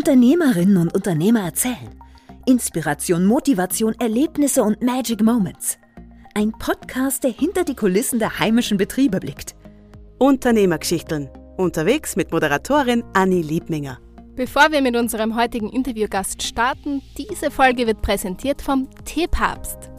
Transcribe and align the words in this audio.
Unternehmerinnen 0.00 0.78
und 0.78 0.94
Unternehmer 0.94 1.40
erzählen. 1.40 1.94
Inspiration, 2.46 3.26
Motivation, 3.26 3.94
Erlebnisse 4.00 4.62
und 4.62 4.80
Magic 4.80 5.20
Moments. 5.22 5.76
Ein 6.34 6.52
Podcast, 6.52 7.22
der 7.22 7.32
hinter 7.32 7.64
die 7.64 7.74
Kulissen 7.74 8.18
der 8.18 8.38
heimischen 8.38 8.78
Betriebe 8.78 9.20
blickt. 9.20 9.54
Unternehmergeschichten. 10.18 11.28
Unterwegs 11.58 12.16
mit 12.16 12.32
Moderatorin 12.32 13.04
Anni 13.12 13.42
Liebminger. 13.42 13.98
Bevor 14.36 14.72
wir 14.72 14.80
mit 14.80 14.96
unserem 14.96 15.36
heutigen 15.36 15.68
Interviewgast 15.68 16.42
starten, 16.42 17.02
diese 17.18 17.50
Folge 17.50 17.86
wird 17.86 18.00
präsentiert 18.00 18.62
vom 18.62 18.88
Teepapst. 19.04 19.89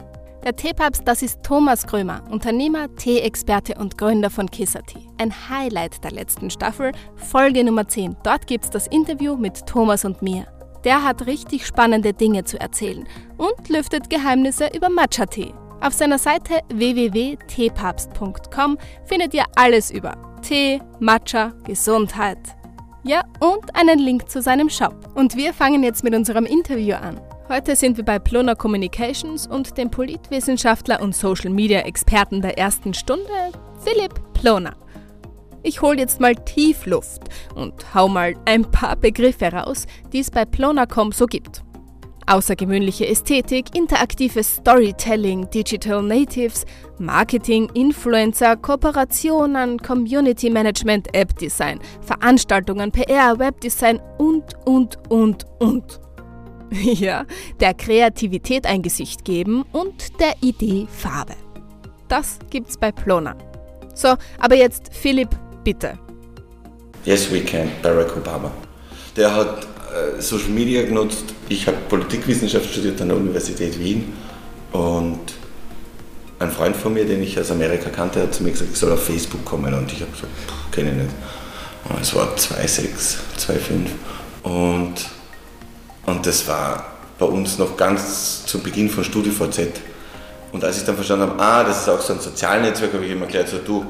Der 0.44 0.56
Teepapst, 0.56 1.02
das 1.04 1.22
ist 1.22 1.44
Thomas 1.44 1.86
Krömer, 1.86 2.24
Unternehmer, 2.28 2.92
Tee-Experte 2.96 3.76
und 3.78 3.96
Gründer 3.96 4.28
von 4.28 4.50
Kissati. 4.50 5.06
Ein 5.18 5.32
Highlight 5.48 6.02
der 6.02 6.10
letzten 6.10 6.50
Staffel, 6.50 6.90
Folge 7.14 7.62
Nummer 7.62 7.86
10. 7.86 8.16
Dort 8.24 8.48
gibt's 8.48 8.68
das 8.68 8.88
Interview 8.88 9.36
mit 9.36 9.64
Thomas 9.66 10.04
und 10.04 10.20
mir. 10.20 10.48
Der 10.82 11.04
hat 11.04 11.26
richtig 11.26 11.64
spannende 11.64 12.12
Dinge 12.12 12.42
zu 12.42 12.58
erzählen 12.58 13.06
und 13.36 13.68
lüftet 13.68 14.10
Geheimnisse 14.10 14.68
über 14.74 14.88
Matcha-Tee. 14.88 15.54
Auf 15.80 15.92
seiner 15.92 16.18
Seite 16.18 16.58
www.teepapst.com 16.74 18.78
findet 19.04 19.34
ihr 19.34 19.44
alles 19.54 19.92
über 19.92 20.16
Tee, 20.42 20.80
Matcha, 20.98 21.52
Gesundheit. 21.62 22.40
Ja, 23.04 23.22
und 23.38 23.76
einen 23.76 24.00
Link 24.00 24.28
zu 24.28 24.42
seinem 24.42 24.68
Shop. 24.68 25.08
Und 25.14 25.36
wir 25.36 25.54
fangen 25.54 25.84
jetzt 25.84 26.02
mit 26.02 26.16
unserem 26.16 26.46
Interview 26.46 26.96
an. 26.96 27.20
Heute 27.52 27.76
sind 27.76 27.98
wir 27.98 28.04
bei 28.06 28.18
Plona 28.18 28.54
Communications 28.54 29.46
und 29.46 29.76
dem 29.76 29.90
Politwissenschaftler 29.90 31.02
und 31.02 31.14
Social 31.14 31.50
Media 31.50 31.80
Experten 31.80 32.40
der 32.40 32.56
ersten 32.56 32.94
Stunde, 32.94 33.28
Philipp 33.84 34.14
Plona. 34.32 34.74
Ich 35.62 35.82
hole 35.82 35.98
jetzt 35.98 36.18
mal 36.18 36.34
tief 36.34 36.86
Luft 36.86 37.24
und 37.54 37.94
hau 37.94 38.08
mal 38.08 38.32
ein 38.46 38.62
paar 38.62 38.96
Begriffe 38.96 39.52
raus, 39.52 39.86
die 40.14 40.20
es 40.20 40.30
bei 40.30 40.46
Plonacom 40.46 41.12
so 41.12 41.26
gibt. 41.26 41.62
Außergewöhnliche 42.26 43.06
Ästhetik, 43.06 43.76
interaktives 43.76 44.56
Storytelling, 44.56 45.50
Digital 45.50 46.02
Natives, 46.02 46.64
Marketing, 46.98 47.68
Influencer, 47.74 48.56
Kooperationen, 48.56 49.76
Community 49.76 50.48
Management, 50.48 51.14
App 51.14 51.36
Design, 51.38 51.80
Veranstaltungen, 52.00 52.90
PR, 52.90 53.38
Webdesign 53.38 54.00
und, 54.16 54.54
und, 54.64 54.96
und, 55.10 55.44
und. 55.58 56.00
Ja, 56.82 57.26
der 57.60 57.74
Kreativität 57.74 58.66
ein 58.66 58.82
Gesicht 58.82 59.24
geben 59.24 59.64
und 59.72 60.20
der 60.20 60.34
Idee 60.40 60.86
Farbe. 60.90 61.34
Das 62.08 62.38
gibt's 62.50 62.76
bei 62.76 62.92
Plona. 62.92 63.36
So, 63.94 64.14
aber 64.38 64.56
jetzt 64.56 64.90
Philipp, 64.92 65.30
bitte. 65.64 65.98
Yes, 67.04 67.30
we 67.30 67.40
can, 67.40 67.68
Barack 67.82 68.16
Obama. 68.16 68.50
Der 69.16 69.34
hat 69.34 69.64
äh, 69.64 70.20
Social 70.20 70.50
Media 70.50 70.82
genutzt. 70.82 71.24
Ich 71.48 71.66
habe 71.66 71.76
Politikwissenschaft 71.88 72.70
studiert 72.70 73.00
an 73.00 73.08
der 73.08 73.16
Universität 73.16 73.78
Wien 73.78 74.12
und 74.72 75.20
ein 76.38 76.50
Freund 76.50 76.76
von 76.76 76.94
mir, 76.94 77.04
den 77.04 77.22
ich 77.22 77.38
aus 77.38 77.50
Amerika 77.50 77.90
kannte, 77.90 78.22
hat 78.22 78.34
zu 78.34 78.42
mir 78.42 78.50
gesagt, 78.50 78.70
ich 78.72 78.78
soll 78.78 78.92
auf 78.92 79.04
Facebook 79.04 79.44
kommen 79.44 79.72
und 79.74 79.92
ich 79.92 80.00
habe 80.00 80.10
gesagt, 80.10 80.32
kenne 80.72 80.90
ich 80.90 80.96
nicht. 80.96 81.14
Und 81.88 82.00
es 82.00 82.14
war 82.14 82.34
2,6, 82.34 83.18
2,5 83.38 84.48
und, 84.48 84.94
und 86.06 86.26
das 86.26 86.46
war 86.48 86.86
bei 87.18 87.26
uns 87.26 87.58
noch 87.58 87.76
ganz 87.76 88.44
zu 88.46 88.60
Beginn 88.60 88.90
von 88.90 89.04
StudiVZ. 89.04 89.80
Und 90.52 90.64
als 90.64 90.78
ich 90.78 90.84
dann 90.84 90.96
verstanden 90.96 91.30
habe, 91.30 91.40
ah, 91.40 91.64
das 91.64 91.82
ist 91.82 91.88
auch 91.88 92.00
so 92.00 92.12
ein 92.12 92.20
Sozialnetzwerk, 92.20 92.92
habe 92.92 93.04
ich 93.04 93.12
ihm 93.12 93.22
erklärt, 93.22 93.48
so 93.48 93.58
du, 93.58 93.86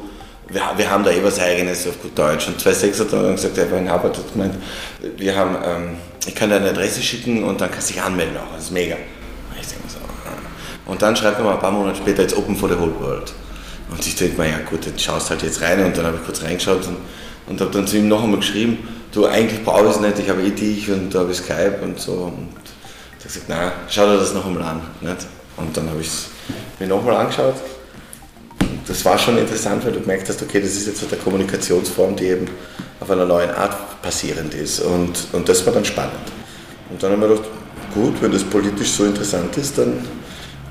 wir, 0.49 0.63
wir 0.77 0.91
haben 0.91 1.03
da 1.03 1.11
eh 1.11 1.25
was 1.25 1.41
Eigenes 1.41 1.87
auf 1.87 2.01
gut 2.01 2.17
Deutsch. 2.17 2.47
Und 2.47 2.61
2.6 2.61 3.01
hat 3.01 3.13
dann 3.13 3.35
gesagt, 3.35 3.59
er 3.59 3.71
war 3.71 3.79
in 3.79 3.91
Harvard 3.91 4.17
hat 4.17 4.33
gemeint, 4.33 4.55
wir 5.17 5.35
haben, 5.35 5.57
ähm, 5.65 5.97
ich 6.27 6.35
kann 6.35 6.51
dir 6.51 6.57
eine 6.57 6.71
Adresse 6.71 7.03
schicken 7.03 7.43
und 7.43 7.61
dann 7.61 7.71
kannst 7.71 7.91
du 7.91 7.95
dich 7.95 8.03
anmelden 8.03 8.37
auch. 8.37 8.55
Das 8.55 8.65
ist 8.65 8.71
mega. 8.71 8.95
Und 8.95 9.61
ich 9.61 9.67
denke 9.67 9.89
so, 9.89 9.99
ah. 9.99 10.91
Und 10.91 11.03
dann 11.03 11.17
schreibt 11.17 11.39
er 11.39 11.45
mal 11.45 11.55
ein 11.55 11.61
paar 11.61 11.73
Monate 11.73 11.97
später, 11.97 12.23
jetzt 12.23 12.37
Open 12.37 12.55
for 12.55 12.69
the 12.69 12.79
Whole 12.79 12.95
World. 13.01 13.33
Und 13.91 14.07
ich 14.07 14.15
denke 14.15 14.41
mir, 14.41 14.49
ja 14.49 14.59
gut, 14.59 14.87
jetzt 14.87 15.03
schaust 15.03 15.31
halt 15.31 15.43
jetzt 15.43 15.61
rein 15.63 15.85
und 15.85 15.97
dann 15.97 16.07
habe 16.07 16.17
ich 16.17 16.25
kurz 16.25 16.43
reingeschaut 16.43 16.87
und, 16.87 16.97
und 17.47 17.61
habe 17.61 17.71
dann 17.71 17.87
zu 17.87 17.97
ihm 17.97 18.09
noch 18.09 18.23
einmal 18.23 18.41
geschrieben, 18.41 18.79
du, 19.13 19.27
eigentlich 19.27 19.65
brauche 19.65 19.85
ich 19.85 19.91
es 19.97 20.01
nicht, 20.01 20.19
ich 20.19 20.29
habe 20.29 20.43
eh 20.43 20.51
dich 20.51 20.91
und 20.91 21.15
da 21.15 21.21
habe 21.21 21.33
ich 21.33 21.39
Skype 21.39 21.79
und 21.83 22.01
so. 22.01 22.13
Und 22.13 22.49
hat 23.15 23.23
gesagt, 23.23 23.49
nein, 23.49 23.73
schau 23.89 24.07
dir 24.07 24.19
das 24.19 24.35
noch 24.35 24.45
einmal 24.45 24.65
an. 24.65 24.81
Nicht? 25.01 25.27
Und 25.57 25.77
dann 25.77 25.89
habe 25.89 26.01
ich 26.01 26.09
es 26.09 26.27
mir 26.81 26.89
nochmal 26.89 27.17
angeschaut 27.17 27.55
das 28.87 29.05
war 29.05 29.19
schon 29.19 29.39
interessant, 29.39 29.85
weil 29.85 29.93
du 29.93 30.01
gemerkt 30.01 30.29
hast, 30.29 30.43
okay, 30.43 30.61
das 30.61 30.73
ist 30.73 30.87
jetzt 30.87 31.03
eine 31.13 31.21
Kommunikationsform, 31.21 32.17
die 32.17 32.27
eben 32.27 32.47
auf 33.01 33.11
einer 33.11 33.27
neuen 33.27 33.51
Art 33.51 34.03
passierend 34.03 34.55
ist. 34.55 34.81
Und, 34.81 35.29
und 35.33 35.49
das 35.49 35.65
war 35.65 35.73
dann 35.73 35.85
spannend. 35.85 36.13
Und 36.91 37.03
dann 37.03 37.13
haben 37.13 37.21
wir 37.21 37.29
gedacht, 37.29 37.49
gut, 37.95 38.21
wenn 38.21 38.33
das 38.33 38.45
politisch 38.45 38.91
so 38.91 39.05
interessant 39.05 39.57
ist, 39.57 39.79
dann 39.79 40.05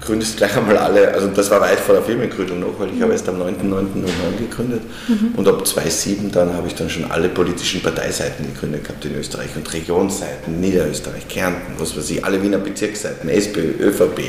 gründest 0.01 0.37
gleich 0.37 0.57
einmal 0.57 0.77
alle, 0.77 1.13
also 1.13 1.27
das 1.27 1.49
war 1.51 1.61
weit 1.61 1.79
vor 1.79 1.93
der 1.95 2.03
Firmengründung 2.03 2.59
noch, 2.59 2.79
weil 2.79 2.89
ich 2.93 3.01
habe 3.01 3.13
erst 3.13 3.29
am 3.29 3.39
9.9.09 3.39 4.37
gegründet 4.39 4.81
mhm. 5.07 5.33
und 5.37 5.47
ab 5.47 5.65
2007 5.65 6.31
dann 6.31 6.53
habe 6.53 6.67
ich 6.67 6.75
dann 6.75 6.89
schon 6.89 7.09
alle 7.09 7.29
politischen 7.29 7.81
Parteiseiten 7.81 8.45
gegründet 8.51 8.83
gehabt 8.83 9.05
in 9.05 9.15
Österreich 9.15 9.55
und 9.55 9.71
Regionsseiten, 9.71 10.59
Niederösterreich, 10.59 11.27
Kärnten, 11.27 11.73
was 11.77 11.95
weiß 11.95 12.09
ich, 12.09 12.25
alle 12.25 12.41
Wiener 12.41 12.57
Bezirksseiten, 12.57 13.29
SPÖ, 13.29 13.73
ÖVP, 13.79 14.19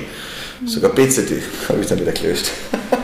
mhm. 0.61 0.69
sogar 0.69 0.93
BZD 0.93 1.43
habe 1.69 1.81
ich 1.81 1.87
dann 1.87 2.01
wieder 2.01 2.13
gelöscht. 2.13 2.51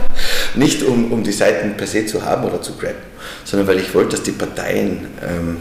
Nicht 0.55 0.83
um, 0.83 1.13
um 1.13 1.23
die 1.23 1.33
Seiten 1.33 1.77
per 1.77 1.87
se 1.87 2.05
zu 2.07 2.25
haben 2.25 2.45
oder 2.45 2.61
zu 2.61 2.73
grabben, 2.73 2.97
sondern 3.45 3.69
weil 3.69 3.79
ich 3.79 3.95
wollte, 3.95 4.11
dass 4.11 4.23
die 4.23 4.33
Parteien 4.33 5.07
ähm, 5.23 5.57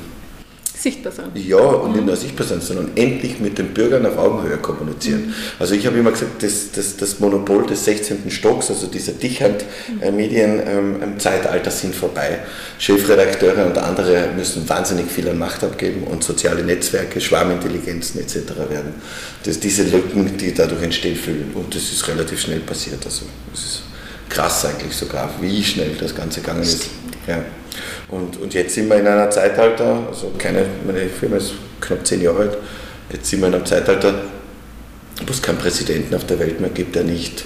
sichtbar 0.82 1.12
sind. 1.12 1.36
Ja, 1.36 1.58
und 1.58 1.94
nicht 1.94 2.06
nur 2.06 2.16
sichtbar 2.16 2.46
sind, 2.46 2.64
sondern 2.64 2.92
endlich 2.96 3.40
mit 3.40 3.58
den 3.58 3.74
Bürgern 3.74 4.06
auf 4.06 4.18
Augenhöhe 4.18 4.58
kommunizieren. 4.58 5.28
Mhm. 5.28 5.34
Also 5.60 5.76
ich 5.76 5.86
habe 5.86 5.98
immer 5.98 6.12
gesagt, 6.12 6.44
das, 6.44 6.72
das, 6.72 6.98
das, 6.98 7.20
Monopol 7.20 7.66
des 7.66 7.86
16. 7.86 8.30
Stocks, 8.30 8.70
also 8.70 8.88
dieser 8.88 9.14
Dichand-Medien 9.14 10.62
ähm, 10.66 11.02
im 11.02 11.20
Zeitalter 11.20 11.72
sind 11.72 11.96
vorbei. 11.96 12.40
Chefredakteure 12.78 13.66
und 13.66 13.78
andere 13.78 14.30
müssen 14.36 14.68
wahnsinnig 14.70 15.10
viel 15.10 15.28
an 15.30 15.38
Macht 15.38 15.64
abgeben 15.64 16.04
und 16.04 16.24
soziale 16.24 16.64
Netzwerke, 16.64 17.20
Schwarmintelligenzen 17.20 18.22
etc. 18.22 18.36
werden. 18.70 18.94
Das, 19.44 19.60
diese 19.60 19.84
Lücken, 19.84 20.38
die 20.38 20.54
dadurch 20.54 20.84
entstehen, 20.84 21.16
füllen. 21.16 21.52
Und 21.54 21.74
das 21.74 21.84
ist 21.92 22.08
relativ 22.08 22.40
schnell 22.40 22.60
passiert. 22.60 23.04
Also 23.06 23.26
es 23.54 23.60
ist 23.60 23.82
krass 24.30 24.66
eigentlich 24.66 24.96
sogar, 24.96 25.34
wie 25.42 25.64
schnell 25.64 25.96
das 26.00 26.14
Ganze 26.14 26.42
gegangen 26.42 26.64
ist. 26.64 26.90
Ja. 27.28 27.44
Und, 28.10 28.38
und 28.38 28.54
jetzt 28.54 28.76
sind 28.76 28.90
wir 28.90 28.98
in 28.98 29.08
einer 29.08 29.30
Zeitalter, 29.30 30.08
also 30.08 30.32
keine, 30.38 30.66
meine 30.86 31.08
Firma 31.08 31.38
ist 31.38 31.54
knapp 31.82 32.06
zehn 32.06 32.22
Jahre 32.22 32.40
alt, 32.40 32.58
jetzt 33.12 33.30
sind 33.30 33.42
wir 33.42 33.48
in 33.48 33.56
einem 33.56 33.66
Zeitalter, 33.66 34.14
wo 35.26 35.32
es 35.32 35.42
keinen 35.42 35.58
Präsidenten 35.58 36.14
auf 36.16 36.26
der 36.26 36.40
Welt 36.40 36.60
mehr 36.60 36.70
gibt, 36.70 36.96
der 36.96 37.04
nicht 37.04 37.44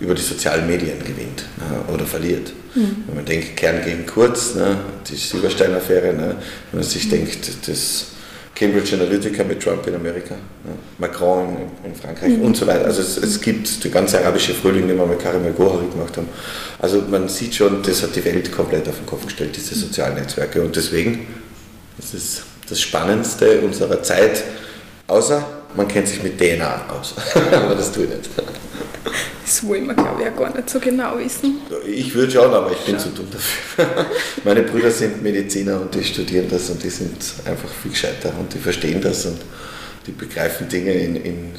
über 0.00 0.14
die 0.14 0.22
sozialen 0.22 0.66
Medien 0.66 0.98
gewinnt 0.98 1.44
ne, 1.58 1.94
oder 1.94 2.04
verliert. 2.04 2.52
Mhm. 2.74 3.04
Wenn 3.06 3.16
man 3.16 3.24
denkt, 3.24 3.56
Kern 3.56 3.84
gegen 3.84 4.06
Kurz, 4.06 4.54
ne, 4.54 4.78
die 5.08 5.14
Silberstein-Affäre, 5.14 6.12
ne, 6.14 6.36
wenn 6.70 6.80
man 6.80 6.82
sich 6.82 7.06
mhm. 7.06 7.10
denkt, 7.10 7.68
das 7.68 8.06
Cambridge 8.54 8.94
Analytica 8.94 9.44
mit 9.44 9.62
Trump 9.62 9.86
in 9.86 9.94
Amerika, 9.94 10.34
ja, 10.34 10.72
Macron 10.98 11.56
in, 11.84 11.90
in 11.90 11.94
Frankreich 11.96 12.36
mhm. 12.36 12.42
und 12.42 12.56
so 12.56 12.66
weiter. 12.66 12.84
Also 12.84 13.00
es, 13.00 13.16
es, 13.16 13.40
gibt 13.40 13.82
die 13.82 13.90
ganze 13.90 14.18
arabische 14.18 14.52
Frühling, 14.54 14.86
den 14.88 14.98
wir 14.98 15.06
mit 15.06 15.20
Karim 15.20 15.44
El-Gohari 15.44 15.86
gemacht 15.86 16.16
haben. 16.16 16.28
Also 16.78 17.02
man 17.10 17.28
sieht 17.28 17.54
schon, 17.54 17.82
das 17.82 18.02
hat 18.02 18.14
die 18.14 18.24
Welt 18.24 18.52
komplett 18.52 18.88
auf 18.88 18.96
den 18.96 19.06
Kopf 19.06 19.24
gestellt, 19.24 19.56
diese 19.56 19.74
sozialen 19.74 20.16
Netzwerke. 20.16 20.62
Und 20.62 20.76
deswegen 20.76 21.26
das 21.96 22.14
ist 22.14 22.42
das 22.68 22.80
Spannendste 22.80 23.60
unserer 23.60 24.02
Zeit, 24.02 24.42
außer 25.06 25.44
man 25.76 25.88
kennt 25.88 26.08
sich 26.08 26.22
mit 26.22 26.38
DNA 26.38 26.86
aus. 26.88 27.14
aber 27.52 27.74
das 27.74 27.92
tue 27.92 28.04
ich 28.04 28.10
nicht. 28.10 28.30
Das 29.44 29.66
wollen 29.66 29.86
wir, 29.86 29.94
glaube 29.94 30.22
ich, 30.22 30.28
auch 30.28 30.36
gar 30.36 30.56
nicht 30.56 30.70
so 30.70 30.78
genau 30.78 31.18
wissen. 31.18 31.60
Ich 31.86 32.14
würde 32.14 32.32
schon, 32.32 32.52
aber 32.52 32.70
ich 32.72 32.78
bin 32.78 32.98
zu 32.98 33.08
dumm 33.10 33.26
dafür. 33.30 34.06
Meine 34.44 34.62
Brüder 34.62 34.90
sind 34.90 35.22
Mediziner 35.22 35.80
und 35.80 35.94
die 35.94 36.04
studieren 36.04 36.46
das 36.48 36.70
und 36.70 36.82
die 36.82 36.90
sind 36.90 37.16
einfach 37.44 37.68
viel 37.68 37.90
gescheiter 37.90 38.32
und 38.38 38.52
die 38.54 38.58
verstehen 38.58 39.00
das 39.00 39.26
und 39.26 39.38
die 40.06 40.12
begreifen 40.12 40.68
Dinge 40.68 40.92
in, 40.92 41.16
in, 41.16 41.52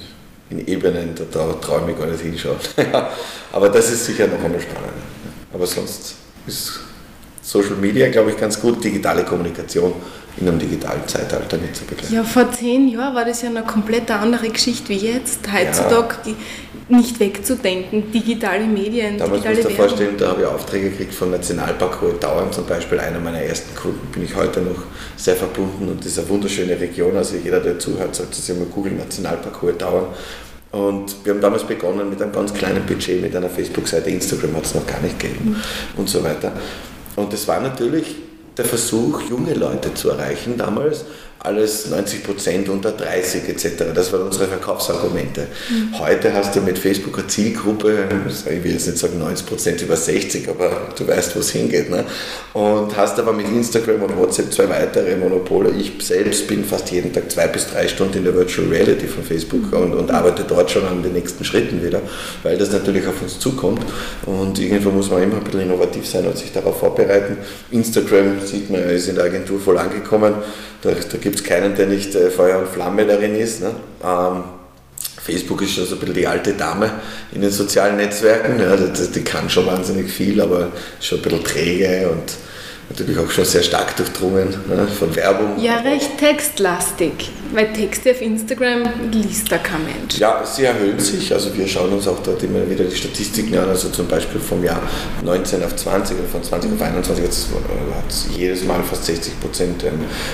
in 0.49 0.67
Ebenen, 0.67 1.13
da, 1.15 1.23
da 1.31 1.53
traue 1.53 1.81
ich 1.81 1.87
mich 1.87 1.97
gar 1.97 2.07
nicht 2.07 2.21
hinschauen. 2.21 2.57
aber 3.51 3.69
das 3.69 3.91
ist 3.91 4.05
sicher 4.05 4.27
noch 4.27 4.43
einmal 4.43 4.61
spannend. 4.61 4.93
Aber 5.53 5.67
sonst 5.67 6.15
ist 6.47 6.79
Social 7.41 7.75
Media, 7.75 8.09
glaube 8.09 8.31
ich, 8.31 8.37
ganz 8.37 8.59
gut, 8.59 8.83
digitale 8.83 9.23
Kommunikation 9.23 9.93
in 10.37 10.47
einem 10.47 10.57
digitalen 10.57 11.07
Zeitalter 11.07 11.57
nicht 11.57 11.75
zu 11.75 11.83
begleiten. 11.85 12.13
Ja, 12.13 12.23
vor 12.23 12.51
zehn 12.51 12.87
Jahren 12.87 13.13
war 13.13 13.25
das 13.25 13.41
ja 13.41 13.49
eine 13.49 13.63
komplett 13.63 14.09
andere 14.09 14.49
Geschichte 14.49 14.89
wie 14.89 14.97
jetzt. 14.97 15.39
Heutzutage 15.51 16.15
ja. 16.25 16.35
Nicht 16.95 17.19
wegzudenken, 17.19 18.11
digitale 18.11 18.65
Medien, 18.65 19.17
Damals 19.17 19.43
digitale 19.43 19.55
musst 19.55 19.65
du 19.65 19.69
dir 19.69 19.75
vorstellen, 19.75 20.17
da 20.17 20.27
habe 20.29 20.41
ich 20.41 20.47
Aufträge 20.47 20.89
gekriegt 20.89 21.13
von 21.13 21.31
Nationalpark 21.31 22.01
Hohe 22.01 22.19
Tauern 22.19 22.51
zum 22.51 22.65
Beispiel, 22.65 22.99
einer 22.99 23.19
meiner 23.19 23.41
ersten 23.41 23.75
Kunden, 23.75 24.07
bin 24.11 24.23
ich 24.23 24.35
heute 24.35 24.61
noch 24.61 24.83
sehr 25.15 25.35
verbunden 25.35 25.89
und 25.89 26.05
eine 26.05 26.29
wunderschöne 26.29 26.79
Region, 26.79 27.15
also 27.17 27.35
jeder, 27.35 27.59
der 27.59 27.79
zuhört, 27.79 28.15
sollte 28.15 28.35
sich 28.35 28.55
mal 28.57 28.65
googeln, 28.65 28.97
Nationalpark 28.97 29.61
Hohe 29.61 29.77
Tauern. 29.77 30.07
Und 30.71 31.23
wir 31.23 31.33
haben 31.33 31.41
damals 31.41 31.63
begonnen 31.65 32.09
mit 32.09 32.19
einem 32.21 32.31
ganz 32.31 32.51
kleinen 32.51 32.83
Budget, 32.85 33.21
mit 33.21 33.35
einer 33.35 33.49
Facebook-Seite, 33.49 34.09
Instagram 34.09 34.55
hat 34.55 34.65
es 34.65 34.73
noch 34.73 34.87
gar 34.87 34.99
nicht 35.01 35.19
gegeben 35.19 35.51
mhm. 35.51 35.99
und 35.99 36.09
so 36.09 36.23
weiter. 36.23 36.51
Und 37.15 37.31
das 37.31 37.47
war 37.47 37.59
natürlich 37.59 38.15
der 38.57 38.65
Versuch, 38.65 39.21
junge 39.29 39.53
Leute 39.53 39.93
zu 39.93 40.09
erreichen 40.09 40.57
damals, 40.57 41.05
alles 41.43 41.89
90 41.89 42.23
Prozent 42.23 42.69
unter 42.69 42.91
30% 42.91 43.49
etc. 43.49 43.83
Das 43.93 44.11
waren 44.13 44.21
unsere 44.21 44.47
Verkaufsargumente. 44.47 45.47
Mhm. 45.69 45.99
Heute 45.99 46.33
hast 46.33 46.55
du 46.55 46.61
mit 46.61 46.79
Facebook 46.79 47.17
eine 47.17 47.27
Zielgruppe, 47.27 48.07
ich 48.27 48.63
will 48.63 48.71
jetzt 48.71 48.87
nicht 48.87 48.97
sagen 48.97 49.19
90 49.19 49.45
Prozent 49.45 49.81
über 49.81 49.97
60, 49.97 50.47
aber 50.47 50.93
du 50.97 51.05
weißt, 51.05 51.35
wo 51.35 51.41
es 51.41 51.49
hingeht. 51.49 51.89
Ne? 51.89 52.05
Und 52.53 52.95
hast 52.95 53.19
aber 53.19 53.33
mit 53.33 53.47
Instagram 53.49 54.03
und 54.03 54.17
WhatsApp 54.17 54.53
zwei 54.53 54.69
weitere 54.69 55.17
Monopole. 55.17 55.71
Ich 55.71 55.91
selbst 55.99 56.47
bin 56.47 56.63
fast 56.63 56.89
jeden 56.91 57.11
Tag 57.11 57.29
zwei 57.29 57.47
bis 57.47 57.67
drei 57.67 57.89
Stunden 57.89 58.19
in 58.19 58.23
der 58.23 58.35
Virtual 58.35 58.67
Reality 58.69 59.07
von 59.07 59.23
Facebook 59.23 59.71
mhm. 59.71 59.77
und, 59.77 59.93
und 59.95 60.11
arbeite 60.11 60.45
dort 60.47 60.71
schon 60.71 60.85
an 60.85 61.03
den 61.03 61.11
nächsten 61.11 61.43
Schritten 61.43 61.83
wieder, 61.83 62.01
weil 62.43 62.57
das 62.57 62.71
natürlich 62.71 63.05
auf 63.05 63.21
uns 63.21 63.37
zukommt. 63.39 63.81
Und 64.25 64.59
irgendwo 64.59 64.91
muss 64.91 65.11
man 65.11 65.21
immer 65.21 65.35
ein 65.35 65.43
bisschen 65.43 65.61
innovativ 65.61 66.07
sein 66.07 66.25
und 66.25 66.37
sich 66.37 66.53
darauf 66.53 66.79
vorbereiten. 66.79 67.37
Instagram 67.71 68.39
sieht 68.45 68.69
man, 68.69 68.81
ist 68.83 69.09
in 69.09 69.15
der 69.15 69.25
Agentur 69.25 69.59
voll 69.59 69.77
angekommen. 69.77 70.35
Da, 70.83 70.91
da 70.91 71.17
gibt 71.17 71.32
es 71.35 71.43
keinen, 71.43 71.75
der 71.75 71.87
nicht 71.87 72.15
äh, 72.15 72.29
Feuer 72.29 72.59
und 72.59 72.67
Flamme 72.67 73.05
darin 73.05 73.35
ist. 73.35 73.61
Ne? 73.61 73.71
Ähm, 74.03 74.43
Facebook 75.21 75.61
ist 75.61 75.75
schon 75.75 75.85
so 75.85 75.95
ein 75.95 75.99
bisschen 75.99 76.15
die 76.15 76.27
alte 76.27 76.53
Dame 76.53 76.91
in 77.31 77.41
den 77.41 77.51
sozialen 77.51 77.97
Netzwerken. 77.97 78.59
Ja, 78.59 78.75
die, 78.75 79.11
die 79.11 79.23
kann 79.23 79.49
schon 79.49 79.65
wahnsinnig 79.65 80.11
viel, 80.11 80.41
aber 80.41 80.71
ist 80.99 81.07
schon 81.07 81.19
ein 81.19 81.21
bisschen 81.21 81.43
träge 81.43 82.09
und 82.09 82.33
natürlich 82.89 83.17
auch 83.17 83.29
schon 83.29 83.45
sehr 83.45 83.63
stark 83.63 83.95
durchdrungen 83.95 84.49
ne, 84.67 84.87
von 84.87 85.15
Werbung. 85.15 85.59
Ja, 85.59 85.77
recht 85.77 86.17
textlastig, 86.17 87.31
weil 87.53 87.73
Texte 87.73 88.11
auf 88.11 88.21
Instagram 88.21 88.83
liest 89.11 89.51
da 89.51 89.57
kein 89.57 89.83
Mensch. 89.83 90.17
Ja, 90.17 90.43
sie 90.45 90.65
erhöhen 90.65 90.99
sich, 90.99 91.33
also 91.33 91.55
wir 91.55 91.67
schauen 91.67 91.91
uns 91.93 92.07
auch 92.07 92.19
dort 92.19 92.43
immer 92.43 92.69
wieder 92.69 92.83
die 92.83 92.95
Statistiken 92.95 93.57
an, 93.57 93.69
also 93.69 93.89
zum 93.89 94.07
Beispiel 94.07 94.39
vom 94.39 94.63
Jahr 94.63 94.81
19 95.23 95.63
auf 95.63 95.75
20 95.75 96.17
oder 96.17 96.27
von 96.27 96.43
20 96.43 96.73
auf 96.73 96.81
21 96.81 97.23
jetzt 97.23 97.47
hat 97.47 98.09
es 98.09 98.27
jedes 98.35 98.63
Mal 98.63 98.83
fast 98.83 99.05
60 99.05 99.39
Prozent 99.39 99.83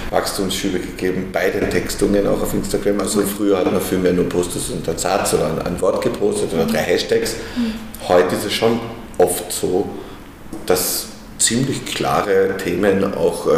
Wachstumsschübe 0.09 0.79
gegeben 0.79 1.29
bei 1.31 1.49
den 1.49 1.69
Textungen 1.69 2.27
auch 2.27 2.41
auf 2.41 2.53
Instagram. 2.53 2.99
Also 2.99 3.21
früher 3.21 3.57
hat 3.57 3.71
man 3.71 3.81
viel 3.81 3.99
mehr 3.99 4.13
nur 4.13 4.27
Postes 4.27 4.69
und 4.69 4.87
einen 4.87 4.97
Satz 4.97 5.33
oder 5.33 5.47
ein, 5.47 5.61
ein 5.61 5.81
Wort 5.81 6.03
gepostet 6.03 6.53
oder 6.53 6.65
drei 6.65 6.79
Hashtags. 6.79 7.35
Mhm. 7.55 7.73
Heute 8.07 8.35
ist 8.35 8.45
es 8.45 8.53
schon 8.53 8.79
oft 9.17 9.51
so, 9.51 9.89
dass 10.65 11.08
ziemlich 11.39 11.85
klare 11.85 12.57
Themen 12.57 13.13
auch 13.13 13.47
äh, 13.47 13.51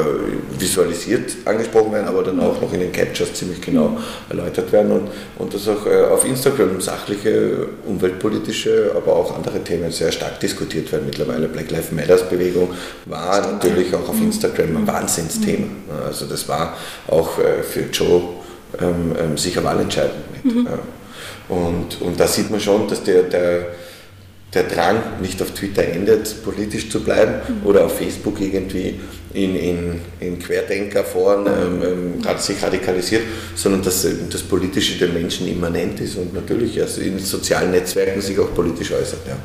visualisiert 0.58 1.36
angesprochen 1.46 1.92
werden, 1.92 2.08
aber 2.08 2.24
dann 2.24 2.40
auch 2.40 2.62
noch 2.62 2.72
in 2.74 2.80
den 2.80 2.92
Captures 2.92 3.34
ziemlich 3.34 3.60
genau 3.60 3.98
erläutert 4.30 4.72
werden 4.72 4.92
und, 4.92 5.10
und 5.40 5.54
dass 5.54 5.68
auch 5.68 5.86
äh, 5.88 6.04
auf 6.04 6.24
Instagram 6.26 6.80
sachliche, 6.80 7.68
umweltpolitische, 7.86 8.92
aber 8.96 9.16
auch 9.16 9.36
andere 9.36 9.64
Themen 9.64 9.92
sehr 9.92 10.12
stark 10.12 10.40
diskutiert 10.40 10.92
werden 10.92 11.08
mittlerweile. 11.08 11.48
Black 11.48 11.72
Lives 11.72 11.92
Matters 11.92 12.30
Bewegung 12.30 12.70
war 13.06 13.42
natürlich 13.42 13.94
auch 13.96 14.08
auf 14.08 14.16
mhm. 14.16 14.28
Instagram 14.28 14.78
ein 14.78 14.88
Wahnsinnsthema. 14.88 15.66
Mhm. 15.66 16.06
Also 16.06 16.28
das 16.28 16.48
war 16.48 16.78
auch 17.08 17.40
äh, 17.40 17.64
für 17.64 17.86
Joe 17.92 18.22
ähm, 18.80 19.16
ähm, 19.20 19.38
sicher 19.38 19.64
wahlentscheidend 19.64 20.44
mit. 20.44 20.56
Mhm. 20.56 20.68
Und, 21.50 22.02
und 22.02 22.20
da 22.20 22.28
sieht 22.28 22.50
man 22.50 22.60
schon, 22.60 22.88
dass 22.88 23.04
der, 23.04 23.24
der 23.24 23.66
der 24.54 24.64
Drang 24.64 24.98
nicht 25.22 25.42
auf 25.42 25.52
Twitter 25.52 25.84
endet, 25.84 26.44
politisch 26.44 26.90
zu 26.90 27.02
bleiben 27.02 27.36
mhm. 27.48 27.66
oder 27.66 27.86
auf 27.86 27.98
Facebook 27.98 28.42
irgendwie 28.42 29.00
in, 29.34 29.56
in, 29.56 30.02
in 30.20 30.40
Querdenkerforen 30.40 31.46
ähm, 31.48 32.20
ähm, 32.26 32.38
sich 32.38 32.62
radikalisiert, 32.62 33.24
sondern 33.56 33.82
dass 33.82 34.06
das 34.30 34.42
Politische 34.42 34.98
den 34.98 35.14
Menschen 35.14 35.48
immanent 35.48 36.02
ist 36.02 36.18
und 36.18 36.34
natürlich 36.34 36.82
also 36.82 37.00
in 37.00 37.18
sozialen 37.20 37.72
Netzwerken 37.72 38.22
sich 38.22 38.38
auch 38.40 38.54
politisch 38.54 38.92
äußert. 38.92 39.26
Ja. 39.26 39.38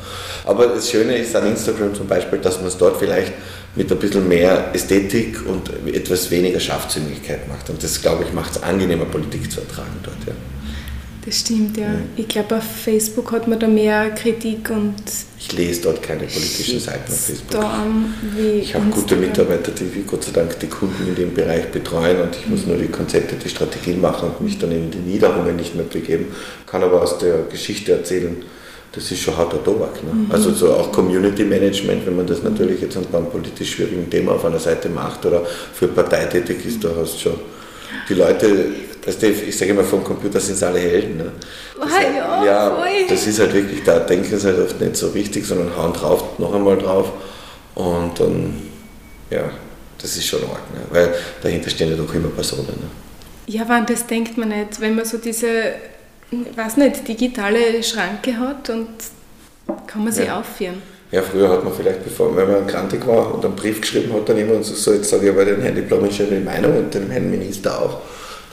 Aber 0.44 0.66
das 0.66 0.90
Schöne 0.90 1.16
ist 1.16 1.36
an 1.36 1.46
Instagram 1.46 1.94
zum 1.94 2.08
Beispiel, 2.08 2.40
dass 2.40 2.58
man 2.58 2.66
es 2.66 2.76
dort 2.76 2.98
vielleicht 2.98 3.32
mit 3.76 3.92
ein 3.92 3.98
bisschen 3.98 4.26
mehr 4.26 4.74
Ästhetik 4.74 5.46
und 5.46 5.70
etwas 5.86 6.30
weniger 6.30 6.58
Scharfzüngigkeit 6.58 7.46
macht. 7.48 7.70
Und 7.70 7.82
das, 7.82 8.00
glaube 8.00 8.24
ich, 8.24 8.32
macht 8.32 8.56
es 8.56 8.62
angenehmer, 8.62 9.04
Politik 9.04 9.52
zu 9.52 9.60
ertragen 9.60 9.98
dort. 10.02 10.16
Ja. 10.26 10.32
Das 11.26 11.40
stimmt, 11.40 11.76
ja. 11.76 11.88
Ich 12.16 12.28
glaube, 12.28 12.56
auf 12.56 12.62
Facebook 12.62 13.32
hat 13.32 13.48
man 13.48 13.58
da 13.58 13.66
mehr 13.66 14.10
Kritik 14.10 14.70
und. 14.70 14.94
Ich 15.40 15.52
lese 15.52 15.82
dort 15.82 16.00
keine 16.00 16.20
politischen 16.20 16.78
Seiten 16.78 17.12
auf 17.12 17.20
Facebook. 17.20 17.64
ich 18.60 18.74
habe 18.74 18.86
gute 18.90 19.16
Mitarbeiter, 19.16 19.72
die 19.72 20.04
Gott 20.06 20.22
sei 20.22 20.30
Dank 20.30 20.58
die 20.60 20.68
Kunden 20.68 21.08
in 21.08 21.16
dem 21.16 21.34
Bereich 21.34 21.66
betreuen 21.72 22.20
und 22.20 22.36
ich 22.36 22.48
muss 22.48 22.64
nur 22.66 22.76
die 22.76 22.86
Konzepte, 22.86 23.34
die 23.34 23.48
Strategien 23.48 24.00
machen 24.00 24.28
und 24.28 24.40
mich 24.40 24.56
dann 24.58 24.70
in 24.70 24.88
die 24.90 24.98
Niederungen 24.98 25.56
nicht 25.56 25.74
mehr 25.74 25.84
begeben. 25.84 26.26
Kann 26.64 26.84
aber 26.84 27.02
aus 27.02 27.18
der 27.18 27.42
Geschichte 27.50 27.92
erzählen, 27.92 28.36
das 28.92 29.10
ist 29.10 29.20
schon 29.20 29.36
harter 29.36 29.62
Tobak. 29.62 30.02
Ne? 30.04 30.12
Mhm. 30.12 30.30
Also 30.30 30.52
so 30.52 30.72
auch 30.72 30.92
Community 30.92 31.44
Management, 31.44 32.06
wenn 32.06 32.16
man 32.16 32.26
das 32.26 32.44
natürlich 32.44 32.80
jetzt 32.80 32.96
an 32.96 33.06
einem 33.12 33.26
politisch 33.26 33.72
schwierigen 33.72 34.08
Thema 34.08 34.32
auf 34.32 34.44
einer 34.44 34.60
Seite 34.60 34.88
macht 34.88 35.26
oder 35.26 35.44
für 35.74 35.88
parteitätig 35.88 36.64
ist, 36.64 36.84
da 36.84 36.90
hast 36.96 37.16
du 37.16 37.18
schon 37.18 37.40
die 38.08 38.14
Leute 38.14 38.48
Du, 39.06 39.26
ich 39.28 39.56
sage 39.56 39.70
immer, 39.70 39.84
vom 39.84 40.02
Computer 40.02 40.40
sind 40.40 40.60
alle 40.64 40.80
Helden. 40.80 41.16
Ne? 41.18 41.32
Das, 41.78 41.92
ah, 41.92 42.02
ja, 42.02 42.44
ja 42.44 42.76
das 43.08 43.26
ist 43.26 43.38
halt 43.38 43.54
wirklich, 43.54 43.84
da 43.84 44.00
denken 44.00 44.36
sie 44.36 44.46
halt 44.46 44.58
oft 44.58 44.80
nicht 44.80 44.96
so 44.96 45.10
richtig, 45.10 45.46
sondern 45.46 45.76
hauen 45.76 45.92
drauf, 45.92 46.38
noch 46.38 46.52
einmal 46.52 46.76
drauf. 46.76 47.12
Und 47.76 48.18
dann, 48.18 48.62
ja, 49.30 49.50
das 50.00 50.16
ist 50.16 50.26
schon 50.26 50.42
arg, 50.42 50.74
ne? 50.74 50.80
weil 50.90 51.14
dahinter 51.40 51.70
stehen 51.70 51.90
ja 51.90 51.96
doch 51.96 52.12
immer 52.14 52.28
Personen. 52.28 52.66
Ne? 52.66 52.90
Ja, 53.46 53.62
aber 53.62 53.80
das 53.86 54.06
denkt 54.06 54.36
man 54.36 54.48
nicht, 54.48 54.80
wenn 54.80 54.96
man 54.96 55.04
so 55.04 55.18
diese, 55.18 55.74
weiß 56.56 56.78
nicht, 56.78 57.06
digitale 57.06 57.82
Schranke 57.82 58.36
hat 58.36 58.70
und 58.70 58.88
kann 59.86 60.02
man 60.02 60.12
sie 60.12 60.24
ja. 60.24 60.40
aufführen. 60.40 60.82
Ja, 61.12 61.22
früher 61.22 61.48
hat 61.48 61.62
man 61.62 61.72
vielleicht, 61.72 62.02
bevor 62.02 62.36
wenn 62.36 62.50
man 62.50 62.66
krantig 62.66 63.06
war 63.06 63.32
und 63.32 63.44
einen 63.44 63.54
Brief 63.54 63.80
geschrieben 63.80 64.12
hat, 64.12 64.28
dann 64.28 64.38
immer 64.38 64.60
so, 64.62 64.92
jetzt 64.92 65.08
sage 65.08 65.26
ich 65.26 65.32
aber 65.32 65.44
den 65.44 65.62
Herrn 65.62 65.76
Diplom 65.76 66.10
schon 66.10 66.28
die 66.30 66.40
Meinung 66.40 66.76
und 66.76 66.92
den 66.92 67.10
Herrn 67.10 67.30
Minister 67.30 67.80
auch. 67.80 68.00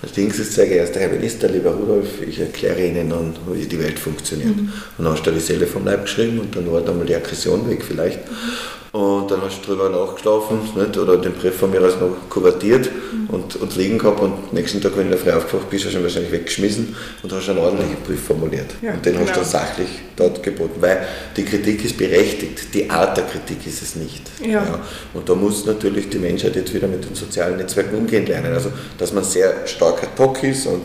Allerdings 0.04 0.38
ist 0.38 0.54
sehr 0.54 0.68
geehrter 0.68 1.00
Herr 1.00 1.10
Minister, 1.10 1.48
lieber 1.48 1.72
Rudolf, 1.72 2.22
ich 2.28 2.38
erkläre 2.38 2.86
Ihnen 2.86 3.08
nun, 3.08 3.34
wie 3.54 3.66
die 3.66 3.80
Welt 3.80 3.98
funktioniert. 3.98 4.58
Mhm. 4.58 4.74
Und 4.98 5.06
dann 5.06 5.14
hast 5.14 5.26
du 5.26 5.32
die 5.32 5.40
Seele 5.40 5.66
vom 5.66 5.86
Leib 5.86 6.04
geschrieben 6.04 6.40
und 6.40 6.54
dann 6.54 6.70
war 6.70 6.82
dann 6.82 6.98
mal 6.98 7.06
die 7.06 7.16
Aggression 7.16 7.70
weg 7.70 7.82
vielleicht. 7.88 8.20
Mhm. 8.30 8.83
Und 8.94 9.32
dann 9.32 9.42
hast 9.42 9.60
du 9.62 9.72
drüber 9.72 9.90
nachgeschlafen 9.90 10.60
nicht? 10.76 10.96
oder 11.00 11.18
den 11.18 11.34
Brief 11.34 11.56
von 11.56 11.72
mir 11.72 11.82
aus 11.82 12.00
noch 12.00 12.30
kuvertiert 12.30 12.92
mhm. 12.92 13.28
und, 13.28 13.56
und 13.56 13.76
liegen 13.76 13.98
gehabt 13.98 14.20
und 14.22 14.54
nächsten 14.54 14.80
Tag, 14.82 14.96
wenn 14.96 15.10
du 15.10 15.18
früh 15.18 15.32
aufgewacht 15.32 15.68
bist, 15.72 15.86
hast 15.86 15.94
du 15.94 15.98
ihn 15.98 16.04
wahrscheinlich 16.04 16.32
weggeschmissen 16.32 16.96
und 17.24 17.34
hast 17.34 17.50
einen 17.50 17.58
ordentlichen 17.58 17.98
Brief 18.06 18.22
formuliert. 18.22 18.68
Ja, 18.84 18.94
und 18.94 19.04
den 19.04 19.14
genau. 19.14 19.26
hast 19.26 19.36
du 19.36 19.40
dann 19.40 19.50
sachlich 19.50 19.88
dort 20.16 20.44
geboten, 20.44 20.80
weil 20.80 21.08
die 21.36 21.44
Kritik 21.44 21.84
ist 21.84 21.98
berechtigt, 21.98 22.72
die 22.76 22.88
Art 22.88 23.18
der 23.18 23.24
Kritik 23.24 23.66
ist 23.66 23.82
es 23.82 23.96
nicht. 23.96 24.30
Ja. 24.40 24.64
ja. 24.64 24.80
Und 25.16 25.28
da 25.28 25.34
muss 25.34 25.66
natürlich 25.66 26.10
die 26.10 26.20
Menschheit 26.20 26.56
jetzt 26.56 26.72
wieder 26.72 26.88
mit 26.88 27.04
den 27.04 27.16
sozialen 27.16 27.58
Netzwerken 27.58 27.98
umgehen 27.98 28.28
lernen. 28.28 28.54
Also, 28.54 28.72
dass 29.00 29.12
man 29.12 29.24
sehr 29.24 29.66
stark 29.66 30.04
ad 30.04 30.24
hoc 30.24 30.44
ist 30.44 30.68
und 30.68 30.84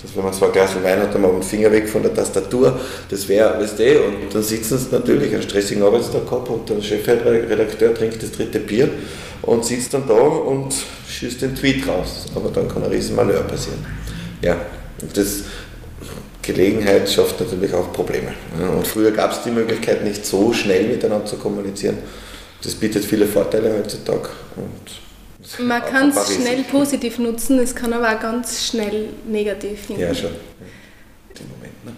dass 0.00 0.14
wenn 0.14 0.24
man 0.24 0.32
zwei 0.32 0.48
Glas 0.48 0.74
Wein 0.82 1.00
hat, 1.00 1.14
dann 1.14 1.22
mal 1.22 1.32
den 1.32 1.42
Finger 1.42 1.72
weg 1.72 1.88
von 1.88 2.02
der 2.02 2.14
Tastatur, 2.14 2.78
das 3.08 3.28
wäre, 3.28 3.60
weißt 3.60 3.78
du, 3.78 4.04
und 4.04 4.34
dann 4.34 4.42
sitzen 4.42 4.78
sie 4.78 4.88
natürlich 4.92 5.32
einen 5.32 5.42
stressigen 5.42 5.82
Arbeitstag 5.82 6.28
gehabt 6.28 6.48
und 6.50 6.68
der 6.68 6.80
Chefredakteur 6.80 7.94
trinkt 7.94 8.22
das 8.22 8.32
dritte 8.32 8.60
Bier 8.60 8.88
und 9.42 9.64
sitzt 9.64 9.94
dann 9.94 10.06
da 10.06 10.14
und 10.14 10.74
schießt 11.08 11.42
den 11.42 11.54
Tweet 11.54 11.86
raus. 11.88 12.26
Aber 12.34 12.50
dann 12.50 12.68
kann 12.68 12.84
ein 12.84 12.90
Riesenmalheur 12.90 13.42
passieren. 13.42 13.84
Ja, 14.42 14.56
und 15.02 15.16
das 15.16 15.42
Gelegenheit 16.42 17.10
schafft 17.10 17.40
natürlich 17.40 17.74
auch 17.74 17.92
Probleme. 17.92 18.32
Und 18.76 18.86
früher 18.86 19.10
gab 19.10 19.32
es 19.32 19.42
die 19.42 19.50
Möglichkeit, 19.50 20.04
nicht 20.04 20.24
so 20.24 20.52
schnell 20.52 20.86
miteinander 20.86 21.26
zu 21.26 21.36
kommunizieren. 21.36 21.98
Das 22.62 22.74
bietet 22.74 23.04
viele 23.04 23.26
Vorteile 23.26 23.76
heutzutage. 23.76 24.30
Und 24.56 25.07
man 25.58 25.82
kann 25.82 26.10
es 26.10 26.34
schnell 26.34 26.62
positiv 26.64 27.18
nutzen, 27.18 27.58
es 27.58 27.74
kann 27.74 27.92
aber 27.92 28.14
auch 28.14 28.20
ganz 28.20 28.66
schnell 28.66 29.08
negativ. 29.26 29.88
Ja, 29.96 30.14
schon. 30.14 30.30
Den 31.38 31.48
Moment. 31.48 31.84
Ne? 31.84 31.92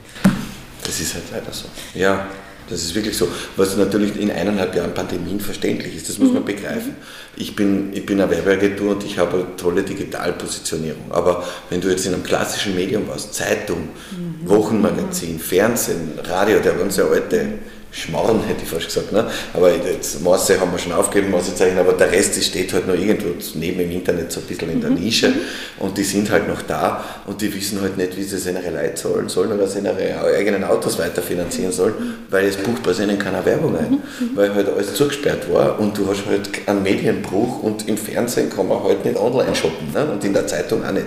Das 0.85 1.01
ist 1.01 1.15
halt 1.15 1.25
leider 1.33 1.53
so. 1.53 1.67
Ja, 1.95 2.29
das 2.71 2.85
ist 2.85 2.95
wirklich 2.95 3.17
so. 3.17 3.29
Was 3.57 3.77
natürlich 3.77 4.17
in 4.19 4.31
eineinhalb 4.31 4.75
Jahren 4.75 4.95
Pandemien 4.95 5.41
verständlich 5.41 5.97
ist, 5.97 6.09
das 6.09 6.19
muss 6.19 6.33
man 6.33 6.43
mhm. 6.43 6.47
begreifen. 6.47 6.95
Ich 7.37 7.57
bin, 7.57 7.93
ich 7.93 8.07
bin 8.07 8.21
eine 8.21 8.31
Werbeagentur 8.31 8.93
und 8.93 9.05
ich 9.05 9.19
habe 9.19 9.45
tolle 9.57 9.83
Digitalpositionierung. 9.83 11.11
Aber 11.11 11.45
wenn 11.69 11.81
du 11.81 11.89
jetzt 11.89 12.07
in 12.07 12.15
einem 12.15 12.23
klassischen 12.23 12.77
Medium 12.77 13.09
warst, 13.09 13.35
Zeitung, 13.35 13.89
mhm. 14.13 14.49
Wochenmagazin, 14.49 15.41
Fernsehen, 15.41 16.13
Radio, 16.23 16.61
der 16.61 16.75
ganze 16.75 17.05
alte 17.05 17.59
Schmarrn, 17.93 18.41
hätte 18.47 18.63
ich 18.63 18.69
fast 18.69 18.87
gesagt. 18.87 19.13
Ne? 19.13 19.27
Aber 19.53 19.75
jetzt 19.75 20.23
Maße 20.23 20.61
haben 20.61 20.71
wir 20.71 20.79
schon 20.79 20.93
aufgegeben, 20.93 21.33
Maßezeichen, 21.33 21.77
aber 21.79 21.95
der 21.95 22.13
Rest 22.13 22.43
steht 22.43 22.73
halt 22.73 22.87
noch 22.87 22.95
irgendwo 22.95 23.29
neben 23.55 23.81
im 23.81 23.91
Internet 23.91 24.31
so 24.31 24.41
ein 24.41 24.47
bisschen 24.47 24.71
in 24.71 24.81
der 24.81 24.91
mhm. 24.91 25.01
Nische 25.01 25.33
und 25.79 25.99
die 25.99 26.05
sind 26.05 26.31
halt 26.31 26.47
noch 26.47 26.63
da 26.63 27.05
und 27.27 27.41
die 27.41 27.53
wissen 27.53 27.81
halt 27.81 27.97
nicht, 27.97 28.17
wie 28.17 28.23
sie 28.23 28.39
seine 28.39 28.61
Leute 28.61 28.95
zahlen 28.95 29.29
sollen 29.29 29.53
oder 29.53 29.67
seine 29.67 29.93
eigenen 29.93 30.63
Autos 30.63 30.99
weiterfinanzieren 30.99 31.73
sollen, 31.73 31.95
weil 32.31 32.47
es 32.47 32.57
bucht 32.57 32.83
bei 32.85 32.93
ihnen 32.93 33.19
keine 33.19 33.45
Werbung 33.45 33.77
ein, 33.77 33.93
mhm. 33.93 34.01
weil 34.35 34.55
halt 34.55 34.69
alles 34.69 34.95
zugesperrt 34.95 35.53
war 35.53 35.81
und 35.81 35.99
du 35.99 36.09
hast 36.09 36.27
halt 36.27 36.49
einen 36.67 36.85
Medienbruch 36.85 37.63
und 37.63 37.89
im 37.89 37.97
Fernsehen 37.97 38.51
kann 38.51 38.69
man 38.69 38.85
halt 38.85 39.05
nicht 39.05 39.19
online 39.19 39.55
shoppen 39.55 39.93
ne? 39.93 40.07
und 40.13 40.25
in 40.25 40.33
der 40.33 40.47
Zeitung 40.47 40.85
auch 40.85 40.93
nicht. 40.93 41.07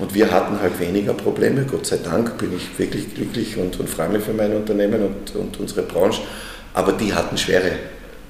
Und 0.00 0.12
wir 0.12 0.30
hatten 0.32 0.60
halt 0.60 0.80
weniger 0.80 1.14
Probleme, 1.14 1.64
Gott 1.70 1.86
sei 1.86 1.98
Dank 2.02 2.36
bin 2.38 2.56
ich 2.56 2.76
wirklich 2.76 3.14
glücklich 3.14 3.56
und, 3.56 3.78
und 3.78 3.88
freue 3.88 4.08
mich 4.08 4.24
für 4.24 4.32
mein 4.32 4.52
Unternehmen 4.56 5.00
und, 5.02 5.36
und 5.36 5.60
unsere 5.60 5.82
Branche 5.82 6.22
aber 6.74 6.92
die 6.92 7.14
hatten 7.14 7.38
schwere 7.38 7.72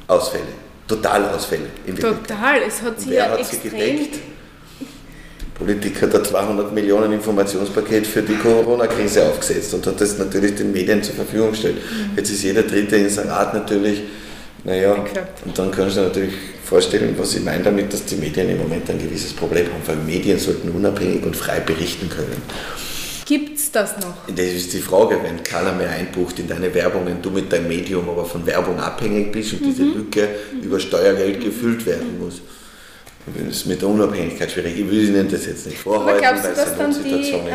Ausfälle, 0.06 0.44
Totalausfälle. 0.86 1.66
Total, 1.98 2.62
es 2.66 2.82
hat 2.82 3.00
sich 3.00 3.10
ja 3.10 3.34
extrem... 3.36 3.70
gedeckt? 3.70 4.18
Politiker 5.54 6.06
hat 6.06 6.16
ein 6.16 6.24
200 6.24 6.72
Millionen 6.72 7.12
Informationspaket 7.12 8.06
für 8.06 8.22
die 8.22 8.34
Corona-Krise 8.34 9.24
aufgesetzt 9.24 9.72
und 9.74 9.86
hat 9.86 10.00
das 10.00 10.18
natürlich 10.18 10.56
den 10.56 10.72
Medien 10.72 11.02
zur 11.02 11.14
Verfügung 11.14 11.50
gestellt. 11.50 11.76
Mhm. 11.76 12.16
Jetzt 12.16 12.30
ist 12.30 12.42
jeder 12.42 12.64
dritte 12.64 12.96
Inserat 12.96 13.54
natürlich, 13.54 14.02
naja, 14.64 14.94
und 15.44 15.56
dann 15.56 15.70
kannst 15.70 15.96
du 15.96 16.00
dir 16.00 16.06
natürlich 16.08 16.34
vorstellen, 16.64 17.14
was 17.16 17.36
ich 17.36 17.44
meine 17.44 17.62
damit, 17.62 17.92
dass 17.92 18.04
die 18.04 18.16
Medien 18.16 18.50
im 18.50 18.58
Moment 18.58 18.90
ein 18.90 18.98
gewisses 18.98 19.32
Problem 19.32 19.66
haben, 19.66 19.82
weil 19.86 19.96
Medien 19.96 20.38
sollten 20.38 20.70
unabhängig 20.70 21.24
und 21.24 21.36
frei 21.36 21.60
berichten 21.60 22.08
können. 22.08 22.42
Gibt 23.24 23.58
es 23.58 23.72
das 23.72 23.96
noch? 23.98 24.14
Das 24.28 24.46
ist 24.46 24.72
die 24.72 24.80
Frage, 24.80 25.18
wenn 25.22 25.42
keiner 25.42 25.72
mehr 25.72 25.90
einbucht 25.90 26.38
in 26.38 26.46
deine 26.46 26.72
Werbungen, 26.74 27.22
du 27.22 27.30
mit 27.30 27.50
deinem 27.50 27.68
Medium 27.68 28.08
aber 28.08 28.24
von 28.24 28.44
Werbung 28.44 28.78
abhängig 28.78 29.32
bist 29.32 29.54
und 29.54 29.62
mhm. 29.62 29.64
diese 29.64 29.82
Lücke 29.84 30.28
mhm. 30.52 30.60
über 30.60 30.78
Steuergeld 30.78 31.42
gefüllt 31.42 31.86
werden 31.86 32.18
muss. 32.20 32.42
Das 33.26 33.56
ist 33.56 33.66
mit 33.66 33.80
der 33.80 33.88
Unabhängigkeit 33.88 34.50
schwierig. 34.50 34.78
Ich 34.78 34.90
will 34.90 35.08
Ihnen 35.08 35.30
das 35.30 35.46
jetzt 35.46 35.66
nicht 35.66 35.78
vorhalten, 35.78 36.22
weil 36.22 36.52
es 36.52 36.58
eine 36.58 36.88
Notsituation 36.88 37.46
ist. 37.46 37.54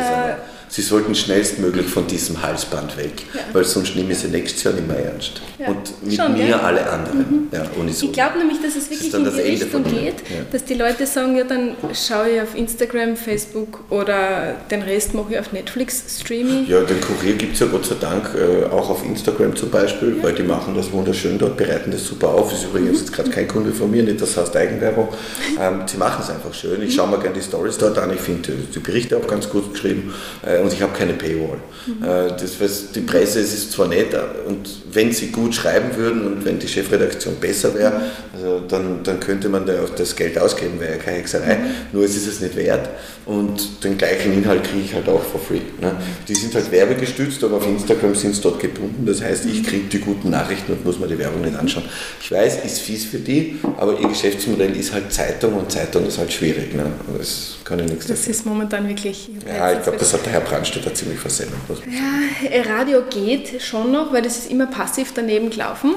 Sie 0.70 0.82
sollten 0.82 1.16
schnellstmöglich 1.16 1.86
von 1.86 2.06
diesem 2.06 2.40
Halsband 2.42 2.96
weg, 2.96 3.24
ja. 3.34 3.40
weil 3.52 3.64
sonst 3.64 3.96
nehmen 3.96 4.14
Sie 4.14 4.28
nächstes 4.28 4.62
Jahr 4.62 4.72
nicht 4.72 4.86
mehr 4.86 5.04
ernst. 5.04 5.42
Ja. 5.58 5.66
Und 5.66 6.04
mit 6.04 6.14
Schon, 6.14 6.32
mir 6.32 6.46
ja. 6.46 6.60
alle 6.60 6.88
anderen. 6.88 7.18
Mhm. 7.18 7.88
Ich 7.88 8.12
glaube 8.12 8.38
nämlich, 8.38 8.62
dass 8.62 8.76
es 8.76 8.88
wirklich 8.88 9.12
in 9.12 9.24
die 9.24 9.40
Richtung 9.40 9.82
geht, 9.82 10.14
dass 10.52 10.64
die 10.64 10.74
Leute 10.74 11.06
sagen, 11.06 11.36
ja 11.36 11.42
dann 11.42 11.74
schaue 11.92 12.30
ich 12.30 12.40
auf 12.40 12.54
Instagram, 12.54 13.16
Facebook 13.16 13.80
oder 13.90 14.54
den 14.70 14.82
Rest 14.82 15.12
mache 15.14 15.32
ich 15.32 15.38
auf 15.40 15.52
Netflix, 15.52 16.20
streaming. 16.20 16.66
Ja, 16.68 16.80
den 16.82 17.00
Kurier 17.00 17.34
gibt 17.34 17.54
es 17.54 17.60
ja 17.60 17.66
Gott 17.66 17.86
sei 17.86 17.96
Dank 18.00 18.30
äh, 18.36 18.66
auch 18.66 18.90
auf 18.90 19.04
Instagram 19.04 19.56
zum 19.56 19.70
Beispiel, 19.70 20.22
weil 20.22 20.34
die 20.34 20.44
machen 20.44 20.74
das 20.76 20.92
wunderschön 20.92 21.36
dort, 21.38 21.56
bereiten 21.56 21.90
das 21.90 22.04
super 22.04 22.28
auf. 22.28 22.52
Ist 22.52 22.64
übrigens 22.64 23.00
jetzt 23.00 23.12
gerade 23.12 23.30
kein 23.30 23.48
Kunde 23.48 23.72
von 23.72 23.90
mir, 23.90 24.04
nicht 24.04 24.20
das 24.20 24.36
heißt 24.36 24.56
Eigenwerbung. 24.56 25.08
Ähm, 25.60 25.82
sie 25.84 25.96
machen 25.98 26.22
es 26.22 26.30
einfach 26.30 26.54
schön. 26.54 26.80
Ich 26.80 26.94
schaue 26.94 27.08
mir 27.08 27.18
gerne 27.18 27.34
die 27.34 27.42
Stories 27.42 27.76
dort 27.76 27.98
an, 27.98 28.10
ich 28.14 28.20
finde 28.20 28.52
die 28.52 28.78
Berichte 28.78 29.16
auch 29.16 29.26
ganz 29.26 29.48
gut 29.50 29.72
geschrieben. 29.72 30.14
Äh, 30.46 30.59
und 30.60 30.72
ich 30.72 30.82
habe 30.82 30.92
keine 30.96 31.14
Paywall. 31.14 31.58
Mhm. 31.86 32.02
Das, 32.38 32.60
was 32.60 32.92
die 32.92 33.00
Presse 33.00 33.40
es 33.40 33.54
ist 33.54 33.72
zwar 33.72 33.88
nett, 33.88 34.08
und 34.46 34.68
wenn 34.92 35.12
sie 35.12 35.28
gut 35.28 35.54
schreiben 35.54 35.96
würden 35.96 36.26
und 36.26 36.44
wenn 36.44 36.58
die 36.58 36.68
Chefredaktion 36.68 37.36
besser 37.40 37.74
wäre, 37.74 38.00
also 38.34 38.60
dann, 38.68 39.02
dann 39.02 39.18
könnte 39.20 39.48
man 39.48 39.64
da 39.66 39.72
auch 39.82 39.90
das 39.90 40.14
Geld 40.16 40.38
ausgeben, 40.38 40.78
wäre 40.80 40.92
ja 40.92 40.98
keine 40.98 41.18
Hexerei. 41.18 41.56
Mhm. 41.56 41.60
Nur 41.92 42.04
es 42.04 42.16
ist 42.16 42.26
es 42.26 42.40
nicht 42.40 42.56
wert 42.56 42.88
und 43.26 43.84
den 43.84 43.96
gleichen 43.96 44.32
Inhalt 44.32 44.64
kriege 44.64 44.82
ich 44.84 44.94
halt 44.94 45.08
auch 45.08 45.22
for 45.22 45.40
free. 45.40 45.60
Ne? 45.80 45.92
Die 46.28 46.34
sind 46.34 46.54
halt 46.54 46.70
werbegestützt, 46.70 47.42
aber 47.44 47.56
auf 47.58 47.66
Instagram 47.66 48.14
sind 48.14 48.34
sie 48.34 48.40
dort 48.42 48.60
gebunden. 48.60 49.06
Das 49.06 49.22
heißt, 49.22 49.46
ich 49.46 49.62
kriege 49.64 49.84
die 49.84 50.00
guten 50.00 50.30
Nachrichten 50.30 50.72
und 50.72 50.84
muss 50.84 50.98
mir 50.98 51.06
die 51.06 51.18
Werbung 51.18 51.42
nicht 51.42 51.56
anschauen. 51.56 51.84
Ich 52.20 52.30
weiß, 52.30 52.64
ist 52.64 52.80
fies 52.80 53.04
für 53.04 53.18
die, 53.18 53.58
aber 53.78 53.98
ihr 54.00 54.08
Geschäftsmodell 54.08 54.76
ist 54.76 54.92
halt 54.92 55.12
Zeitung 55.12 55.54
und 55.54 55.70
Zeitung 55.70 56.06
ist 56.06 56.18
halt 56.18 56.32
schwierig. 56.32 56.74
Ne? 56.74 56.86
Das 57.16 57.56
kann 57.64 57.78
ich 57.78 57.86
nichts 57.86 58.06
Das 58.06 58.18
dafür. 58.18 58.30
ist 58.32 58.46
momentan 58.46 58.88
wirklich. 58.88 59.30
Ja, 59.46 59.72
ich 59.72 59.82
glaube, 59.82 59.98
das 59.98 60.12
hat 60.12 60.24
der 60.26 60.32
Herr 60.32 60.40
Brandstätter 60.50 60.92
ziemlich 60.94 61.18
versemmelt. 61.18 61.60
Ja, 61.86 62.62
Radio 62.74 63.02
geht 63.08 63.62
schon 63.62 63.92
noch, 63.92 64.12
weil 64.12 64.22
das 64.22 64.38
ist 64.38 64.50
immer 64.50 64.66
passiv 64.66 65.12
daneben 65.14 65.50
gelaufen. 65.50 65.94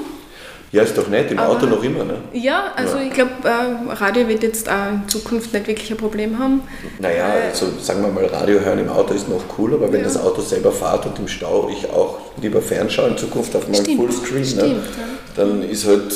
Ja, 0.74 0.82
ist 0.82 0.98
doch 0.98 1.06
nett, 1.06 1.30
im 1.30 1.38
Aber, 1.38 1.50
Auto 1.50 1.66
noch 1.66 1.84
immer, 1.84 2.02
ne? 2.02 2.16
Ja, 2.32 2.72
also 2.74 2.96
ja. 2.96 3.04
ich 3.04 3.12
glaube, 3.12 3.30
äh, 3.44 3.92
Radio 3.92 4.26
wird 4.26 4.42
jetzt 4.42 4.68
auch 4.68 4.90
in 4.90 5.08
Zukunft 5.08 5.52
nicht 5.52 5.68
wirklich 5.68 5.88
ein 5.88 5.96
Problem 5.96 6.36
haben. 6.36 6.62
Naja, 6.98 7.28
äh, 7.28 7.50
also 7.50 7.66
sagen 7.80 8.02
wir 8.02 8.08
mal, 8.08 8.26
Radio 8.26 8.58
hören 8.58 8.80
im 8.80 8.88
Auto 8.88 9.14
ist 9.14 9.28
noch 9.28 9.44
cool, 9.56 9.74
aber 9.74 9.92
wenn 9.92 10.00
ja. 10.00 10.06
das 10.06 10.16
Auto 10.16 10.40
selber 10.40 10.72
fährt 10.72 11.06
und 11.06 11.16
im 11.20 11.28
Stau 11.28 11.70
ich 11.70 11.88
auch 11.90 12.18
lieber 12.42 12.60
fernschaue 12.60 13.10
in 13.10 13.16
Zukunft 13.16 13.54
auf 13.54 13.68
meinem 13.68 13.84
Fullscreen, 13.84 14.40
ne, 14.40 14.46
stimmt, 14.46 14.58
ne, 14.58 14.74
ja. 14.74 15.04
dann 15.36 15.62
ist 15.62 15.86
halt 15.86 16.12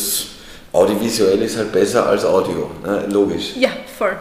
audiovisuell 0.73 1.41
ist 1.43 1.57
halt 1.57 1.71
besser 1.71 2.07
als 2.07 2.25
Audio, 2.25 2.69
ne? 2.85 3.05
logisch. 3.11 3.55
Ja, 3.57 3.71
voll. 3.97 4.17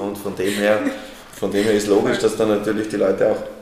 und 0.00 0.18
von 0.18 0.34
dem 0.34 0.54
her, 0.54 0.80
von 1.38 1.50
dem 1.52 1.64
her 1.64 1.74
ist 1.74 1.86
logisch, 1.86 2.18
dass 2.18 2.36
dann 2.36 2.48
natürlich 2.48 2.88
die 2.88 2.96
Leute 2.96 3.30
auch 3.30 3.56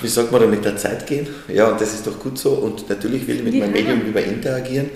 wie 0.00 0.08
sagt 0.08 0.30
man 0.30 0.40
da, 0.40 0.46
mit 0.46 0.64
der 0.64 0.76
Zeit 0.76 1.06
gehen? 1.06 1.26
Ja, 1.48 1.68
und 1.68 1.80
das 1.80 1.94
ist 1.94 2.06
doch 2.06 2.18
gut 2.18 2.38
so. 2.38 2.50
Und 2.50 2.88
natürlich 2.88 3.26
will 3.26 3.36
ich 3.36 3.42
mit 3.42 3.58
meinem 3.58 3.72
Medium 3.72 4.04
lieber 4.04 4.22
interagieren. 4.22 4.90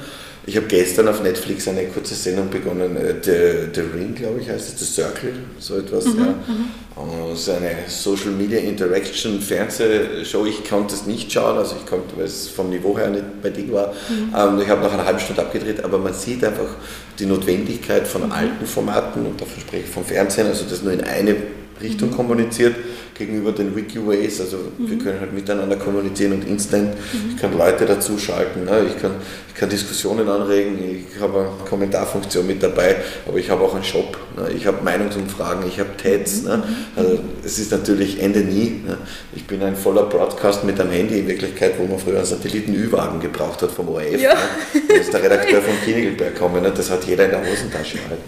Ich 0.48 0.56
habe 0.56 0.66
gestern 0.66 1.08
auf 1.08 1.22
Netflix 1.22 1.68
eine 1.68 1.84
kurze 1.88 2.14
Sendung 2.14 2.48
begonnen, 2.48 2.96
äh, 2.96 3.16
The, 3.22 3.68
The 3.74 3.82
Ring, 3.94 4.14
glaube 4.14 4.40
ich, 4.40 4.48
heißt 4.48 4.72
es, 4.72 4.78
The 4.78 4.84
Circle, 4.86 5.34
so 5.58 5.76
etwas. 5.76 6.06
Mhm, 6.06 6.18
ja. 6.18 6.24
Mhm. 6.26 7.36
So 7.36 7.52
eine 7.52 7.72
Social 7.86 8.30
Media 8.30 8.58
Interaction 8.58 9.42
Fernsehshow. 9.42 10.46
Ich 10.46 10.64
konnte 10.64 10.94
es 10.94 11.04
nicht 11.04 11.30
schauen, 11.30 11.58
also 11.58 11.76
ich 11.78 11.84
konnte, 11.84 12.16
weil 12.16 12.24
es 12.24 12.48
vom 12.48 12.70
Niveau 12.70 12.96
her 12.96 13.10
nicht 13.10 13.42
bei 13.42 13.50
dir 13.50 13.70
war. 13.74 13.88
Mhm. 14.08 14.34
Ähm, 14.34 14.62
ich 14.62 14.68
habe 14.70 14.80
nach 14.80 14.92
einer 14.94 15.04
halben 15.04 15.20
Stunde 15.20 15.42
abgedreht, 15.42 15.84
aber 15.84 15.98
man 15.98 16.14
sieht 16.14 16.42
einfach 16.42 16.76
die 17.18 17.26
Notwendigkeit 17.26 18.08
von 18.08 18.24
mhm. 18.24 18.32
alten 18.32 18.64
Formaten 18.64 19.26
und 19.26 19.38
davon 19.38 19.60
spreche 19.60 19.84
ich 19.84 19.90
vom 19.90 20.06
Fernsehen, 20.06 20.46
also 20.46 20.64
das 20.64 20.82
nur 20.82 20.94
in 20.94 21.02
eine 21.02 21.36
Richtung 21.82 22.08
mhm. 22.08 22.16
kommuniziert 22.16 22.74
gegenüber 23.18 23.52
den 23.52 23.74
Wikiways. 23.74 24.40
Also 24.40 24.56
mhm. 24.56 24.90
wir 24.90 24.98
können 24.98 25.20
halt 25.20 25.32
miteinander 25.32 25.76
kommunizieren 25.76 26.32
und 26.32 26.46
instant. 26.46 26.94
Mhm. 26.94 27.30
Ich 27.30 27.36
kann 27.36 27.56
Leute 27.56 27.84
dazuschalten, 27.84 28.64
ne? 28.64 28.86
ich, 28.88 29.00
kann, 29.02 29.12
ich 29.48 29.54
kann 29.54 29.68
Diskussionen 29.68 30.28
anregen, 30.28 30.78
ich 30.80 31.20
habe 31.20 31.40
eine 31.40 31.68
Kommentarfunktion 31.68 32.46
mit 32.46 32.62
dabei, 32.62 32.96
aber 33.26 33.38
ich 33.38 33.50
habe 33.50 33.62
auch 33.62 33.74
einen 33.74 33.84
Shop, 33.84 34.16
ne? 34.36 34.50
ich 34.56 34.66
habe 34.66 34.82
Meinungsumfragen, 34.82 35.66
ich 35.66 35.80
habe 35.80 35.90
TEDs. 35.96 36.42
Ne? 36.44 36.58
Mhm. 36.58 36.62
Also 36.96 37.18
es 37.44 37.58
ist 37.58 37.72
natürlich 37.72 38.22
Ende 38.22 38.40
nie. 38.40 38.80
Ne? 38.86 38.96
Ich 39.34 39.46
bin 39.46 39.62
ein 39.62 39.76
voller 39.76 40.04
Broadcast 40.04 40.64
mit 40.64 40.80
einem 40.80 40.92
Handy 40.92 41.18
in 41.18 41.28
Wirklichkeit, 41.28 41.74
wo 41.78 41.84
man 41.84 41.98
früher 41.98 42.16
einen 42.16 42.24
Satelliten-Ü-Wagen 42.24 43.20
gebraucht 43.20 43.60
hat 43.62 43.70
vom 43.70 43.88
ORF. 43.88 44.20
Ja. 44.20 44.34
Ne? 44.34 44.82
Da 44.88 44.94
ist 44.94 45.12
der 45.12 45.22
Redakteur 45.22 45.60
von 45.68 45.74
Kinigelberg 45.84 46.34
gekommen, 46.34 46.62
ne? 46.62 46.72
das 46.74 46.90
hat 46.90 47.04
jeder 47.04 47.24
in 47.24 47.32
der 47.32 47.40
Hosentasche 47.40 47.98
halt. 48.08 48.20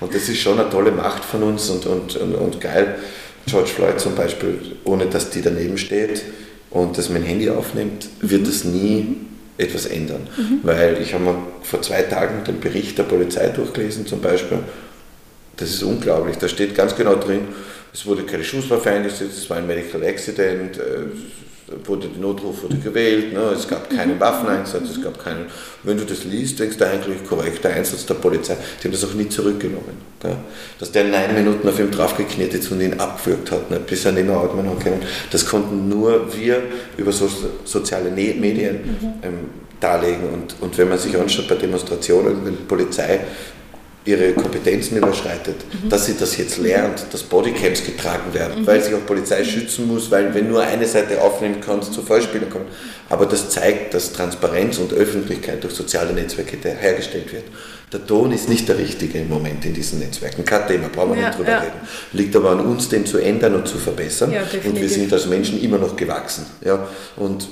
Und 0.00 0.14
das 0.14 0.28
ist 0.28 0.38
schon 0.38 0.58
eine 0.58 0.68
tolle 0.68 0.90
Macht 0.90 1.24
von 1.24 1.42
uns 1.42 1.70
und, 1.70 1.86
und, 1.86 2.16
und, 2.16 2.34
und 2.34 2.60
geil. 2.60 2.96
George 3.46 3.70
Floyd 3.70 4.00
zum 4.00 4.14
Beispiel, 4.14 4.58
ohne 4.84 5.06
dass 5.06 5.30
die 5.30 5.42
daneben 5.42 5.78
steht 5.78 6.22
und 6.70 6.96
das 6.98 7.08
mein 7.08 7.22
Handy 7.22 7.50
aufnimmt, 7.50 8.08
wird 8.20 8.42
mhm. 8.42 8.48
es 8.48 8.64
nie 8.64 9.16
etwas 9.58 9.86
ändern. 9.86 10.26
Mhm. 10.36 10.60
Weil 10.62 11.00
ich 11.00 11.14
habe 11.14 11.24
mir 11.24 11.36
vor 11.62 11.82
zwei 11.82 12.02
Tagen 12.02 12.44
den 12.44 12.60
Bericht 12.60 12.98
der 12.98 13.04
Polizei 13.04 13.48
durchgelesen 13.48 14.06
zum 14.06 14.20
Beispiel. 14.20 14.58
Das 15.56 15.70
ist 15.70 15.82
unglaublich. 15.82 16.36
Da 16.38 16.48
steht 16.48 16.74
ganz 16.74 16.96
genau 16.96 17.14
drin, 17.14 17.42
es 17.92 18.04
wurde 18.06 18.24
keine 18.24 18.42
Schusswaffe 18.42 18.90
eingesetzt, 18.90 19.38
es 19.38 19.48
war 19.48 19.58
ein 19.58 19.66
Medical 19.68 20.02
Accident, 20.02 20.78
äh, 20.78 21.04
wurde 21.84 22.08
der 22.08 22.20
Notruf 22.20 22.62
wurde 22.62 22.76
gewählt, 22.76 23.32
ne? 23.32 23.40
es 23.56 23.66
gab 23.66 23.88
keinen 23.88 24.20
Waffeneinsatz, 24.20 24.90
es 24.90 25.02
gab 25.02 25.22
keinen. 25.22 25.46
Wenn 25.82 25.96
du 25.96 26.04
das 26.04 26.24
liest, 26.24 26.60
denkst 26.60 26.76
du 26.76 26.86
eigentlich 26.86 27.24
korrekt, 27.24 27.64
der 27.64 27.74
Einsatz 27.74 28.04
der 28.04 28.14
Polizei, 28.14 28.56
die 28.80 28.84
haben 28.84 28.92
das 28.92 29.04
auch 29.04 29.14
nie 29.14 29.28
zurückgenommen. 29.28 29.96
Gell? 30.20 30.36
Dass 30.78 30.92
der 30.92 31.04
neun 31.04 31.34
Minuten 31.34 31.66
auf 31.66 31.78
ihm 31.78 31.90
draufgeknetet 31.90 32.60
ist 32.60 32.70
und 32.70 32.80
ihn 32.80 33.00
abgewürgt 33.00 33.50
hat, 33.50 33.70
ne? 33.70 33.80
bis 33.80 34.04
er 34.04 34.12
nicht 34.12 34.26
mehr 34.26 34.36
atmen 34.36 34.68
hat 34.68 34.80
können. 34.80 35.02
Das 35.30 35.46
konnten 35.46 35.88
nur 35.88 36.26
wir 36.36 36.62
über 36.96 37.12
so, 37.12 37.30
soziale 37.64 38.10
ne-, 38.10 38.34
Medien 38.34 38.74
mhm. 38.76 39.12
ähm, 39.22 39.38
darlegen. 39.80 40.28
Und, 40.32 40.56
und 40.60 40.76
wenn 40.76 40.88
man 40.88 40.98
sich 40.98 41.16
anschaut 41.16 41.48
bei 41.48 41.54
Demonstrationen, 41.54 42.44
wenn 42.44 42.56
die 42.56 42.64
Polizei 42.64 43.20
ihre 44.06 44.32
Kompetenzen 44.32 44.98
überschreitet, 44.98 45.56
mhm. 45.82 45.88
dass 45.88 46.06
sie 46.06 46.14
das 46.18 46.36
jetzt 46.36 46.58
lernt, 46.58 47.06
dass 47.10 47.22
Bodycams 47.22 47.84
getragen 47.84 48.34
werden, 48.34 48.62
mhm. 48.62 48.66
weil 48.66 48.82
sich 48.82 48.94
auch 48.94 49.04
Polizei 49.06 49.44
schützen 49.44 49.86
muss, 49.86 50.10
weil 50.10 50.34
wenn 50.34 50.48
nur 50.48 50.62
eine 50.62 50.86
Seite 50.86 51.22
aufnehmen 51.22 51.60
kann, 51.60 51.78
es 51.78 51.90
zu 51.90 52.02
Fallspielen 52.02 52.50
kommt. 52.50 52.66
Aber 53.08 53.26
das 53.26 53.50
zeigt, 53.50 53.94
dass 53.94 54.12
Transparenz 54.12 54.78
und 54.78 54.92
Öffentlichkeit 54.92 55.62
durch 55.62 55.74
soziale 55.74 56.12
Netzwerke 56.12 56.56
hergestellt 56.68 57.32
wird. 57.32 57.44
Der 57.92 58.06
Ton 58.06 58.32
ist 58.32 58.48
nicht 58.48 58.68
der 58.68 58.78
richtige 58.78 59.18
im 59.20 59.28
Moment 59.28 59.64
in 59.64 59.72
diesen 59.72 60.00
Netzwerken. 60.00 60.44
Kein 60.44 60.66
Thema, 60.66 60.88
brauchen 60.88 61.14
wir 61.14 61.20
ja, 61.20 61.28
nicht 61.28 61.38
drüber 61.38 61.50
ja. 61.50 61.60
reden. 61.60 61.80
Liegt 62.12 62.34
aber 62.34 62.50
an 62.50 62.60
uns, 62.60 62.88
den 62.88 63.06
zu 63.06 63.18
ändern 63.18 63.54
und 63.54 63.68
zu 63.68 63.78
verbessern. 63.78 64.32
Ja, 64.32 64.42
und 64.64 64.80
wir 64.80 64.88
sind 64.88 65.12
als 65.12 65.26
Menschen 65.26 65.62
immer 65.62 65.78
noch 65.78 65.94
gewachsen. 65.94 66.46
Ja? 66.64 66.88
Und 67.16 67.46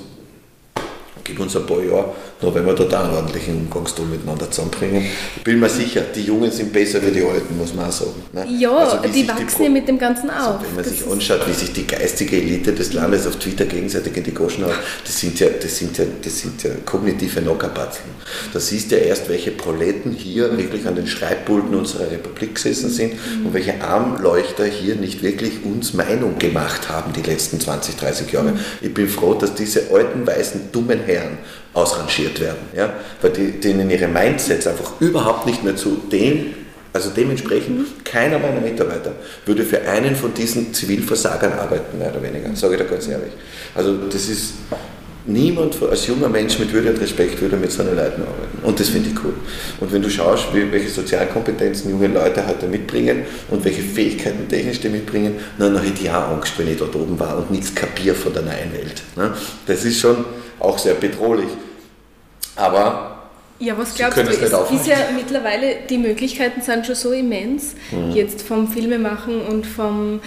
gibt 1.23 1.39
uns 1.39 1.55
ein 1.55 1.65
paar 1.65 1.81
Jahre, 1.81 2.13
noch 2.43 2.53
wenn 2.53 2.65
wir 2.65 2.73
da 2.73 3.03
einen 3.03 3.13
ordentlichen 3.13 3.57
Umgangston 3.57 4.09
miteinander 4.09 4.49
zusammenbringen. 4.49 5.05
Ich 5.37 5.43
bin 5.43 5.59
mir 5.59 5.69
sicher, 5.69 6.01
die 6.15 6.21
Jungen 6.21 6.51
sind 6.51 6.71
besser 6.71 7.01
wie 7.01 7.11
die 7.11 7.23
Alten, 7.23 7.57
muss 7.57 7.73
man 7.73 7.87
auch 7.87 7.91
sagen. 7.91 8.23
Ne? 8.33 8.45
Ja, 8.59 8.75
also 8.75 8.97
die 9.07 9.27
wachsen 9.27 9.63
ja 9.63 9.69
mit 9.69 9.87
dem 9.87 9.97
Ganzen 9.97 10.29
also 10.29 10.49
auf. 10.49 10.55
Also 10.55 10.67
wenn 10.67 10.75
man 10.75 10.83
das 10.83 10.93
sich 10.93 11.11
anschaut, 11.11 11.47
wie 11.47 11.53
sich 11.53 11.73
die 11.73 11.87
geistige 11.87 12.37
Elite 12.37 12.73
des 12.73 12.93
Landes 12.93 13.25
auf 13.25 13.37
Twitter 13.37 13.65
gegenseitig 13.65 14.15
in 14.17 14.23
die 14.23 14.33
Goschen 14.33 14.65
haut, 14.65 14.75
das 15.03 15.19
sind 15.19 15.39
ja, 15.39 15.47
das 15.49 15.77
sind 15.77 15.97
ja, 15.97 16.05
das 16.21 16.39
sind 16.39 16.63
ja 16.63 16.71
kognitive 16.85 17.41
Nockerpatzeln. 17.41 18.09
Da 18.53 18.59
siehst 18.59 18.91
du 18.91 18.97
ja 18.97 19.03
erst, 19.03 19.29
welche 19.29 19.51
Proleten 19.51 20.11
hier 20.11 20.57
wirklich 20.57 20.85
an 20.87 20.95
den 20.95 21.07
Schreibpulten 21.07 21.73
unserer 21.73 22.11
Republik 22.11 22.55
gesessen 22.55 22.89
sind 22.89 23.13
und 23.43 23.53
welche 23.53 23.81
Armleuchter 23.81 24.65
hier 24.65 24.95
nicht 24.95 25.23
wirklich 25.23 25.63
uns 25.63 25.93
Meinung 25.93 26.37
gemacht 26.37 26.89
haben 26.89 27.13
die 27.13 27.21
letzten 27.21 27.59
20, 27.59 27.95
30 27.95 28.31
Jahre. 28.31 28.53
Ich 28.81 28.93
bin 28.93 29.07
froh, 29.07 29.33
dass 29.33 29.55
diese 29.55 29.91
alten, 29.91 30.25
weißen, 30.25 30.71
dummen 30.71 30.99
Herren 31.05 31.37
ausrangiert 31.73 32.39
werden, 32.39 32.67
ja? 32.75 32.93
weil 33.21 33.31
die, 33.31 33.59
denen 33.59 33.89
ihre 33.89 34.07
Mindsets 34.07 34.67
einfach 34.67 34.93
überhaupt 34.99 35.45
nicht 35.45 35.63
mehr 35.63 35.75
zu 35.75 36.01
dem, 36.11 36.53
also 36.93 37.09
dementsprechend, 37.09 37.79
mhm. 37.79 38.03
keiner 38.03 38.37
meiner 38.37 38.61
Mitarbeiter 38.61 39.13
würde 39.45 39.63
für 39.63 39.81
einen 39.81 40.15
von 40.15 40.33
diesen 40.33 40.73
Zivilversagern 40.73 41.53
arbeiten, 41.53 41.97
mehr 41.97 42.11
oder 42.11 42.21
weniger, 42.21 42.55
sage 42.55 42.75
ich 42.75 42.81
da 42.81 42.87
ganz 42.87 43.07
ehrlich. 43.07 43.33
Also 43.73 43.97
das 44.09 44.29
ist, 44.29 44.53
Niemand 45.25 45.81
als 45.81 46.07
junger 46.07 46.27
Mensch 46.27 46.59
mit 46.59 46.73
Würde 46.73 46.89
und 46.89 46.99
Respekt 46.99 47.39
würde 47.39 47.55
mit 47.55 47.71
so 47.71 47.81
einer 47.81 47.91
Leuten 47.93 48.23
arbeiten. 48.23 48.57
Und 48.61 48.77
das 48.77 48.89
finde 48.89 49.09
ich 49.09 49.23
cool. 49.23 49.33
Und 49.79 49.93
wenn 49.93 50.01
du 50.01 50.09
schaust, 50.09 50.47
welche 50.51 50.89
Sozialkompetenzen 50.89 51.91
junge 51.91 52.07
Leute 52.07 52.45
heute 52.45 52.67
mitbringen 52.67 53.23
und 53.49 53.63
welche 53.63 53.83
Fähigkeiten 53.83 54.49
technisch 54.49 54.81
die 54.81 54.89
mitbringen, 54.89 55.35
dann 55.57 55.81
hätte 55.81 56.03
ich 56.03 56.09
auch 56.09 56.31
Angst, 56.31 56.51
wenn 56.57 56.67
ich 56.67 56.77
dort 56.77 56.93
oben 56.97 57.17
war 57.17 57.37
und 57.37 57.51
nichts 57.51 57.73
kapiere 57.73 58.15
von 58.15 58.33
der 58.33 58.41
neuen 58.41 58.73
Welt. 58.73 59.01
Ne? 59.15 59.33
Das 59.65 59.85
ist 59.85 60.01
schon 60.01 60.25
auch 60.59 60.77
sehr 60.77 60.95
bedrohlich. 60.95 61.49
Aber 62.55 63.13
ja, 63.59 63.77
was 63.77 63.95
glaubst 63.95 64.17
du? 64.17 64.21
Es 64.21 64.41
ist 64.41 64.87
ja 64.87 64.97
mittlerweile, 65.15 65.77
die 65.89 65.97
Möglichkeiten 65.97 66.61
sind 66.61 66.85
schon 66.85 66.95
so 66.95 67.11
immens, 67.11 67.75
mhm. 67.91 68.11
jetzt 68.11 68.41
vom 68.41 68.67
Filmemachen 68.67 69.41
und 69.41 69.65
vom 69.65 70.19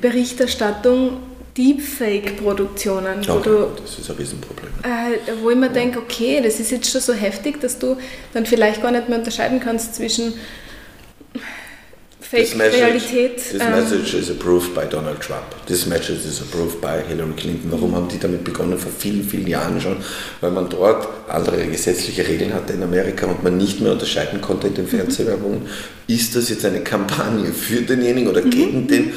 Berichterstattung, 0.00 1.18
Deepfake-Produktionen. 1.56 3.22
Das 3.22 3.98
ist 3.98 4.10
ein 4.10 4.16
Riesenproblem. 4.16 4.70
Äh, 4.82 5.42
wo 5.42 5.50
ich 5.50 5.56
mir 5.56 5.66
ja. 5.66 5.72
denke, 5.72 5.98
okay, 5.98 6.40
das 6.42 6.60
ist 6.60 6.70
jetzt 6.70 6.90
schon 6.90 7.00
so 7.00 7.12
heftig, 7.12 7.60
dass 7.60 7.78
du 7.78 7.96
dann 8.34 8.44
vielleicht 8.46 8.82
gar 8.82 8.90
nicht 8.90 9.08
mehr 9.08 9.18
unterscheiden 9.18 9.58
kannst 9.58 9.94
zwischen 9.94 10.34
Fake 12.28 12.40
this. 12.40 12.58
This 13.52 13.62
ähm, 13.62 13.70
message 13.70 14.14
is 14.14 14.30
approved 14.30 14.74
by 14.74 14.84
Donald 14.84 15.20
Trump. 15.20 15.44
This 15.66 15.86
message 15.86 16.24
is 16.24 16.40
approved 16.40 16.80
by 16.80 17.00
Hillary 17.00 17.34
Clinton. 17.34 17.70
Warum 17.70 17.94
haben 17.94 18.08
die 18.08 18.18
damit 18.18 18.42
begonnen? 18.42 18.76
Vor 18.78 18.90
vielen, 18.90 19.22
vielen 19.22 19.46
Jahren 19.46 19.80
schon. 19.80 19.98
Weil 20.40 20.50
man 20.50 20.68
dort 20.68 21.06
andere 21.28 21.64
gesetzliche 21.68 22.26
Regeln 22.26 22.52
hatte 22.52 22.72
in 22.72 22.82
Amerika 22.82 23.26
und 23.26 23.44
man 23.44 23.56
nicht 23.56 23.80
mehr 23.80 23.92
unterscheiden 23.92 24.40
konnte 24.40 24.66
in 24.66 24.74
den 24.74 24.88
Fernsehwerbungen. 24.88 25.68
Ist 26.08 26.34
das 26.34 26.48
jetzt 26.48 26.64
eine 26.64 26.80
Kampagne 26.80 27.52
für 27.52 27.82
denjenigen 27.82 28.28
oder 28.28 28.42
gegen 28.42 28.82
mhm. 28.82 28.88
den? 28.88 29.12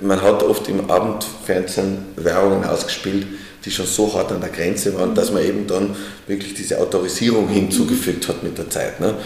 Man 0.00 0.22
hat 0.22 0.42
oft 0.42 0.66
im 0.68 0.90
Abendfernsehen 0.90 1.98
Werbungen 2.16 2.64
ausgespielt, 2.64 3.26
die 3.66 3.70
schon 3.70 3.86
so 3.86 4.14
hart 4.14 4.32
an 4.32 4.40
der 4.40 4.48
Grenze 4.48 4.94
waren, 4.94 5.14
dass 5.14 5.30
man 5.30 5.44
eben 5.44 5.66
dann 5.66 5.94
wirklich 6.26 6.54
diese 6.54 6.78
Autorisierung 6.78 7.46
hinzugefügt 7.46 8.26
hat 8.26 8.42
mit 8.42 8.56
der 8.56 8.70
Zeit. 8.70 9.00
Ne? 9.00 9.16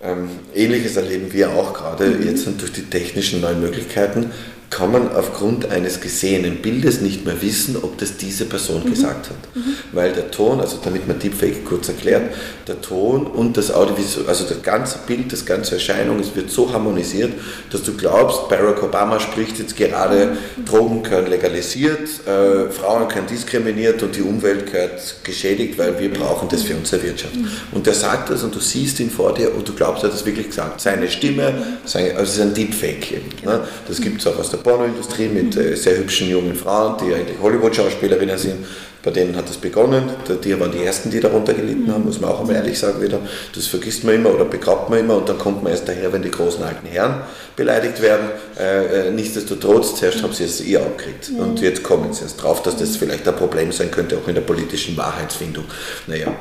Ähm, 0.00 0.28
Ähnliches 0.54 0.96
erleben 0.96 1.32
wir 1.32 1.50
auch 1.50 1.74
gerade 1.74 2.18
jetzt 2.24 2.46
durch 2.46 2.72
die 2.72 2.84
technischen 2.84 3.40
neuen 3.40 3.60
Möglichkeiten 3.60 4.30
kann 4.70 4.92
man 4.92 5.14
aufgrund 5.14 5.70
eines 5.70 6.00
gesehenen 6.00 6.56
Bildes 6.56 7.00
nicht 7.00 7.24
mehr 7.24 7.40
wissen, 7.40 7.76
ob 7.76 7.96
das 7.98 8.16
diese 8.16 8.44
Person 8.44 8.82
mhm. 8.84 8.90
gesagt 8.90 9.30
hat. 9.30 9.56
Mhm. 9.56 9.74
Weil 9.92 10.12
der 10.12 10.30
Ton, 10.30 10.60
also 10.60 10.78
damit 10.84 11.08
man 11.08 11.18
Deepfake 11.18 11.64
kurz 11.64 11.88
erklärt, 11.88 12.34
der 12.66 12.80
Ton 12.80 13.26
und 13.26 13.56
das 13.56 13.72
Audiovisual, 13.72 14.28
also 14.28 14.44
das 14.44 14.62
ganze 14.62 14.98
Bild, 15.06 15.32
das 15.32 15.46
ganze 15.46 15.76
Erscheinung, 15.76 16.20
es 16.20 16.36
wird 16.36 16.50
so 16.50 16.70
harmonisiert, 16.72 17.32
dass 17.70 17.82
du 17.82 17.94
glaubst, 17.94 18.48
Barack 18.48 18.82
Obama 18.82 19.18
spricht 19.20 19.58
jetzt 19.58 19.74
gerade, 19.74 20.36
mhm. 20.56 20.64
Drogen 20.66 21.02
können 21.02 21.28
legalisiert, 21.28 22.26
äh, 22.26 22.70
Frauen 22.70 23.08
können 23.08 23.26
diskriminiert 23.26 24.02
und 24.02 24.14
die 24.16 24.22
Umwelt 24.22 24.70
gehört 24.70 25.16
geschädigt, 25.24 25.78
weil 25.78 25.98
wir 25.98 26.12
brauchen 26.12 26.48
das 26.50 26.62
für 26.62 26.74
unsere 26.74 27.02
Wirtschaft. 27.02 27.36
Mhm. 27.36 27.48
Und 27.72 27.86
der 27.86 27.94
sagt 27.94 28.28
das 28.30 28.42
und 28.42 28.54
du 28.54 28.60
siehst 28.60 29.00
ihn 29.00 29.10
vor 29.10 29.32
dir 29.32 29.54
und 29.54 29.66
du 29.66 29.72
glaubst, 29.72 30.02
er 30.02 30.10
hat 30.10 30.14
das 30.14 30.26
wirklich 30.26 30.48
gesagt. 30.48 30.80
Seine 30.80 31.10
Stimme, 31.10 31.78
seine, 31.86 32.10
also 32.10 32.24
es 32.24 32.34
ist 32.34 32.40
ein 32.42 32.54
Deepfake 32.54 33.12
eben. 33.12 33.28
Ne? 33.44 33.66
Das 33.86 34.00
gibt 34.00 34.20
es 34.20 34.26
auch 34.26 34.38
aus 34.38 34.50
der 34.50 34.57
der 34.58 34.70
Pornoindustrie 34.70 35.28
mit 35.28 35.56
äh, 35.56 35.76
sehr 35.76 35.98
hübschen 35.98 36.28
jungen 36.28 36.54
Frauen, 36.54 36.96
die 36.98 37.14
eigentlich 37.14 37.38
Hollywood-Schauspielerinnen 37.40 38.38
sind. 38.38 38.66
Bei 39.02 39.12
denen 39.12 39.36
hat 39.36 39.48
es 39.48 39.56
begonnen. 39.56 40.10
Die 40.42 40.58
waren 40.58 40.72
die 40.72 40.82
Ersten, 40.82 41.08
die 41.08 41.20
darunter 41.20 41.54
gelitten 41.54 41.90
haben, 41.92 42.04
muss 42.04 42.20
man 42.20 42.30
auch 42.30 42.40
einmal 42.40 42.56
ehrlich 42.56 42.78
sagen 42.78 43.00
wieder. 43.00 43.20
Das 43.54 43.68
vergisst 43.68 44.02
man 44.02 44.16
immer 44.16 44.34
oder 44.34 44.44
begrabt 44.44 44.90
man 44.90 44.98
immer 44.98 45.16
und 45.16 45.28
dann 45.28 45.38
kommt 45.38 45.62
man 45.62 45.72
erst 45.72 45.88
daher, 45.88 46.12
wenn 46.12 46.22
die 46.22 46.30
großen 46.30 46.62
alten 46.62 46.86
Herren 46.86 47.22
beleidigt 47.54 48.02
werden. 48.02 48.28
Äh, 48.58 49.06
äh 49.08 49.10
nichtsdestotrotz, 49.12 49.94
zuerst 49.94 50.22
haben 50.22 50.32
sie 50.32 50.44
es 50.44 50.60
eher 50.60 50.80
abgekriegt. 50.80 51.30
Und 51.38 51.60
jetzt 51.60 51.84
kommen 51.84 52.12
sie 52.12 52.22
erst 52.22 52.42
drauf, 52.42 52.62
dass 52.62 52.76
das 52.76 52.96
vielleicht 52.96 53.26
ein 53.28 53.36
Problem 53.36 53.70
sein 53.70 53.90
könnte, 53.90 54.18
auch 54.18 54.26
in 54.26 54.34
der 54.34 54.42
politischen 54.42 54.96
Wahrheitsfindung. 54.96 55.64
Naja, 56.08 56.34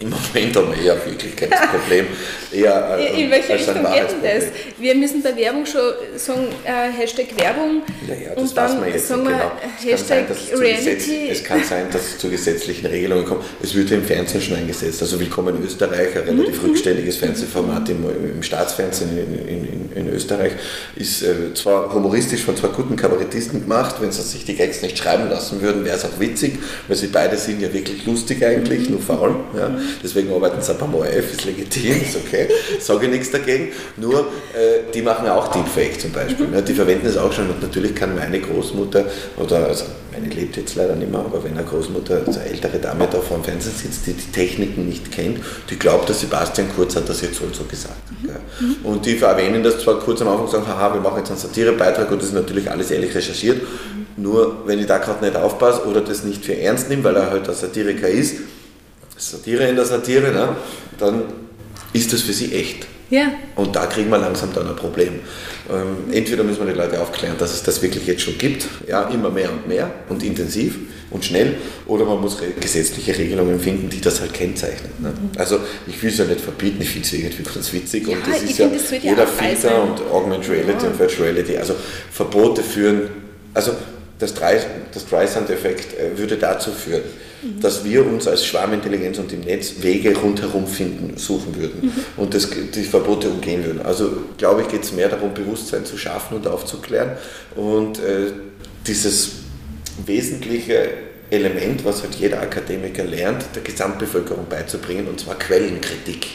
im 0.00 0.10
Moment 0.10 0.56
haben 0.56 0.74
wir 0.74 0.82
eher 0.82 1.06
wirklich 1.06 1.34
kein 1.34 1.50
Problem. 1.50 2.06
Eher, 2.52 2.98
äh, 3.00 3.22
in 3.22 3.30
welche 3.30 3.54
Richtung 3.54 3.74
geht 3.74 4.10
denn 4.22 4.40
das? 4.40 4.44
Wir 4.78 4.94
müssen 4.94 5.22
bei 5.22 5.36
Werbung 5.36 5.66
schon 5.66 5.80
sagen, 6.16 6.46
äh, 6.64 6.90
Hashtag 6.96 7.26
Werbung 7.36 7.82
ja, 8.06 8.14
ja, 8.14 8.34
das 8.34 8.42
und 8.42 8.56
dann 8.56 8.84
wir 8.84 8.92
jetzt 8.92 9.08
sagen 9.08 9.24
wir 9.24 9.32
genau. 9.32 9.52
Hashtag 9.82 10.26
sein, 10.28 10.58
Reality. 10.58 11.28
es 11.30 11.42
kann 11.42 11.64
sein, 11.64 11.86
dass 11.92 12.02
es 12.02 12.18
zu 12.18 12.30
gesetzlichen 12.30 12.86
Regelungen 12.86 13.24
kommt. 13.24 13.44
Es 13.62 13.74
wird 13.74 13.90
im 13.90 14.04
Fernsehen 14.04 14.40
schon 14.40 14.56
eingesetzt. 14.56 15.02
Also 15.02 15.18
Willkommen 15.18 15.56
in 15.56 15.64
Österreich, 15.64 16.16
ein 16.16 16.22
relativ 16.22 16.62
mhm. 16.62 16.68
rückständiges 16.68 17.16
Fernsehformat 17.16 17.88
im, 17.88 18.04
im 18.36 18.42
Staatsfernsehen 18.42 19.10
in, 19.18 19.48
in, 19.48 19.92
in, 19.94 20.08
Österreich, 20.08 20.52
ist 20.96 21.22
äh, 21.22 21.54
zwar 21.54 21.92
humoristisch 21.92 22.42
von 22.42 22.56
zwei 22.56 22.68
guten 22.68 22.94
Kabarettisten 22.94 23.62
gemacht, 23.62 23.96
wenn 24.00 24.12
sie 24.12 24.22
sich 24.22 24.44
die 24.44 24.54
Gags 24.54 24.80
nicht 24.82 24.96
schreiben 24.96 25.28
lassen 25.28 25.60
würden, 25.60 25.84
wäre 25.84 25.96
es 25.96 26.04
auch 26.04 26.20
witzig, 26.20 26.58
weil 26.86 26.96
sie 26.96 27.08
beide 27.08 27.36
sind 27.36 27.60
ja 27.60 27.72
wirklich 27.72 28.06
lustig 28.06 28.44
eigentlich, 28.44 28.88
mhm. 28.88 28.94
nur 28.94 29.02
faul. 29.02 29.36
Ja. 29.56 29.76
Deswegen 30.02 30.32
arbeiten 30.32 30.60
sie 30.60 30.72
ein 30.72 30.78
paar 30.78 30.88
Mal 30.88 31.08
auf, 31.08 31.32
ist 31.32 31.44
legitim, 31.44 32.00
ist 32.02 32.16
okay, 32.16 32.48
sage 32.80 33.06
ich 33.06 33.12
nichts 33.12 33.30
dagegen. 33.30 33.68
Nur, 33.96 34.20
äh, 34.20 34.92
die 34.92 35.02
machen 35.02 35.26
ja 35.26 35.36
auch 35.36 35.48
Deepfake 35.48 36.00
zum 36.00 36.12
Beispiel. 36.12 36.46
Mhm. 36.46 36.54
Ne? 36.54 36.62
Die 36.62 36.74
verwenden 36.74 37.06
es 37.06 37.16
auch 37.16 37.32
schon 37.32 37.48
und 37.48 37.62
natürlich 37.62 37.94
kann 37.94 38.14
meine 38.14 38.40
Großmutter 38.40 39.04
oder, 39.36 39.66
also 39.68 39.84
meine 40.12 40.32
lebt 40.34 40.56
jetzt 40.56 40.74
leider 40.74 40.96
nicht 40.96 41.10
mehr, 41.10 41.20
aber 41.20 41.42
wenn 41.44 41.52
eine 41.52 41.64
Großmutter, 41.64 42.22
also 42.26 42.40
eine 42.40 42.48
ältere 42.48 42.78
Dame 42.78 43.08
da 43.10 43.18
vor 43.20 43.38
dem 43.38 43.44
Fernsehen 43.44 43.72
sitzt, 43.76 44.06
die 44.06 44.12
die 44.12 44.32
Techniken 44.32 44.88
nicht 44.88 45.10
kennt, 45.12 45.38
die 45.70 45.78
glaubt, 45.78 46.08
dass 46.08 46.20
Sebastian 46.20 46.68
Kurz 46.74 46.96
hat 46.96 47.08
das 47.08 47.20
jetzt 47.20 47.36
so 47.36 47.44
und 47.44 47.54
so 47.54 47.64
gesagt. 47.64 47.94
Mhm. 48.10 48.76
Und 48.84 49.06
die 49.06 49.18
erwähnen 49.18 49.62
das 49.62 49.80
zwar 49.80 49.98
kurz 50.00 50.20
am 50.22 50.28
Anfang 50.28 50.44
und 50.44 50.50
sagen, 50.50 50.66
haha, 50.66 50.94
wir 50.94 51.00
machen 51.00 51.18
jetzt 51.18 51.30
einen 51.30 51.38
Satirebeitrag 51.38 52.10
und 52.10 52.20
das 52.20 52.28
ist 52.28 52.34
natürlich 52.34 52.70
alles 52.70 52.90
ehrlich 52.90 53.14
recherchiert. 53.14 53.62
Mhm. 53.62 54.22
Nur, 54.22 54.62
wenn 54.66 54.78
ich 54.78 54.86
da 54.86 54.98
gerade 54.98 55.24
nicht 55.24 55.36
aufpasse 55.36 55.86
oder 55.86 56.00
das 56.00 56.24
nicht 56.24 56.44
für 56.44 56.56
ernst 56.56 56.88
nehme, 56.88 57.04
weil 57.04 57.16
er 57.16 57.30
halt 57.30 57.48
ein 57.48 57.54
Satiriker 57.54 58.08
ist, 58.08 58.36
Satire 59.18 59.68
in 59.68 59.76
der 59.76 59.84
Satire, 59.84 60.32
ne? 60.32 60.56
dann 60.98 61.24
ist 61.92 62.12
das 62.12 62.22
für 62.22 62.32
sie 62.32 62.52
echt. 62.54 62.86
Ja. 63.10 63.32
Und 63.56 63.74
da 63.74 63.86
kriegen 63.86 64.10
wir 64.10 64.18
langsam 64.18 64.52
dann 64.52 64.68
ein 64.68 64.76
Problem. 64.76 65.20
Ähm, 65.70 66.12
entweder 66.12 66.44
müssen 66.44 66.64
wir 66.66 66.72
die 66.72 66.78
Leute 66.78 67.00
aufklären, 67.00 67.36
dass 67.38 67.54
es 67.54 67.62
das 67.62 67.80
wirklich 67.80 68.06
jetzt 68.06 68.22
schon 68.22 68.36
gibt, 68.36 68.66
ja, 68.86 69.08
immer 69.08 69.30
mehr 69.30 69.50
und 69.50 69.66
mehr 69.66 69.90
und 70.08 70.22
intensiv 70.22 70.76
und 71.10 71.24
schnell, 71.24 71.54
oder 71.86 72.04
man 72.04 72.20
muss 72.20 72.36
gesetzliche 72.60 73.16
Regelungen 73.16 73.58
finden, 73.58 73.88
die 73.88 74.00
das 74.00 74.20
halt 74.20 74.34
kennzeichnen. 74.34 74.92
Ne? 74.98 75.08
Mhm. 75.08 75.30
Also 75.38 75.60
ich 75.86 76.02
will 76.02 76.10
es 76.10 76.18
ja 76.18 76.26
nicht 76.26 76.40
verbieten, 76.40 76.82
ich 76.82 76.90
finde 76.90 77.06
es 77.06 77.12
irgendwie 77.14 77.42
ganz 77.42 77.72
witzig 77.72 78.06
ja, 78.06 78.16
und 78.16 78.26
das 78.26 78.42
ist 78.42 78.58
ja 78.58 78.68
das 78.68 79.02
jeder 79.02 79.26
Filter 79.26 79.82
und 79.82 80.00
Augmented 80.10 80.50
Reality 80.50 80.84
ja. 80.84 80.90
und 80.90 80.98
Virtual 80.98 81.28
Reality, 81.28 81.56
also 81.56 81.74
Verbote 82.12 82.62
führen, 82.62 83.08
also 83.54 83.72
das 84.18 84.30
Streisand-Effekt 84.30 85.98
äh, 85.98 86.18
würde 86.18 86.36
dazu 86.36 86.72
führen, 86.72 87.02
mhm. 87.42 87.60
dass 87.60 87.84
wir 87.84 88.06
uns 88.06 88.26
als 88.26 88.44
Schwarmintelligenz 88.44 89.18
und 89.18 89.32
im 89.32 89.40
Netz 89.40 89.74
Wege 89.80 90.16
rundherum 90.16 90.66
finden, 90.66 91.16
suchen 91.16 91.56
würden 91.56 91.80
mhm. 91.82 91.92
und 92.16 92.34
das, 92.34 92.48
die 92.50 92.84
Verbote 92.84 93.28
umgehen 93.28 93.64
würden. 93.64 93.82
Also 93.82 94.10
glaube 94.36 94.62
ich, 94.62 94.68
geht 94.68 94.84
es 94.84 94.92
mehr 94.92 95.08
darum, 95.08 95.34
Bewusstsein 95.34 95.84
zu 95.84 95.96
schaffen 95.96 96.36
und 96.36 96.46
aufzuklären 96.46 97.12
und 97.56 97.98
äh, 97.98 98.32
dieses 98.86 99.30
wesentliche 100.06 100.90
Element, 101.30 101.84
was 101.84 102.02
halt 102.02 102.14
jeder 102.14 102.40
Akademiker 102.40 103.04
lernt, 103.04 103.44
der 103.54 103.62
Gesamtbevölkerung 103.62 104.46
beizubringen, 104.48 105.08
und 105.08 105.20
zwar 105.20 105.34
Quellenkritik. 105.38 106.26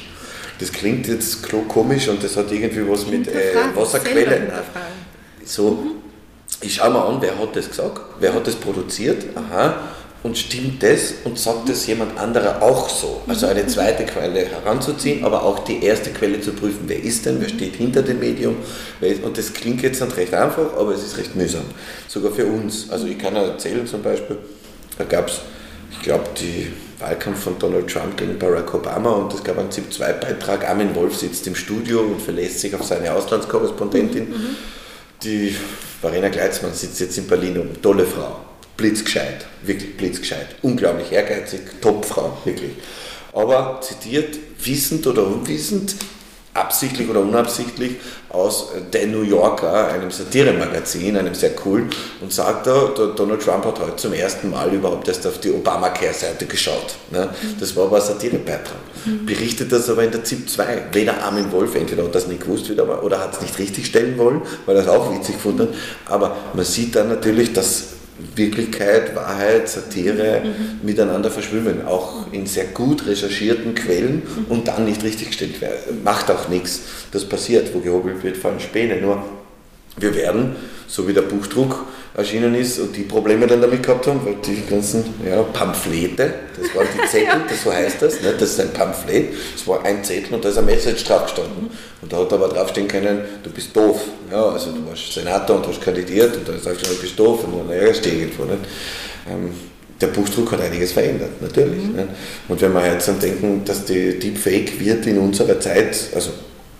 Das 0.60 0.72
klingt 0.72 1.08
jetzt 1.08 1.42
komisch 1.68 2.08
und 2.08 2.24
das 2.24 2.38
hat 2.38 2.52
irgendwie 2.52 2.88
was 2.88 3.08
mit 3.08 3.28
äh, 3.28 3.56
Wasserquellen. 3.74 4.52
So, 5.44 5.72
mhm. 5.72 5.92
ich 6.62 6.76
schaue 6.76 6.92
mal 6.92 7.08
an, 7.08 7.18
wer 7.22 7.38
hat 7.38 7.56
das 7.56 7.68
gesagt, 7.68 8.00
wer 8.20 8.34
hat 8.34 8.46
das 8.46 8.56
produziert, 8.56 9.26
aha, 9.36 9.82
und 10.24 10.38
stimmt 10.38 10.82
das 10.82 11.16
und 11.26 11.38
sagt 11.38 11.68
das 11.68 11.86
jemand 11.86 12.18
anderer 12.18 12.62
auch 12.62 12.88
so? 12.88 13.22
Also 13.28 13.46
eine 13.46 13.68
zweite 13.68 14.06
Quelle 14.06 14.46
heranzuziehen, 14.46 15.26
aber 15.26 15.44
auch 15.44 15.60
die 15.60 15.84
erste 15.84 16.12
Quelle 16.12 16.40
zu 16.40 16.54
prüfen, 16.54 16.84
wer 16.88 17.04
ist 17.04 17.26
denn, 17.26 17.42
wer 17.42 17.50
steht 17.50 17.76
hinter 17.76 18.02
dem 18.02 18.20
Medium. 18.20 18.56
Und 19.22 19.38
das 19.38 19.54
klingt 19.54 19.84
jetzt 19.84 20.02
nicht 20.02 20.16
recht 20.16 20.34
einfach, 20.34 20.78
aber 20.78 20.94
es 20.94 21.04
ist 21.04 21.18
recht 21.18 21.36
mühsam, 21.36 21.66
sogar 22.08 22.32
für 22.32 22.46
uns. 22.46 22.90
Also 22.90 23.06
ich 23.06 23.20
kann 23.20 23.36
erzählen 23.36 23.86
zum 23.86 24.02
Beispiel, 24.02 24.38
da 24.98 25.04
gab 25.04 25.28
es, 25.28 25.42
ich 25.92 26.02
glaube, 26.02 26.26
die 26.40 26.72
Wahlkampf 27.00 27.44
von 27.44 27.60
Donald 27.60 27.90
Trump 27.90 28.16
gegen 28.16 28.40
Barack 28.40 28.74
Obama 28.74 29.12
und 29.12 29.34
es 29.34 29.44
gab 29.44 29.60
einen 29.60 29.72
ZIP-2-Beitrag, 29.72 30.70
Armin 30.70 30.96
Wolf 30.96 31.18
sitzt 31.18 31.46
im 31.48 31.56
Studio 31.56 32.00
und 32.00 32.22
verlässt 32.22 32.62
sich 32.62 32.74
auf 32.74 32.84
seine 32.84 33.14
Auslandskorrespondentin. 33.14 34.30
Mhm. 34.30 34.56
Die 35.22 35.54
Verena 36.00 36.30
Gleitzmann 36.30 36.74
sitzt 36.74 37.02
jetzt 37.02 37.18
in 37.18 37.28
Berlin, 37.28 37.60
eine 37.60 37.82
tolle 37.82 38.06
Frau 38.06 38.40
blitzgescheit, 38.78 39.46
wirklich 39.64 39.98
blitzgescheit, 39.98 40.56
unglaublich 40.62 41.12
ehrgeizig, 41.12 41.62
Topfrau, 41.82 42.38
wirklich. 42.44 42.72
Aber 43.34 43.80
zitiert, 43.82 44.38
wissend 44.64 45.06
oder 45.08 45.26
unwissend, 45.26 45.96
absichtlich 46.54 47.10
oder 47.10 47.22
unabsichtlich 47.22 47.96
aus 48.30 48.70
The 48.92 49.08
New 49.08 49.24
Yorker, 49.24 49.88
einem 49.88 50.12
Satiremagazin, 50.12 51.18
einem 51.18 51.34
sehr 51.34 51.52
cool, 51.66 51.88
und 52.22 52.32
sagt 52.32 52.68
da, 52.68 52.90
Donald 53.16 53.42
Trump 53.42 53.66
hat 53.66 53.80
heute 53.80 53.96
zum 53.96 54.14
ersten 54.14 54.52
Mal 54.52 54.72
überhaupt 54.72 55.08
erst 55.08 55.26
auf 55.26 55.40
die 55.40 55.52
Obamacare-Seite 55.52 56.46
geschaut. 56.46 56.96
Ne? 57.12 57.30
Das 57.60 57.76
war 57.76 57.86
aber 57.86 57.98
ein 57.98 58.04
Satirebeitrag. 58.04 58.78
Mhm. 59.06 59.26
Berichtet 59.26 59.72
das 59.72 59.90
aber 59.90 60.04
in 60.04 60.12
der 60.12 60.24
ZIP 60.24 60.50
2. 60.50 60.84
Weder 60.92 61.24
Armin 61.24 61.52
Wolf, 61.52 61.76
entweder 61.76 62.04
hat 62.04 62.14
das 62.14 62.28
nicht 62.28 62.42
gewusst 62.42 62.70
oder 62.70 63.20
hat 63.20 63.34
es 63.34 63.42
nicht 63.42 63.58
richtig 63.58 63.88
stellen 63.88 64.18
wollen, 64.18 64.42
weil 64.66 64.76
er 64.76 64.84
es 64.84 64.88
auch 64.88 65.12
witzig 65.14 65.36
gefunden 65.36 65.70
hat, 65.70 65.70
aber 66.06 66.38
man 66.54 66.66
sieht 66.66 66.96
dann 66.96 67.10
natürlich, 67.10 67.54
dass 67.54 67.93
Wirklichkeit, 68.36 69.16
Wahrheit, 69.16 69.70
Satire 69.70 70.42
mhm. 70.44 70.86
miteinander 70.86 71.30
verschwimmen, 71.30 71.86
auch 71.86 72.32
in 72.32 72.46
sehr 72.46 72.66
gut 72.66 73.06
recherchierten 73.06 73.76
Quellen 73.76 74.24
mhm. 74.24 74.46
und 74.50 74.68
dann 74.68 74.86
nicht 74.86 75.04
richtig 75.04 75.28
gestellt 75.28 75.62
werden. 75.62 76.04
Macht 76.04 76.30
auch 76.32 76.50
nichts. 76.50 76.82
Das 77.12 77.26
passiert, 77.26 77.74
wo 77.74 77.80
gehobelt 77.80 78.24
wird, 78.24 78.38
fallen 78.38 78.60
Späne. 78.60 79.02
Nur 79.02 79.24
wir 79.98 80.16
werden, 80.16 80.56
so 80.88 81.08
wie 81.08 81.14
der 81.14 81.22
Buchdruck 81.22 81.86
erschienen 82.16 82.54
ist 82.54 82.80
und 82.80 82.96
die 82.96 83.04
Probleme 83.04 83.48
dann 83.48 83.62
damit 83.62 83.82
gehabt 83.82 84.06
haben, 84.06 84.24
weil 84.24 84.36
die 84.36 84.64
ganzen 84.70 85.04
ja, 85.28 85.42
Pamphlete, 85.42 86.34
das 86.60 86.76
waren 86.76 86.88
die 86.94 87.08
Zettel, 87.10 87.42
das 87.50 87.64
so 87.64 87.74
heißt 87.74 88.02
das, 88.02 88.22
ne? 88.22 88.34
das 88.38 88.52
ist 88.52 88.60
ein 88.60 88.72
Pamphlet, 88.72 89.34
das 89.54 89.68
war 89.68 89.84
ein 89.84 90.04
Zettel 90.04 90.36
und 90.36 90.46
da 90.46 90.50
ist 90.50 90.58
ein 90.58 90.66
Message 90.66 91.04
drauf 91.06 91.24
gestanden. 91.24 91.72
Und 92.02 92.14
da 92.14 92.18
hat 92.18 92.32
aber 92.32 92.50
draufstehen 92.50 92.88
können, 92.88 93.22
du 93.42 93.50
bist 93.50 93.76
doof. 93.76 94.02
Ja, 94.32 94.50
also 94.50 94.72
du 94.72 94.88
warst 94.88 95.12
Senator 95.12 95.56
und 95.56 95.68
hast 95.68 95.82
kandidiert 95.82 96.38
und 96.38 96.48
da 96.48 96.54
ist 96.54 96.66
draufgestanden, 96.66 96.98
du 96.98 97.02
bist 97.02 97.20
doof 97.20 97.44
und 97.46 97.58
dann, 97.58 97.68
naja, 97.68 97.94
stehe 97.94 98.16
irgendwo. 98.16 98.44
Nicht? 98.44 98.60
Ähm, 99.28 99.52
der 100.00 100.08
Buchdruck 100.08 100.52
hat 100.52 100.62
einiges 100.62 100.92
verändert, 100.92 101.42
natürlich. 101.42 101.84
Mhm. 101.84 102.10
Und 102.48 102.62
wenn 102.62 102.74
wir 102.74 102.86
jetzt 102.86 103.08
dann 103.08 103.20
denken, 103.20 103.64
dass 103.66 103.86
die 103.86 104.20
Deepfake 104.20 104.80
wird 104.80 105.08
in 105.08 105.18
unserer 105.18 105.60
Zeit, 105.60 105.98
also 106.14 106.32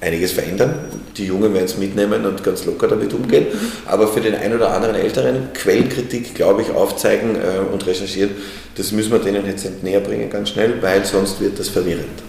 einiges 0.04 0.32
verändern. 0.34 0.76
Die 1.18 1.26
Jungen 1.26 1.54
werden 1.54 1.66
es 1.66 1.78
mitnehmen 1.78 2.26
und 2.26 2.44
ganz 2.44 2.66
locker 2.66 2.88
damit 2.88 3.14
umgehen. 3.14 3.48
Aber 3.86 4.08
für 4.08 4.22
den 4.22 4.36
einen 4.36 4.56
oder 4.56 4.74
anderen 4.74 4.96
Älteren 4.96 5.54
Quellenkritik, 5.54 6.36
glaube 6.36 6.62
ich, 6.62 6.72
aufzeigen 6.72 7.36
äh, 7.36 7.72
und 7.72 7.86
recherchieren, 7.86 8.32
das 8.76 8.92
müssen 8.92 9.12
wir 9.12 9.20
denen 9.20 9.46
jetzt 9.46 9.84
näher 9.84 10.02
bringen, 10.02 10.30
ganz 10.30 10.50
schnell, 10.50 10.82
weil 10.82 11.06
sonst 11.06 11.40
wird 11.40 11.58
das 11.60 11.70
verwirrend. 11.70 12.24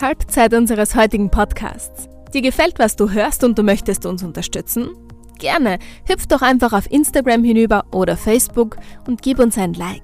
Halbzeit 0.00 0.52
unseres 0.54 0.94
heutigen 0.94 1.30
Podcasts. 1.30 2.08
Dir 2.34 2.42
gefällt, 2.42 2.78
was 2.78 2.96
du 2.96 3.10
hörst 3.10 3.44
und 3.44 3.58
du 3.58 3.62
möchtest 3.62 4.06
uns 4.06 4.22
unterstützen? 4.22 4.90
Gerne. 5.38 5.78
Hüpf 6.06 6.26
doch 6.26 6.42
einfach 6.42 6.72
auf 6.72 6.90
Instagram 6.90 7.44
hinüber 7.44 7.84
oder 7.92 8.16
Facebook 8.16 8.76
und 9.06 9.22
gib 9.22 9.38
uns 9.38 9.58
ein 9.58 9.74
Like. 9.74 10.02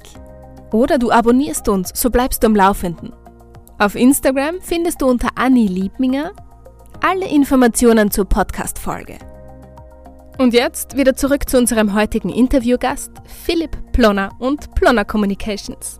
Oder 0.72 0.98
du 0.98 1.10
abonnierst 1.10 1.68
uns, 1.68 1.90
so 1.94 2.10
bleibst 2.10 2.42
du 2.42 2.48
am 2.48 2.56
Laufenden. 2.56 3.12
Auf 3.78 3.94
Instagram 3.94 4.56
findest 4.60 5.00
du 5.00 5.06
unter 5.06 5.28
Anni 5.36 5.66
Liebminger 5.66 6.32
alle 7.00 7.28
Informationen 7.28 8.10
zur 8.10 8.24
Podcast-Folge. 8.24 9.18
Und 10.38 10.54
jetzt 10.54 10.96
wieder 10.96 11.14
zurück 11.14 11.48
zu 11.48 11.58
unserem 11.58 11.94
heutigen 11.94 12.30
Interviewgast, 12.30 13.10
Philipp 13.44 13.76
Plonner 13.92 14.30
und 14.38 14.74
Plonner 14.74 15.04
Communications. 15.04 15.98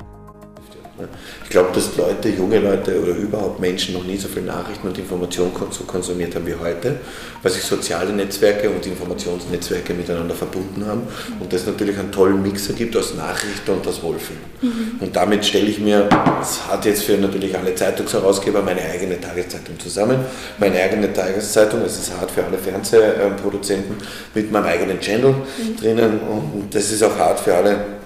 Ich 1.45 1.51
glaube, 1.51 1.71
dass 1.75 1.97
Leute, 1.97 2.29
junge 2.29 2.59
Leute 2.59 3.01
oder 3.01 3.15
überhaupt 3.15 3.61
Menschen 3.61 3.95
noch 3.95 4.05
nie 4.05 4.17
so 4.17 4.29
viel 4.29 4.43
Nachrichten 4.43 4.89
und 4.89 4.99
Informationen 4.99 5.53
konsumiert 5.87 6.35
haben 6.35 6.47
wie 6.47 6.55
heute, 6.55 6.97
weil 7.43 7.53
sich 7.53 7.63
soziale 7.63 8.13
Netzwerke 8.13 8.69
und 8.69 8.85
Informationsnetzwerke 8.85 9.95
miteinander 9.95 10.35
verbunden 10.35 10.85
haben 10.87 11.03
und 11.41 11.53
das 11.53 11.67
natürlich 11.67 11.99
einen 11.99 12.13
tollen 12.13 12.43
Mix 12.43 12.69
ergibt 12.69 12.97
aus 12.97 13.15
Nachrichten 13.15 13.71
und 13.71 13.87
aus 13.87 14.03
Wohlfühlen. 14.03 14.41
Mhm. 14.61 14.71
Und 15.01 15.17
damit 15.17 15.45
stelle 15.45 15.67
ich 15.67 15.79
mir, 15.79 16.09
es 16.41 16.67
hat 16.67 16.85
jetzt 16.85 17.05
für 17.05 17.17
natürlich 17.17 17.57
alle 17.57 17.75
Zeitungsherausgeber 17.75 18.63
meine 18.63 18.83
eigene 18.83 19.21
Tageszeitung 19.21 19.79
zusammen, 19.79 20.19
meine 20.59 20.81
eigene 20.81 21.13
Tageszeitung, 21.13 21.83
es 21.83 21.99
ist 21.99 22.13
hart 22.19 22.31
für 22.31 22.45
alle 22.45 22.59
Fernsehproduzenten 22.59 23.97
mit 24.35 24.51
meinem 24.51 24.67
eigenen 24.67 25.01
Channel 25.01 25.31
mhm. 25.33 25.77
drinnen 25.77 26.21
und 26.21 26.75
das 26.75 26.91
ist 26.91 27.03
auch 27.03 27.17
hart 27.17 27.41
für 27.41 27.55
alle 27.55 27.98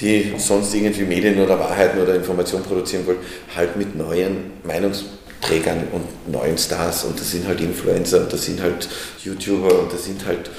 die 0.00 0.34
sonst 0.38 0.74
irgendwie 0.74 1.04
Medien 1.04 1.40
oder 1.40 1.58
Wahrheiten 1.58 2.00
oder 2.00 2.14
Informationen 2.14 2.64
produzieren 2.64 3.06
wollen, 3.06 3.18
halt 3.54 3.76
mit 3.76 3.96
neuen 3.96 4.52
Meinungsträgern 4.64 5.84
und 5.92 6.30
neuen 6.30 6.58
Stars. 6.58 7.04
Und 7.04 7.18
das 7.18 7.30
sind 7.30 7.46
halt 7.46 7.60
Influencer 7.60 8.20
und 8.20 8.32
das 8.32 8.44
sind 8.44 8.60
halt 8.60 8.88
YouTuber 9.24 9.80
und 9.80 9.92
das 9.92 10.04
sind 10.04 10.26
halt 10.26 10.50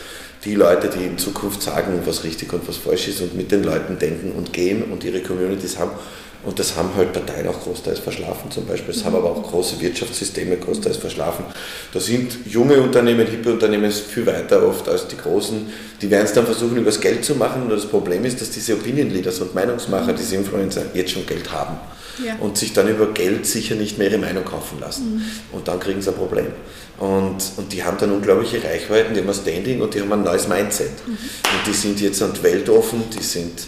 die 0.44 0.56
Leute, 0.56 0.90
die 0.90 1.06
in 1.06 1.18
Zukunft 1.18 1.62
sagen, 1.62 2.02
was 2.06 2.24
richtig 2.24 2.54
und 2.54 2.68
was 2.68 2.78
falsch 2.78 3.10
ist 3.10 3.22
und 3.22 3.36
mit 3.36 3.52
den 3.52 3.64
Leuten 3.64 4.00
denken 4.00 4.32
und 4.32 4.54
gehen 4.54 4.84
und 4.84 5.04
ihre 5.04 5.22
Communities 5.22 5.78
haben. 5.78 5.92
Und 6.44 6.60
das 6.60 6.76
haben 6.76 6.90
halt 6.96 7.14
Parteien 7.14 7.48
auch 7.48 7.60
großteils 7.60 8.00
verschlafen 8.00 8.52
zum 8.52 8.66
Beispiel. 8.66 8.94
Das 8.94 9.04
haben 9.04 9.16
aber 9.16 9.32
auch 9.32 9.44
große 9.44 9.82
Wirtschaftssysteme 9.82 10.58
großteils 10.58 10.98
verschlafen. 10.98 11.46
Da 11.92 12.00
sind 12.00 12.38
junge 12.46 12.80
Unternehmen, 12.80 13.26
hippe 13.26 13.52
Unternehmen 13.52 13.92
viel 13.92 14.26
weiter 14.26 14.66
oft 14.66 14.88
als 14.88 15.08
die 15.08 15.18
großen. 15.18 15.68
Die 16.02 16.10
werden 16.10 16.26
es 16.26 16.34
dann 16.34 16.46
versuchen, 16.46 16.78
übers 16.78 17.02
Geld 17.02 17.26
zu 17.26 17.36
machen. 17.36 17.64
Und 17.64 17.70
das 17.70 17.88
Problem 17.88 18.24
ist, 18.24 18.40
dass 18.40 18.52
diese 18.52 18.76
Opinion 18.76 19.10
Leaders 19.10 19.40
und 19.40 19.56
Meinungsmacher, 19.56 20.14
diese 20.14 20.36
Influencer, 20.36 20.84
jetzt 20.94 21.12
schon 21.12 21.26
Geld 21.26 21.52
haben. 21.52 21.78
Ja. 22.24 22.36
Und 22.40 22.58
sich 22.58 22.74
dann 22.74 22.88
über 22.88 23.08
Geld 23.14 23.46
sicher 23.46 23.76
nicht 23.76 23.98
mehr 23.98 24.10
ihre 24.10 24.18
Meinung 24.20 24.46
kaufen 24.46 24.80
lassen. 24.80 25.16
Mhm. 25.16 25.22
Und 25.52 25.68
dann 25.68 25.80
kriegen 25.80 26.02
sie 26.02 26.10
ein 26.10 26.16
Problem. 26.16 26.48
Und, 26.98 27.38
und 27.58 27.74
die 27.74 27.84
haben 27.84 27.98
dann 28.00 28.12
unglaubliche 28.12 28.64
Reichweiten, 28.64 29.14
die 29.14 29.20
haben 29.20 29.30
ein 29.30 29.36
Standing 29.36 29.82
und 29.82 29.94
die 29.94 30.02
haben 30.02 30.12
ein 30.12 30.24
neues 30.24 30.48
Mindset. 30.48 30.92
Mhm. 31.06 31.12
Und 31.12 31.68
die 31.68 31.74
sind 31.74 32.02
jetzt 32.02 32.22
an 32.24 32.32
weltoffen, 32.42 33.04
die 33.16 33.24
sind 33.24 33.68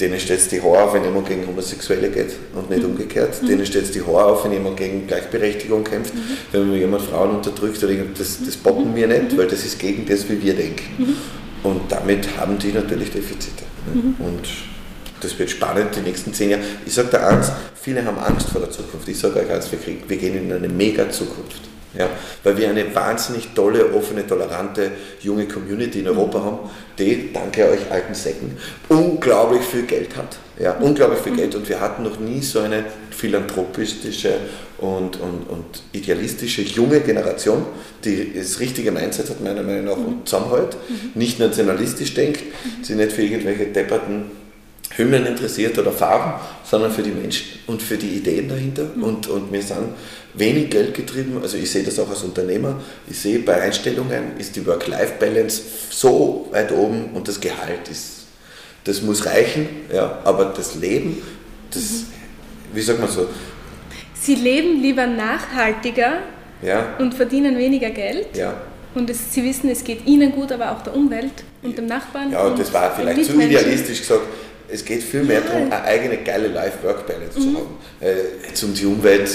denen 0.00 0.18
steht 0.18 0.38
es 0.38 0.48
die 0.48 0.60
Haare 0.60 0.84
auf, 0.84 0.94
wenn 0.94 1.04
jemand 1.04 1.28
gegen 1.28 1.46
Homosexuelle 1.46 2.10
geht 2.10 2.32
und 2.54 2.70
nicht 2.70 2.82
mhm. 2.82 2.90
umgekehrt. 2.90 3.42
Mhm. 3.42 3.46
Denen 3.46 3.66
steht 3.66 3.84
es 3.84 3.90
die 3.90 4.02
Haare 4.02 4.26
auf, 4.26 4.44
wenn 4.44 4.52
jemand 4.52 4.76
gegen 4.76 5.06
Gleichberechtigung 5.06 5.84
kämpft. 5.84 6.14
Mhm. 6.14 6.20
Wenn 6.52 6.72
jemand 6.74 7.02
Frauen 7.02 7.36
unterdrückt, 7.36 7.82
oder 7.82 7.94
das, 8.16 8.38
das 8.44 8.56
bocken 8.56 8.94
wir 8.94 9.06
nicht, 9.06 9.32
mhm. 9.32 9.38
weil 9.38 9.46
das 9.46 9.64
ist 9.64 9.78
gegen 9.78 10.06
das, 10.06 10.28
wie 10.28 10.42
wir 10.42 10.54
denken. 10.54 10.84
Mhm. 10.98 11.16
Und 11.62 11.80
damit 11.92 12.28
haben 12.38 12.58
die 12.58 12.72
natürlich 12.72 13.10
Defizite. 13.10 13.64
Ne? 13.86 14.02
Mhm. 14.02 14.14
Und 14.24 14.48
das 15.20 15.38
wird 15.38 15.50
spannend 15.50 15.94
die 15.94 16.00
nächsten 16.00 16.32
zehn 16.32 16.50
Jahre. 16.50 16.62
Ich 16.86 16.94
sage 16.94 17.08
da 17.10 17.26
eins, 17.28 17.52
viele 17.74 18.04
haben 18.04 18.18
Angst 18.18 18.48
vor 18.48 18.60
der 18.60 18.70
Zukunft. 18.70 19.08
Ich 19.08 19.18
sage 19.18 19.40
euch 19.40 19.50
eins, 19.50 19.70
wir, 19.70 19.78
kriegen, 19.78 20.02
wir 20.08 20.16
gehen 20.16 20.36
in 20.36 20.52
eine 20.52 20.68
mega 20.68 21.08
Zukunft. 21.10 21.69
Ja, 21.98 22.08
weil 22.44 22.56
wir 22.56 22.68
eine 22.68 22.94
wahnsinnig 22.94 23.48
tolle, 23.52 23.92
offene, 23.92 24.24
tolerante, 24.24 24.92
junge 25.20 25.48
Community 25.48 26.00
in 26.00 26.08
Europa 26.08 26.38
mhm. 26.38 26.44
haben, 26.44 26.58
die, 26.98 27.32
danke 27.32 27.68
euch 27.68 27.90
alten 27.90 28.14
Säcken, 28.14 28.56
unglaublich 28.88 29.62
viel 29.62 29.82
Geld 29.82 30.16
hat. 30.16 30.38
Ja, 30.58 30.76
mhm. 30.78 30.84
unglaublich 30.84 31.20
viel 31.20 31.32
mhm. 31.32 31.36
Geld. 31.36 31.54
Und 31.56 31.68
wir 31.68 31.80
hatten 31.80 32.04
noch 32.04 32.20
nie 32.20 32.42
so 32.42 32.60
eine 32.60 32.84
philanthropistische 33.10 34.34
und, 34.78 35.20
und, 35.20 35.48
und 35.48 35.82
idealistische 35.92 36.62
junge 36.62 37.00
Generation, 37.00 37.66
die 38.04 38.34
das 38.34 38.60
richtige 38.60 38.92
Mindset 38.92 39.28
hat, 39.28 39.40
meiner 39.40 39.62
Meinung 39.62 39.84
nach, 39.84 39.96
und 39.96 40.28
zusammenhält, 40.28 40.76
nicht 41.14 41.38
nationalistisch 41.38 42.14
denkt, 42.14 42.40
sie 42.82 42.94
nicht 42.94 43.12
für 43.12 43.22
irgendwelche 43.22 43.66
depperten 43.66 44.30
Hymnen 44.96 45.24
interessiert 45.26 45.78
oder 45.78 45.92
Farben, 45.92 46.40
sondern 46.64 46.90
für 46.90 47.02
die 47.02 47.10
Menschen 47.10 47.60
und 47.66 47.82
für 47.82 47.96
die 47.96 48.08
Ideen 48.08 48.48
dahinter. 48.48 48.86
Und, 49.00 49.28
und 49.28 49.52
wir 49.52 49.62
sind 49.62 49.94
wenig 50.34 50.70
Geld 50.70 50.94
getrieben. 50.94 51.38
Also 51.40 51.56
ich 51.56 51.70
sehe 51.70 51.82
das 51.82 51.98
auch 51.98 52.10
als 52.10 52.22
Unternehmer. 52.22 52.80
Ich 53.08 53.18
sehe 53.18 53.38
bei 53.40 53.60
Einstellungen 53.60 54.36
ist 54.38 54.56
die 54.56 54.66
Work-Life-Balance 54.66 55.62
so 55.90 56.48
weit 56.50 56.72
oben 56.72 57.10
und 57.14 57.28
das 57.28 57.40
Gehalt 57.40 57.88
ist, 57.88 58.26
das 58.84 59.02
muss 59.02 59.26
reichen, 59.26 59.68
ja, 59.92 60.20
aber 60.24 60.46
das 60.56 60.74
Leben, 60.74 61.22
das, 61.70 61.82
mhm. 61.82 62.06
wie 62.72 62.80
sagt 62.80 63.00
man 63.00 63.08
so? 63.08 63.26
Sie 64.14 64.34
leben 64.34 64.80
lieber 64.80 65.06
nachhaltiger 65.06 66.18
ja. 66.62 66.96
und 66.98 67.14
verdienen 67.14 67.56
weniger 67.56 67.90
Geld. 67.90 68.36
Ja. 68.36 68.54
Und 68.94 69.08
es, 69.08 69.32
Sie 69.32 69.44
wissen, 69.44 69.70
es 69.70 69.84
geht 69.84 70.06
Ihnen 70.06 70.32
gut, 70.32 70.50
aber 70.50 70.72
auch 70.72 70.82
der 70.82 70.94
Umwelt 70.96 71.44
und 71.62 71.78
dem 71.78 71.86
Nachbarn. 71.86 72.32
Ja, 72.32 72.50
das 72.50 72.72
war 72.72 72.94
vielleicht 72.94 73.24
zu 73.24 73.40
idealistisch 73.40 74.00
gesagt 74.00 74.22
es 74.72 74.84
geht 74.84 75.02
viel 75.02 75.22
mehr 75.22 75.40
darum, 75.40 75.64
eine 75.64 75.82
eigene 75.82 76.18
geile 76.18 76.48
Life-Work-Balance 76.48 77.38
mhm. 77.38 77.42
zu 77.42 77.56
haben. 77.56 77.78
Äh, 78.00 78.46
jetzt 78.48 78.62
um 78.62 78.74
die 78.74 78.86
Umwelt, 78.86 79.30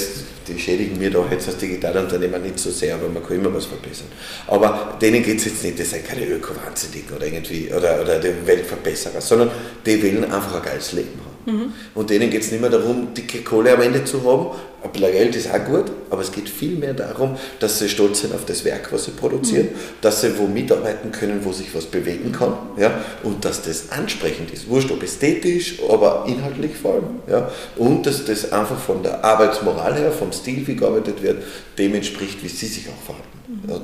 die 0.47 0.59
schädigen 0.59 0.99
wir 0.99 1.09
da 1.09 1.25
jetzt 1.31 1.47
als 1.47 1.57
Digitalunternehmer 1.57 2.39
nicht 2.39 2.59
so 2.59 2.71
sehr, 2.71 2.95
aber 2.95 3.09
man 3.09 3.25
kann 3.25 3.37
immer 3.37 3.53
was 3.53 3.65
verbessern. 3.65 4.07
Aber 4.47 4.97
denen 5.01 5.23
geht 5.23 5.39
es 5.39 5.45
jetzt 5.45 5.63
nicht, 5.63 5.79
das 5.79 5.89
sind 5.89 6.05
keine 6.05 6.25
Öko-Wahnsinnigen 6.25 7.15
oder 7.15 7.25
irgendwie, 7.25 7.71
oder, 7.75 8.01
oder 8.01 8.19
die 8.19 8.33
Weltverbesserer, 8.45 9.21
sondern 9.21 9.49
die 9.85 10.01
wollen 10.01 10.23
einfach 10.25 10.55
ein 10.55 10.63
geiles 10.63 10.93
Leben 10.93 11.19
haben. 11.19 11.57
Mhm. 11.57 11.73
Und 11.93 12.09
denen 12.09 12.29
geht 12.29 12.41
es 12.41 12.51
nicht 12.51 12.61
mehr 12.61 12.69
darum, 12.69 13.13
dicke 13.13 13.41
Kohle 13.43 13.73
am 13.73 13.81
Ende 13.81 14.03
zu 14.03 14.23
haben. 14.23 14.57
Ein 14.85 14.91
bisschen 14.91 15.11
Geld 15.11 15.35
ist 15.35 15.49
auch 15.51 15.65
gut, 15.65 15.85
aber 16.11 16.21
es 16.21 16.31
geht 16.31 16.47
viel 16.47 16.75
mehr 16.75 16.93
darum, 16.93 17.35
dass 17.59 17.79
sie 17.79 17.89
stolz 17.89 18.21
sind 18.21 18.35
auf 18.35 18.45
das 18.45 18.63
Werk, 18.65 18.93
was 18.93 19.05
sie 19.05 19.11
produzieren, 19.11 19.67
mhm. 19.67 19.79
dass 20.01 20.21
sie 20.21 20.37
wo 20.37 20.45
mitarbeiten 20.45 21.11
können, 21.11 21.43
wo 21.43 21.51
sich 21.51 21.73
was 21.73 21.85
bewegen 21.85 22.31
kann 22.31 22.53
ja? 22.77 23.01
und 23.23 23.43
dass 23.45 23.63
das 23.63 23.91
ansprechend 23.91 24.51
ist. 24.51 24.69
Wurscht, 24.69 24.91
ob 24.91 25.01
ästhetisch, 25.01 25.79
aber 25.89 26.25
inhaltlich 26.27 26.75
vor 26.75 26.95
allem. 26.95 27.19
Ja? 27.27 27.49
Und 27.77 28.05
dass 28.05 28.25
das 28.25 28.51
einfach 28.51 28.79
von 28.79 29.01
der 29.01 29.23
Arbeitsmoral 29.23 29.95
her, 29.95 30.11
vom 30.11 30.31
Stil, 30.31 30.67
wie 30.67 30.75
gearbeitet 30.75 31.23
wird, 31.23 31.41
dem 31.79 31.95
entspricht, 31.95 32.43
wie 32.43 32.49
sie 32.49 32.67
sich 32.67 32.87
auch 32.87 33.05
verhalten. 33.05 33.34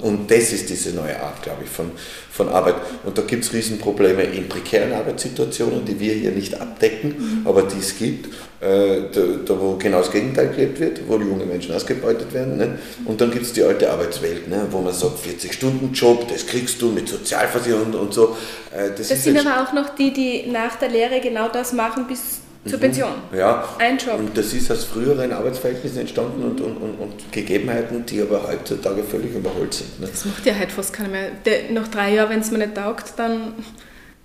Und 0.02 0.32
das 0.32 0.54
ist 0.54 0.70
diese 0.70 0.92
neue 0.92 1.22
Art, 1.22 1.42
glaube 1.44 1.64
ich, 1.64 1.70
von, 1.70 1.92
von 2.32 2.50
Arbeit. 2.50 2.76
Und 3.04 3.18
da 3.18 3.22
gibt 3.22 3.44
es 3.44 3.54
Riesenprobleme 3.54 4.24
in 4.24 4.50
prekären 4.50 4.92
Arbeitssituationen, 4.94 5.86
die 5.86 6.00
wir 6.00 6.14
hier 6.14 6.32
nicht 6.32 6.60
abdecken, 6.60 7.42
mhm. 7.42 7.48
aber 7.48 7.64
die 7.64 7.78
es 7.78 7.98
gibt, 7.98 8.28
äh, 8.60 9.02
da, 9.12 9.22
da, 9.46 9.60
wo 9.60 9.76
genau 9.78 10.00
das 10.00 10.12
Gegenteil 10.12 10.50
gelebt 10.50 10.80
wird, 10.80 11.02
wo 11.08 11.18
die 11.18 11.26
jungen 11.26 11.48
Menschen 11.48 11.76
ausgebeutet 11.76 12.34
werden. 12.34 12.58
Ne? 12.58 12.80
Und 13.06 13.22
dann 13.22 13.32
gibt 13.32 13.46
es 13.46 13.54
die 13.54 13.64
alte 13.64 13.92
Arbeitswelt, 13.92 14.48
ne? 14.48 14.68
wo 14.72 14.82
man 14.82 14.94
sagt, 14.94 15.20
40-Stunden-Job, 15.26 16.28
das 16.28 16.48
kriegst 16.48 16.82
du 16.82 16.92
mit 16.92 17.08
Sozialversicherung 17.08 17.94
und 17.94 18.14
so. 18.14 18.36
Äh, 18.76 18.90
das, 18.98 19.10
das 19.10 19.24
sind 19.24 19.40
aber 19.40 19.64
auch 19.64 19.74
noch 19.74 19.96
die, 19.96 20.12
die 20.12 20.48
nach 20.52 20.76
der 20.78 20.90
Lehre 20.90 21.22
genau 21.22 21.50
das 21.50 21.74
machen, 21.74 22.08
bis 22.08 22.41
zur 22.66 22.78
mhm. 22.78 22.82
Pension. 22.82 23.12
Ja. 23.36 23.68
Ein 23.80 23.98
Job. 23.98 24.20
Und 24.20 24.38
das 24.38 24.54
ist 24.54 24.72
aus 24.72 24.84
früheren 24.84 25.32
Arbeitsverhältnissen 25.32 26.00
entstanden 26.00 26.44
und, 26.44 26.62
und, 26.62 26.78
und, 26.78 26.96
und 26.96 27.32
Gegebenheiten, 27.32 28.06
die 28.06 28.22
aber 28.22 28.48
heutzutage 28.48 29.04
völlig 29.04 29.36
überholt 29.36 29.74
sind. 29.74 30.00
Ne? 30.00 30.08
Das 30.08 30.26
macht 30.26 30.46
ja 30.46 30.54
heute 30.58 30.72
fast 30.72 30.94
keiner 30.94 31.10
mehr. 31.10 31.32
Der, 31.46 31.72
nach 31.72 31.88
drei 31.88 32.14
Jahren, 32.14 32.30
wenn 32.30 32.40
es 32.40 32.52
mir 32.52 32.60
nicht 32.60 32.76
taugt, 32.76 33.14
dann 33.18 33.54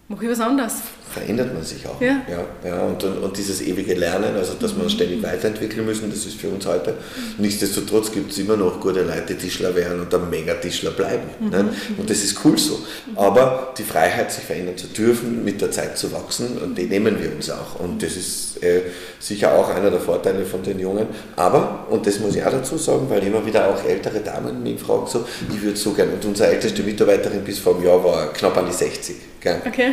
Mach 0.08 0.22
ich 0.22 0.30
was 0.30 0.40
anderes. 0.40 0.74
Verändert 1.16 1.54
man 1.54 1.64
sich 1.64 1.86
auch. 1.86 1.98
Ja. 1.98 2.20
Ja, 2.28 2.44
ja, 2.62 2.82
und, 2.82 3.02
und, 3.02 3.36
dieses 3.38 3.62
ewige 3.62 3.94
Lernen, 3.94 4.36
also 4.36 4.52
dass 4.60 4.76
wir 4.76 4.86
ständig 4.90 5.22
weiterentwickeln 5.22 5.86
müssen, 5.86 6.10
das 6.10 6.26
ist 6.26 6.38
für 6.38 6.48
uns 6.48 6.66
heute. 6.66 6.92
Nichtsdestotrotz 7.38 8.12
gibt 8.12 8.32
es 8.32 8.38
immer 8.38 8.58
noch 8.58 8.78
gute 8.80 9.00
Leute, 9.00 9.32
die 9.32 9.34
Tischler 9.36 9.74
werden 9.74 9.98
und 9.98 10.12
dann 10.12 10.28
Mega-Tischler 10.28 10.90
bleiben. 10.90 11.30
Ne? 11.40 11.70
Und 11.96 12.10
das 12.10 12.22
ist 12.22 12.44
cool 12.44 12.58
so. 12.58 12.80
Aber 13.14 13.72
die 13.78 13.82
Freiheit, 13.82 14.30
sich 14.30 14.44
verändern 14.44 14.76
zu 14.76 14.88
dürfen, 14.88 15.42
mit 15.42 15.62
der 15.62 15.70
Zeit 15.70 15.96
zu 15.96 16.12
wachsen, 16.12 16.58
und 16.58 16.76
die 16.76 16.84
nehmen 16.84 17.16
wir 17.18 17.34
uns 17.34 17.48
auch. 17.48 17.80
Und 17.80 18.02
das 18.02 18.14
ist 18.14 18.62
äh, 18.62 18.82
sicher 19.18 19.54
auch 19.54 19.70
einer 19.70 19.90
der 19.90 20.00
Vorteile 20.00 20.44
von 20.44 20.62
den 20.62 20.78
Jungen. 20.78 21.06
Aber, 21.36 21.86
und 21.88 22.06
das 22.06 22.20
muss 22.20 22.36
ich 22.36 22.44
auch 22.44 22.50
dazu 22.50 22.76
sagen, 22.76 23.06
weil 23.08 23.26
immer 23.26 23.46
wieder 23.46 23.70
auch 23.70 23.82
ältere 23.82 24.20
Damen 24.20 24.62
mich 24.62 24.78
fragen, 24.78 25.06
so, 25.06 25.24
ich 25.50 25.62
würde 25.62 25.78
so 25.78 25.92
gerne, 25.92 26.12
und 26.12 26.24
unsere 26.26 26.50
älteste 26.50 26.82
Mitarbeiterin 26.82 27.42
bis 27.42 27.58
vor 27.58 27.76
einem 27.76 27.86
Jahr 27.86 28.04
war 28.04 28.32
knapp 28.34 28.54
an 28.58 28.66
die 28.66 28.74
60. 28.74 29.16
Gell? 29.40 29.62
Okay. 29.66 29.92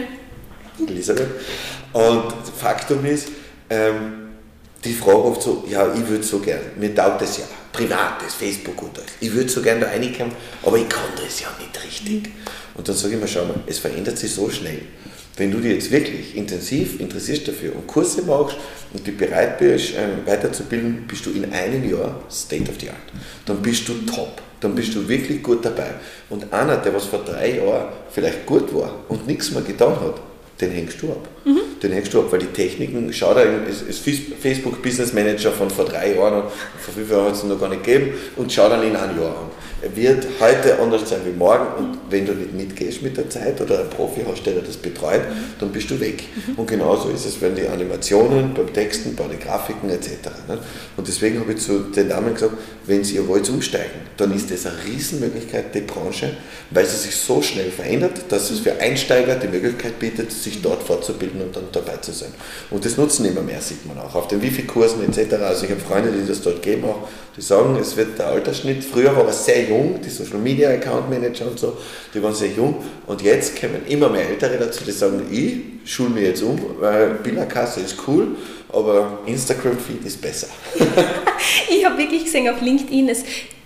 Elisabeth. 0.88 1.28
Und 1.94 2.34
Faktum 2.58 3.06
ist, 3.06 3.28
ähm, 3.70 4.24
die 4.84 4.94
fragen 4.94 5.22
oft 5.22 5.42
so, 5.42 5.64
ja, 5.70 5.94
ich 5.94 6.08
würde 6.08 6.24
so 6.24 6.40
gern, 6.40 6.60
mir 6.78 6.94
taugt 6.94 7.22
das 7.22 7.38
ja, 7.38 7.46
privates, 7.72 8.34
Facebook 8.36 8.82
und. 8.82 9.00
Ich 9.20 9.34
würde 9.34 9.50
so 9.50 9.62
gern 9.62 9.80
da 9.80 9.88
reinkommen, 9.88 10.34
aber 10.64 10.78
ich 10.78 10.90
kann 10.90 11.10
das 11.16 11.40
ja 11.40 11.48
nicht 11.60 11.84
richtig. 11.84 12.32
Und 12.76 12.88
dann 12.88 12.96
sage 12.96 13.16
ich 13.16 13.22
mir, 13.22 13.28
schau 13.28 13.46
mal, 13.46 13.56
es 13.66 13.80
verändert 13.80 14.18
sich 14.18 14.32
so 14.32 14.50
schnell. 14.50 14.82
Wenn 15.36 15.52
du 15.52 15.60
dich 15.60 15.74
jetzt 15.74 15.92
wirklich 15.92 16.36
intensiv 16.36 17.00
interessierst 17.00 17.48
dafür 17.48 17.76
und 17.76 17.88
Kurse 17.88 18.22
machst 18.22 18.58
und 18.94 19.06
dich 19.06 19.18
bereit 19.18 19.58
bist, 19.58 19.94
ähm, 19.98 20.26
weiterzubilden, 20.26 21.08
bist 21.08 21.26
du 21.26 21.32
in 21.32 21.52
einem 21.52 21.90
Jahr 21.90 22.22
State 22.30 22.70
of 22.70 22.76
the 22.80 22.90
Art. 22.90 22.98
Dann 23.46 23.62
bist 23.62 23.88
du 23.88 23.94
top. 24.06 24.42
Dann 24.60 24.76
bist 24.76 24.94
du 24.94 25.08
wirklich 25.08 25.42
gut 25.42 25.66
dabei. 25.66 25.96
Und 26.30 26.54
einer, 26.54 26.78
der 26.78 26.94
was 26.94 27.06
vor 27.06 27.24
drei 27.24 27.58
Jahren 27.58 27.88
vielleicht 28.12 28.46
gut 28.46 28.74
war 28.74 28.94
und 29.10 29.26
nichts 29.26 29.52
mehr 29.52 29.64
getan 29.64 30.00
hat, 30.00 30.22
den 30.64 30.72
hängst 30.72 31.02
du 31.02 31.12
ab. 31.12 31.28
Den 31.82 31.92
hängst 31.92 32.14
du 32.14 32.20
ab, 32.22 32.28
weil 32.32 32.40
die 32.40 32.48
Techniken, 32.48 33.12
schau 33.12 33.34
da, 33.34 33.42
ist, 33.42 34.00
Facebook 34.42 34.82
Business 34.82 35.14
Manager 35.14 35.52
von 35.52 35.70
vor 35.70 35.86
drei 35.86 36.16
Jahren 36.16 36.44
vor 36.80 36.94
fünf 36.94 37.10
Jahren 37.12 37.26
hat 37.26 37.34
es 37.34 37.44
noch 37.44 37.60
gar 37.60 37.70
nicht 37.70 37.84
gegeben 37.84 38.14
und 38.38 38.52
schau 38.52 38.70
dann 38.70 38.84
in 38.84 38.96
ein 38.96 39.20
Jahr 39.20 39.30
an. 39.30 39.52
Wird 39.96 40.26
heute 40.40 40.80
anders 40.80 41.10
sein 41.10 41.20
wie 41.26 41.38
morgen 41.38 41.66
und 41.78 41.98
wenn 42.10 42.26
du 42.26 42.34
nicht 42.34 42.54
mitgehst 42.54 43.02
mit 43.02 43.18
der 43.18 43.30
Zeit 43.30 43.60
oder 43.60 43.82
ein 43.82 43.90
Profi 43.90 44.22
hast, 44.26 44.46
der 44.46 44.54
das 44.56 44.78
betreut, 44.78 45.22
dann 45.60 45.72
bist 45.72 45.92
du 45.92 46.00
weg. 46.00 46.24
Und 46.56 46.68
genauso 46.68 47.10
ist 47.10 47.26
es, 47.26 47.42
wenn 47.42 47.56
die 47.56 47.68
Animationen, 47.68 48.54
beim 48.54 48.72
Texten, 48.72 49.16
bei 49.16 49.28
den 49.28 49.40
Grafiken 49.40 49.90
etc. 49.90 50.10
ne? 50.48 50.58
Und 50.96 51.08
deswegen 51.08 51.40
habe 51.40 51.54
ich 51.54 51.60
zu 51.60 51.80
den 51.80 52.10
Damen 52.10 52.34
gesagt, 52.34 52.54
wenn 52.86 53.04
ihr 53.04 53.28
wollt 53.28 53.50
umsteigen, 53.50 54.02
dann 54.18 54.34
ist 54.36 54.52
das 54.52 54.66
eine 54.66 54.76
Riesenmöglichkeit, 54.86 55.74
die 55.74 55.82
Branche, 55.82 56.36
weil 56.70 56.86
sie 56.86 56.98
sich 56.98 57.16
so 57.16 57.42
schnell 57.42 57.72
verändert, 57.72 58.26
dass 58.30 58.52
es 58.52 58.60
für 58.60 58.80
Einsteiger 58.80 59.36
die 59.36 59.48
Möglichkeit 59.48 60.00
bietet, 60.00 60.32
sich 60.32 60.62
dort 60.62 60.84
fortzubilden 60.84 61.42
und 61.42 61.56
dann 61.56 61.66
dabei 61.72 61.98
zu 61.98 62.12
sein. 62.12 62.34
Und 62.70 62.86
das 62.86 62.98
nutzen 62.98 63.26
immer 63.26 63.42
mehr, 63.42 63.62
sieht 63.62 63.86
man 63.86 63.98
auch 63.98 64.16
auf 64.16 64.28
den 64.28 64.42
Wifi-Kursen 64.42 65.04
etc. 65.04 65.34
Also 65.42 65.66
ich 65.66 65.72
habe 65.72 65.82
Freunde, 65.82 66.12
die 66.12 66.28
das 66.28 66.42
dort 66.42 66.62
geben 66.62 66.86
auch, 66.86 67.08
die 67.36 67.42
sagen, 67.42 67.78
es 67.80 67.98
wird 67.98 68.20
der 68.20 68.28
Altersschnitt, 68.28 68.84
früher 68.84 69.16
war 69.16 69.26
er 69.26 69.34
sehr 69.34 69.64
jung, 69.64 69.73
die 70.04 70.10
Social 70.10 70.38
Media 70.38 70.70
Account 70.70 71.10
Manager 71.10 71.48
und 71.48 71.60
so, 71.60 71.78
die 72.14 72.22
waren 72.22 72.34
sehr 72.34 72.50
jung 72.50 72.76
und 73.08 73.22
jetzt 73.22 73.60
kommen 73.60 73.82
immer 73.88 74.10
mehr 74.10 74.30
Ältere 74.30 74.58
dazu, 74.58 74.84
die 74.84 74.92
sagen, 74.92 75.22
ich 75.32 75.92
schule 75.92 76.10
mich 76.10 76.24
jetzt 76.24 76.44
um, 76.44 76.60
weil 76.80 77.16
Billerkasse 77.16 77.82
ist 77.82 77.98
cool, 78.08 78.28
aber 78.72 79.20
Instagram-Feed 79.26 80.06
ist 80.06 80.22
besser. 80.22 80.48
Ich 81.70 81.84
habe 81.86 81.98
wirklich 81.98 82.24
gesehen 82.24 82.48
auf 82.48 82.62
LinkedIn, 82.62 83.10
es 83.10 83.24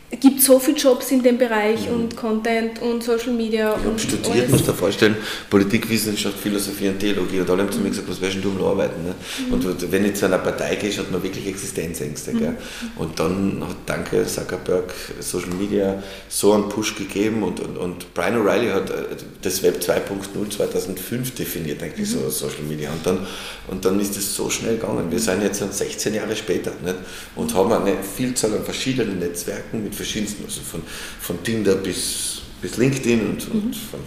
gibt 0.10 0.42
so 0.42 0.58
viele 0.58 0.78
Jobs 0.78 1.12
in 1.12 1.22
dem 1.22 1.38
Bereich 1.38 1.90
und 1.90 2.16
Content 2.16 2.82
und 2.82 3.04
Social 3.04 3.34
Media. 3.34 3.76
Ich 3.78 3.86
habe 3.86 4.00
studiert, 4.00 4.30
alles. 4.30 4.50
musst 4.50 4.68
du 4.68 4.72
dir 4.72 4.78
vorstellen, 4.78 5.18
Politikwissenschaft, 5.50 6.40
Philosophie 6.40 6.88
und 6.88 7.00
Theologie 7.00 7.42
und 7.42 7.50
alle 7.50 7.64
haben 7.64 7.72
zu 7.72 7.80
mir 7.80 7.90
gesagt, 7.90 8.10
was 8.10 8.22
willst 8.22 8.36
denn 8.36 8.42
du 8.44 8.50
mal 8.52 8.70
arbeiten? 8.70 9.04
Ne? 9.04 9.16
Und 9.52 9.92
wenn 9.92 10.04
du 10.04 10.14
zu 10.14 10.26
einer 10.26 10.38
Partei 10.38 10.76
gehst, 10.76 11.00
hat 11.00 11.12
man 11.12 11.22
wirklich 11.22 11.46
Existenzängste. 11.48 12.32
Gell? 12.32 12.56
Und 12.96 13.20
dann 13.20 13.62
hat, 13.68 13.76
danke 13.86 14.26
Zuckerberg, 14.26 14.94
Social 15.20 15.50
Media 15.50 16.02
so 16.30 16.54
einen 16.54 16.70
Push 16.70 16.96
gegeben 16.96 17.44
und, 17.44 17.60
und, 17.60 17.78
und 17.78 18.14
Brian 18.14 18.36
O'Reilly 18.36 18.72
hat 18.72 18.90
äh, 18.90 18.94
das 19.42 19.62
Web 19.62 19.82
2.0 19.82 20.50
2005 20.50 21.36
definiert, 21.36 21.84
eigentlich 21.84 22.10
so 22.10 22.30
Social 22.30 22.64
Media. 22.64 22.92
Und 22.92 23.06
dann, 23.06 23.28
und 23.68 23.84
dann 23.84 24.00
ist 24.00 24.16
es 24.16 24.34
so 24.34 24.50
schnell 24.50 24.78
gegangen. 24.78 25.12
Wir 25.12 25.20
sind 25.20 25.44
jetzt 25.44 25.60
16 25.60 26.14
Jahre 26.14 26.36
später 26.36 26.72
nicht? 26.82 26.96
und 27.36 27.54
haben 27.54 27.74
eine 27.74 27.98
Vielzahl 28.02 28.54
an 28.54 28.64
verschiedenen 28.64 29.20
Netzwerken 29.20 29.84
mit 29.84 29.97
verschiedensten, 29.98 30.46
also 30.46 30.62
von, 30.62 30.82
von 31.20 31.44
Tinder 31.44 31.76
bis, 31.76 32.42
bis 32.62 32.78
LinkedIn 32.78 33.20
und, 33.20 33.52
und 33.52 33.76
von 33.76 34.00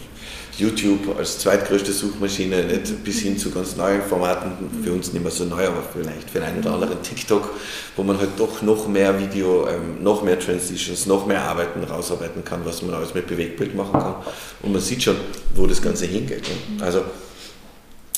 YouTube 0.61 1.17
als 1.19 1.39
zweitgrößte 1.39 1.93
Suchmaschine 1.93 2.65
nicht, 2.65 3.03
bis 3.03 3.21
hin 3.21 3.39
zu 3.39 3.51
ganz 3.51 3.77
neuen 3.77 4.03
Formaten, 4.03 4.53
für 4.85 4.93
uns 4.93 5.13
nicht 5.13 5.23
mehr 5.23 5.33
so 5.33 5.45
neu, 5.45 5.67
aber 5.67 5.83
vielleicht 5.83 6.29
für 6.31 6.39
den 6.39 6.49
einen 6.49 6.61
oder 6.61 6.75
anderen 6.75 7.03
TikTok, 7.03 7.51
wo 7.97 8.03
man 8.03 8.19
halt 8.19 8.31
doch 8.37 8.61
noch 8.63 8.87
mehr 8.87 9.19
Video, 9.19 9.67
ähm, 9.67 10.03
noch 10.03 10.23
mehr 10.23 10.39
Transitions, 10.39 11.07
noch 11.07 11.27
mehr 11.27 11.43
Arbeiten 11.43 11.83
rausarbeiten 11.83 12.45
kann, 12.45 12.61
was 12.65 12.83
man 12.83 12.95
alles 12.95 13.15
mit 13.15 13.27
Bewegtbild 13.27 13.75
machen 13.75 13.93
kann. 13.93 14.17
Und 14.63 14.73
man 14.73 14.81
sieht 14.83 15.03
schon, 15.03 15.17
wo 15.55 15.67
das 15.67 15.81
Ganze 15.81 16.07
hingeht. 16.07 16.43
Ne? 16.43 16.85
Also 16.85 17.05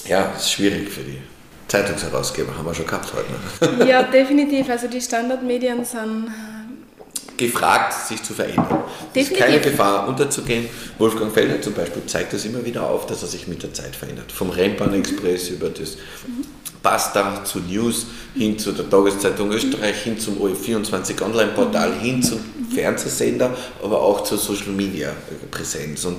ja, 0.09 0.33
es 0.37 0.43
ist 0.43 0.53
schwierig 0.53 0.91
für 0.91 1.03
die 1.03 1.19
Zeitungsherausgeber, 1.69 2.57
haben 2.57 2.67
wir 2.67 2.75
schon 2.75 2.87
gehabt 2.87 3.13
heute. 3.15 3.77
Ne? 3.79 3.89
Ja, 3.89 4.03
definitiv. 4.03 4.69
Also 4.69 4.89
die 4.89 5.01
Standardmedien 5.01 5.85
sind 5.85 6.29
gefragt, 7.37 8.09
sich 8.09 8.23
zu 8.23 8.35
verändern. 8.35 8.85
Es 9.15 9.31
ist 9.31 9.37
keine 9.37 9.61
Gefahr, 9.61 10.09
unterzugehen. 10.09 10.67
Wolfgang 10.99 11.33
Feller 11.33 11.61
zum 11.61 11.75
Beispiel 11.75 12.03
zeigt 12.07 12.33
das 12.33 12.45
immer 12.45 12.65
wieder 12.65 12.89
auf, 12.89 13.07
dass 13.07 13.23
er 13.23 13.29
sich 13.29 13.47
mit 13.49 13.63
der 13.63 13.73
Zeit 13.73 13.97
verändert. 13.97 14.31
Vom 14.33 14.51
Rennbahn-Express 14.51 15.51
über 15.51 15.69
das 15.69 15.97
Basta 16.83 17.45
zu 17.45 17.61
News, 17.61 18.07
hin 18.35 18.59
zu 18.59 18.73
der 18.73 18.89
Tageszeitung 18.91 19.53
Österreich, 19.53 20.03
hin 20.03 20.19
zum 20.19 20.39
OE24 20.39 21.23
Online-Portal, 21.23 21.95
hin 22.01 22.23
zum 22.23 22.41
Fernsehsender, 22.75 23.57
aber 23.83 24.01
auch 24.01 24.25
zur 24.25 24.39
Social-Media-Präsenz. 24.39 26.05
Und, 26.05 26.17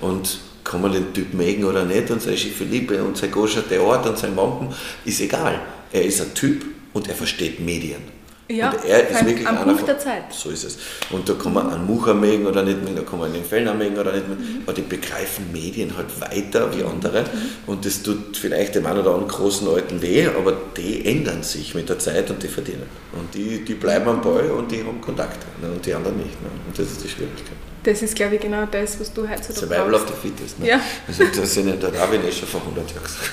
und 0.00 0.38
kann 0.64 0.80
man 0.80 0.92
den 0.92 1.12
Typ 1.12 1.34
mögen 1.34 1.64
oder 1.64 1.84
nicht 1.84 2.10
und 2.10 2.20
sein 2.20 2.36
Schiffe 2.36 2.64
Liebe 2.64 3.02
und 3.02 3.16
sein 3.16 3.30
Goscher 3.30 3.66
Theater 3.66 4.10
und 4.10 4.18
sein 4.18 4.36
Wampen, 4.36 4.68
ist 5.04 5.20
egal. 5.20 5.60
Er 5.92 6.04
ist 6.04 6.20
ein 6.20 6.34
Typ 6.34 6.64
und 6.92 7.08
er 7.08 7.14
versteht 7.14 7.60
Medien. 7.60 8.15
Ja, 8.48 8.70
und 8.70 8.84
er 8.84 9.08
ist 9.10 9.26
wirklich 9.26 9.46
am 9.46 9.56
einer 9.56 9.64
Punkt 9.64 9.80
von- 9.80 9.86
der 9.86 9.98
Zeit. 9.98 10.32
So 10.32 10.50
ist 10.50 10.62
es. 10.64 10.78
Und 11.10 11.28
da 11.28 11.34
kann 11.34 11.52
man 11.52 11.68
einen 11.68 11.84
Mucher 11.86 12.14
mögen 12.14 12.46
oder 12.46 12.62
nicht 12.62 12.80
mögen, 12.82 12.94
da 12.96 13.02
kann 13.02 13.18
man 13.18 13.32
den 13.32 13.44
Fellner 13.44 13.74
mögen 13.74 13.98
oder 13.98 14.12
nicht 14.12 14.28
mögen, 14.28 14.62
aber 14.64 14.72
die 14.72 14.82
begreifen 14.82 15.50
Medien 15.52 15.96
halt 15.96 16.06
weiter 16.20 16.70
wie 16.76 16.84
andere 16.84 17.24
und 17.66 17.84
das 17.84 18.02
tut 18.02 18.36
vielleicht 18.36 18.76
dem 18.76 18.86
einen 18.86 19.00
oder 19.00 19.10
anderen 19.14 19.28
großen 19.28 19.66
Alten 19.68 20.00
weh, 20.00 20.26
aber 20.28 20.52
die 20.76 21.04
ändern 21.06 21.42
sich 21.42 21.74
mit 21.74 21.88
der 21.88 21.98
Zeit 21.98 22.30
und 22.30 22.40
die 22.42 22.48
verdienen. 22.48 22.84
Und 23.12 23.34
die, 23.34 23.64
die 23.64 23.74
bleiben 23.74 24.08
am 24.08 24.20
Ball 24.20 24.50
und 24.52 24.70
die 24.70 24.84
haben 24.84 25.00
Kontakte 25.00 25.46
ne? 25.60 25.68
und 25.72 25.84
die 25.84 25.92
anderen 25.94 26.16
nicht. 26.18 26.40
Ne? 26.42 26.48
Und 26.66 26.78
das 26.78 26.86
ist 26.92 27.02
die 27.02 27.08
Schwierigkeit. 27.08 27.56
Das 27.82 28.02
ist, 28.02 28.16
glaube 28.16 28.34
ich, 28.34 28.40
genau 28.40 28.66
das, 28.68 28.98
was 28.98 29.12
du 29.12 29.22
heutzutage 29.28 29.60
Survival 29.66 29.90
brauchst. 29.90 30.04
of 30.10 30.16
the 30.22 30.28
Fittest. 30.28 30.58
Ne? 30.60 30.68
Ja. 30.68 30.80
Also 31.06 31.22
das 31.24 31.54
sind 31.54 31.68
ja 31.68 31.76
der 31.76 31.90
Darwin 31.90 32.20
eh 32.26 32.32
schon 32.32 32.48
vor 32.48 32.60
100 32.60 32.90
Jahren 32.90 33.02
gesagt. 33.04 33.30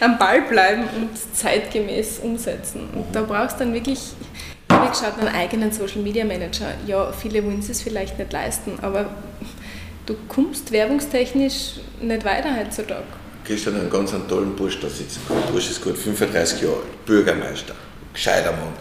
Am 0.00 0.18
Ball 0.18 0.40
bleiben 0.42 0.84
und 0.96 1.10
zeitgemäß 1.36 2.20
umsetzen. 2.22 2.88
Und 2.94 3.06
da 3.14 3.22
brauchst 3.22 3.56
du 3.60 3.64
dann 3.64 3.74
wirklich, 3.74 3.98
ich 4.92 5.02
habe 5.02 5.12
geschaut, 5.12 5.26
einen 5.26 5.34
eigenen 5.34 5.72
Social 5.72 6.02
Media 6.02 6.24
Manager. 6.24 6.74
Ja, 6.86 7.12
viele 7.12 7.44
wollen 7.44 7.60
es 7.60 7.82
vielleicht 7.82 8.18
nicht 8.18 8.32
leisten, 8.32 8.72
aber 8.82 9.06
du 10.06 10.14
kommst 10.28 10.72
werbungstechnisch 10.72 11.80
nicht 12.00 12.24
weiter 12.24 12.56
heutzutage. 12.56 13.04
gestern 13.44 13.76
einen 13.80 13.90
ganz 13.90 14.12
einen 14.12 14.28
tollen 14.28 14.54
Bursch 14.56 14.80
da 14.80 14.88
sitzen. 14.88 15.20
Der 15.28 15.52
Bursch 15.52 15.70
ist 15.70 15.82
gut 15.82 15.96
35 15.96 16.62
Jahre 16.62 16.76
alt, 16.76 17.06
Bürgermeister, 17.06 17.74
gescheiter 18.12 18.52
Mann, 18.52 18.72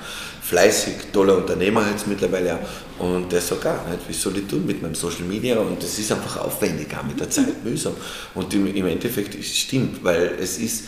fleißig, 0.42 0.94
toller 1.12 1.38
Unternehmer 1.38 1.86
jetzt 1.92 2.08
mittlerweile 2.08 2.56
auch. 2.56 3.04
Und 3.04 3.32
der 3.32 3.42
sagt 3.42 3.66
auch, 3.66 3.88
nicht, 3.90 4.08
wie 4.08 4.14
soll 4.14 4.38
ich 4.38 4.48
tun 4.48 4.66
mit 4.66 4.82
meinem 4.82 4.96
Social 4.96 5.24
Media? 5.24 5.58
Und 5.58 5.82
das 5.82 5.98
ist 5.98 6.12
einfach 6.12 6.38
aufwendig, 6.38 6.88
auch 6.98 7.04
mit 7.04 7.20
der 7.20 7.30
Zeit 7.30 7.64
mühsam. 7.64 7.94
Und 8.36 8.54
im, 8.54 8.74
im 8.74 8.88
Endeffekt 8.88 9.36
ist 9.36 9.52
es 9.52 9.58
stimmt, 9.58 10.04
weil 10.04 10.38
es 10.40 10.58
ist 10.58 10.86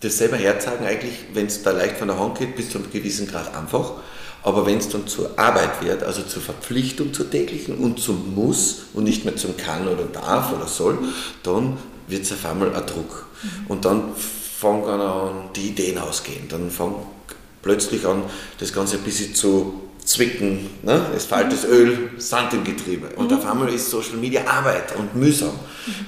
das 0.00 0.18
selber 0.18 0.36
herzagen 0.36 0.86
eigentlich, 0.86 1.14
wenn 1.34 1.46
es 1.46 1.62
da 1.62 1.72
leicht 1.72 1.96
von 1.96 2.08
der 2.08 2.18
Hand 2.18 2.38
geht, 2.38 2.54
bis 2.54 2.70
zu 2.70 2.78
einem 2.78 2.90
gewissen 2.90 3.26
Grad 3.26 3.54
einfach. 3.54 3.94
Aber 4.42 4.66
wenn 4.66 4.78
es 4.78 4.88
dann 4.88 5.06
zur 5.06 5.38
Arbeit 5.38 5.82
wird, 5.82 6.02
also 6.02 6.22
zur 6.22 6.40
Verpflichtung 6.40 7.12
zur 7.12 7.30
täglichen 7.30 7.76
und 7.76 7.98
zum 8.00 8.34
Muss 8.34 8.86
und 8.94 9.04
nicht 9.04 9.24
mehr 9.24 9.36
zum 9.36 9.56
Kann 9.56 9.88
oder 9.88 10.04
Darf 10.04 10.52
oder 10.52 10.66
Soll, 10.66 10.98
dann 11.42 11.76
wird 12.06 12.22
es 12.22 12.32
auf 12.32 12.46
einmal 12.46 12.74
ein 12.74 12.86
Druck. 12.86 13.26
Und 13.68 13.84
dann 13.84 14.14
fangen 14.58 14.84
an, 14.84 15.50
die 15.54 15.68
Ideen 15.68 15.98
ausgehen. 15.98 16.48
Dann 16.48 16.70
fängt 16.70 16.96
plötzlich 17.62 18.06
an, 18.06 18.22
das 18.58 18.72
Ganze 18.72 18.96
ein 18.96 19.02
bisschen 19.02 19.34
zu 19.34 19.87
zwicken. 20.08 20.70
Ne? 20.82 21.04
Es 21.14 21.26
fällt 21.26 21.52
das 21.52 21.66
Öl, 21.66 22.10
Sand 22.16 22.54
im 22.54 22.64
Getriebe. 22.64 23.08
Und 23.16 23.30
auf 23.30 23.44
einmal 23.46 23.68
ist 23.68 23.90
Social 23.90 24.16
Media 24.16 24.42
Arbeit 24.46 24.96
und 24.96 25.14
mühsam. 25.14 25.52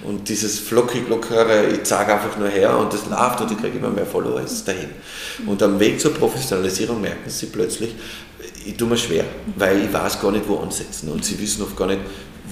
Und 0.03 0.27
dieses 0.27 0.59
flockig 0.59 1.07
lockere, 1.09 1.67
ich 1.67 1.83
zeige 1.85 2.15
einfach 2.15 2.39
nur 2.39 2.49
her 2.49 2.79
und 2.79 2.91
das 2.93 3.07
läuft 3.07 3.43
und 3.43 3.53
ich 3.53 3.59
kriege 3.59 3.77
immer 3.77 3.91
mehr 3.91 4.07
Follower, 4.07 4.41
ist 4.41 4.67
dahin. 4.67 4.89
Und 5.47 5.63
am 5.63 5.79
Weg 5.79 6.01
zur 6.01 6.15
Professionalisierung 6.15 6.99
merken 6.99 7.29
sie 7.29 7.47
plötzlich, 7.47 7.95
ich 8.65 8.75
tue 8.75 8.89
mir 8.89 8.97
schwer, 8.97 9.25
weil 9.57 9.85
ich 9.85 9.93
weiß 9.93 10.19
gar 10.19 10.33
nicht, 10.33 10.49
wo 10.49 10.57
ansetzen. 10.57 11.11
Und 11.11 11.23
sie 11.23 11.39
wissen 11.39 11.63
oft 11.63 11.77
gar 11.77 11.87
nicht, 11.87 12.01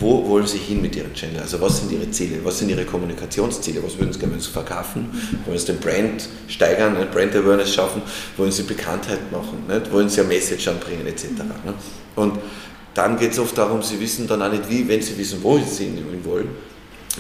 wo 0.01 0.27
wollen 0.29 0.47
sie 0.47 0.59
hin 0.59 0.81
mit 0.81 0.95
ihrem 0.97 1.13
Channel? 1.13 1.41
Also 1.41 1.61
was 1.61 1.81
sind 1.81 1.93
ihre 1.93 2.11
Ziele? 2.11 2.39
Was 2.45 2.59
sind 2.59 2.69
ihre 2.69 2.85
Kommunikationsziele? 2.85 3.83
Was 3.83 3.99
würden 3.99 4.13
sie 4.13 4.19
gerne 4.19 4.39
verkaufen? 4.39 5.11
Wollen 5.47 5.59
sie 5.59 5.67
den 5.67 5.79
Brand 5.79 6.29
steigern, 6.47 6.99
nicht? 6.99 7.11
Brand 7.11 7.35
Awareness 7.35 7.75
schaffen? 7.75 8.03
Wollen 8.37 8.53
sie 8.53 8.63
Bekanntheit 8.63 9.33
machen? 9.33 9.65
Nicht? 9.67 9.93
Wollen 9.93 10.09
sie 10.09 10.21
eine 10.21 10.29
Message 10.29 10.69
anbringen 10.69 11.07
etc. 11.07 11.25
Nicht? 11.25 11.79
Und 12.17 12.39
dann 12.95 13.19
geht 13.19 13.33
es 13.33 13.39
oft 13.39 13.57
darum, 13.57 13.83
sie 13.83 14.01
wissen 14.01 14.27
dann 14.27 14.43
auch 14.43 14.51
nicht 14.51 14.69
wie, 14.69 14.89
wenn 14.89 15.01
sie 15.01 15.17
wissen, 15.17 15.39
wo 15.43 15.59
sie 15.59 15.85
hin 15.85 15.99
wollen, 16.25 16.49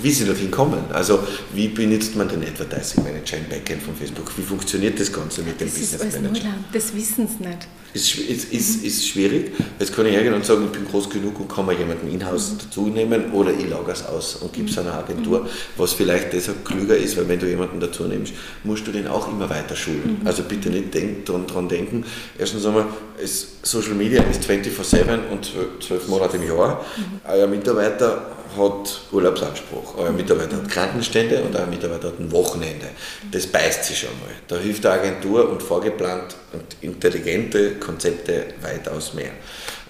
wie 0.03 0.11
sie 0.11 0.25
dorthin 0.25 0.51
kommen. 0.51 0.81
Also 0.93 1.19
wie 1.55 1.69
benutzt 1.69 2.17
man 2.17 2.29
den 2.29 2.43
Advertising 2.43 3.05
Manager 3.05 3.37
im 3.39 3.45
Backend 3.49 3.83
von 3.83 3.95
Facebook? 3.95 4.31
Wie 4.37 4.43
funktioniert 4.43 4.99
das 5.01 5.13
Ganze 5.13 5.43
mit 5.43 5.61
dem 5.61 5.69
Das 5.69 5.79
Business 5.79 6.03
ist 6.03 6.15
Manager? 6.23 6.45
Neuland, 6.45 6.65
das 6.73 6.95
wissen 6.95 7.29
sie 7.29 7.47
nicht. 7.47 7.69
Ist, 7.95 8.17
ist, 8.17 8.53
ist, 8.53 8.85
ist 8.85 9.09
schwierig. 9.09 9.51
Jetzt 9.79 9.97
kann 9.97 10.05
ich 10.05 10.13
hergehen 10.13 10.35
und 10.35 10.45
sagen, 10.45 10.65
ich 10.67 10.73
bin 10.79 10.87
groß 10.87 11.09
genug 11.09 11.41
und 11.41 11.49
kann 11.49 11.65
mir 11.65 11.73
jemanden 11.73 12.07
in-house 12.13 12.57
dazu 12.63 12.87
nehmen 12.89 13.33
oder 13.33 13.51
ich 13.51 13.67
lagere 13.69 13.93
es 13.93 14.05
aus 14.05 14.37
und 14.37 14.53
gebe 14.53 14.69
es 14.69 14.77
einer 14.77 14.93
Agentur, 14.93 15.49
was 15.79 15.95
vielleicht 15.95 16.35
deshalb 16.35 16.67
klüger 16.67 16.97
ist, 16.99 17.17
weil 17.17 17.27
wenn 17.29 17.39
du 17.41 17.47
jemanden 17.49 17.81
dazu 17.81 18.05
nimmst, 18.05 18.35
musst 18.63 18.87
du 18.87 18.93
den 18.93 19.07
auch 19.09 19.27
immer 19.33 19.49
weiter 19.49 19.75
schulen. 19.75 20.21
Also 20.27 20.43
bitte 20.43 20.69
nicht 20.69 20.93
denk, 20.93 21.25
dran, 21.25 21.47
dran 21.47 21.67
denken. 21.67 22.05
Erstens 22.39 22.67
einmal, 22.67 22.85
es, 23.23 23.53
Social 23.63 23.95
Media 23.95 24.23
ist 24.25 24.43
24-7 24.49 25.29
und 25.33 25.47
zwölf- 25.47 25.81
zwölf 25.81 26.09
Monate 26.09 26.37
im 26.37 26.47
Jahr. 26.47 26.85
Euer 27.27 27.47
Mitarbeiter 27.47 28.37
hat 28.57 29.01
Urlaubsanspruch, 29.13 29.97
euer 29.99 30.13
Mitarbeiter 30.13 30.57
hat 30.57 30.69
Krankenstände 30.69 31.43
und 31.43 31.55
euer 31.55 31.67
Mitarbeiter 31.67 32.09
hat 32.09 32.19
ein 32.19 32.31
Wochenende. 32.33 32.87
Das 33.31 33.47
beißt 33.47 33.85
sich 33.85 33.99
schon 33.99 34.11
mal. 34.21 34.35
Da 34.47 34.57
hilft 34.57 34.85
der 34.85 34.93
Agentur 34.93 35.49
und 35.51 35.63
vorgeplant 35.63 36.37
und 36.53 36.65
intelligente 36.81 37.77
Konzepte 37.77 38.47
weitaus 38.63 39.15
mehr. 39.15 39.31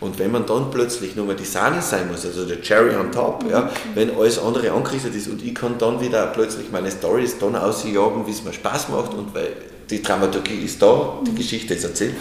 Und 0.01 0.19
wenn 0.19 0.31
man 0.31 0.47
dann 0.47 0.71
plötzlich 0.71 1.17
nur 1.17 1.27
mal 1.27 1.37
die 1.37 1.45
Sahne 1.45 1.83
sein 1.83 2.09
muss, 2.11 2.25
also 2.25 2.45
der 2.45 2.61
Cherry 2.61 2.95
on 2.95 3.11
top, 3.11 3.45
ja, 3.51 3.71
wenn 3.95 4.15
alles 4.15 4.39
andere 4.39 4.71
angerichtet 4.71 5.15
ist 5.15 5.29
und 5.29 5.43
ich 5.43 5.55
kann 5.55 5.77
dann 5.79 6.01
wieder 6.01 6.27
plötzlich 6.29 6.71
meine 6.71 6.91
Stories 6.91 7.39
dann 7.39 7.57
ausjagen, 7.57 8.27
wie 8.27 8.31
es 8.31 8.45
mir 8.45 8.53
Spaß 8.53 8.91
macht 8.91 9.15
und 9.15 9.35
weil 9.35 9.57
die 9.91 10.03
Dramaturgie 10.03 10.65
ist 10.65 10.81
da, 10.81 11.19
die 11.27 11.35
Geschichte 11.35 11.75
ist 11.75 11.85
erzählt, 11.85 12.15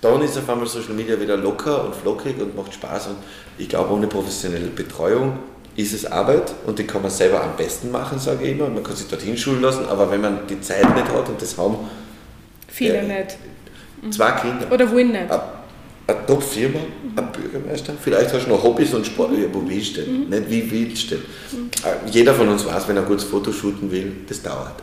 dann 0.00 0.20
ist 0.20 0.36
auf 0.36 0.48
einmal 0.50 0.66
Social 0.66 0.92
Media 0.92 1.18
wieder 1.18 1.36
locker 1.36 1.84
und 1.84 1.94
flockig 1.94 2.38
und 2.38 2.54
macht 2.54 2.74
Spaß. 2.74 3.06
Und 3.06 3.16
ich 3.56 3.70
glaube, 3.70 3.94
ohne 3.94 4.06
professionelle 4.06 4.66
Betreuung 4.66 5.38
ist 5.76 5.92
es 5.92 6.06
Arbeit 6.06 6.52
und 6.66 6.78
die 6.78 6.84
kann 6.84 7.02
man 7.02 7.10
selber 7.10 7.42
am 7.42 7.56
besten 7.56 7.90
machen, 7.90 8.18
sage 8.18 8.44
ich 8.44 8.52
immer. 8.52 8.68
Man 8.68 8.82
kann 8.82 8.94
sich 8.96 9.08
dorthin 9.08 9.36
schulen 9.36 9.62
lassen, 9.62 9.86
aber 9.86 10.10
wenn 10.10 10.20
man 10.20 10.46
die 10.48 10.60
Zeit 10.60 10.82
nicht 10.94 11.08
hat 11.08 11.28
und 11.28 11.40
das 11.40 11.56
haben 11.58 11.76
Viele 12.68 12.96
Ja. 12.96 13.02
nicht. 13.02 13.36
zwei 14.10 14.32
Kinder, 14.32 14.66
Oder 14.70 14.90
wollen 14.90 15.12
nicht. 15.12 15.30
eine, 15.30 15.40
eine 16.08 16.26
Top-Firma, 16.26 16.80
ein 17.16 17.28
Bürgermeister, 17.32 17.92
vielleicht 18.02 18.32
hast 18.32 18.46
du 18.46 18.50
noch 18.50 18.62
Hobbys 18.62 18.92
und 18.94 19.06
Sport, 19.06 19.30
ja, 19.32 19.46
wo 19.52 19.62
willst 19.68 19.96
du 19.96 20.02
denn? 20.02 20.28
Nicht 20.28 20.50
wie 20.50 20.70
willst 20.70 21.10
du 21.10 21.16
denn? 21.16 21.70
Äh, 21.84 22.10
Jeder 22.10 22.34
von 22.34 22.48
uns 22.48 22.66
weiß, 22.66 22.88
wenn 22.88 22.96
er 22.96 23.02
ein 23.02 23.08
gutes 23.08 23.24
Foto 23.24 23.52
shooten 23.52 23.90
will, 23.90 24.12
das 24.28 24.42
dauert. 24.42 24.74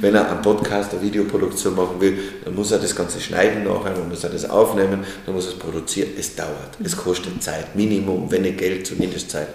Wenn 0.00 0.14
er 0.14 0.30
einen 0.30 0.42
Podcast, 0.42 0.92
eine 0.92 1.02
Videoproduktion 1.02 1.74
machen 1.74 2.00
will, 2.00 2.18
dann 2.44 2.54
muss 2.54 2.70
er 2.70 2.78
das 2.78 2.94
Ganze 2.94 3.20
schneiden 3.20 3.64
nachher, 3.64 3.94
dann 3.94 4.08
muss 4.08 4.22
er 4.24 4.30
das 4.30 4.48
aufnehmen, 4.48 5.04
dann 5.24 5.34
muss 5.34 5.46
er 5.46 5.52
es 5.52 5.58
produzieren. 5.58 6.10
Es 6.18 6.34
dauert. 6.36 6.76
Es 6.84 6.96
kostet 6.96 7.42
Zeit, 7.42 7.74
Minimum, 7.74 8.30
wenn 8.30 8.42
nicht 8.42 8.58
Geld, 8.58 8.86
zumindest 8.86 9.30
Zeit. 9.30 9.48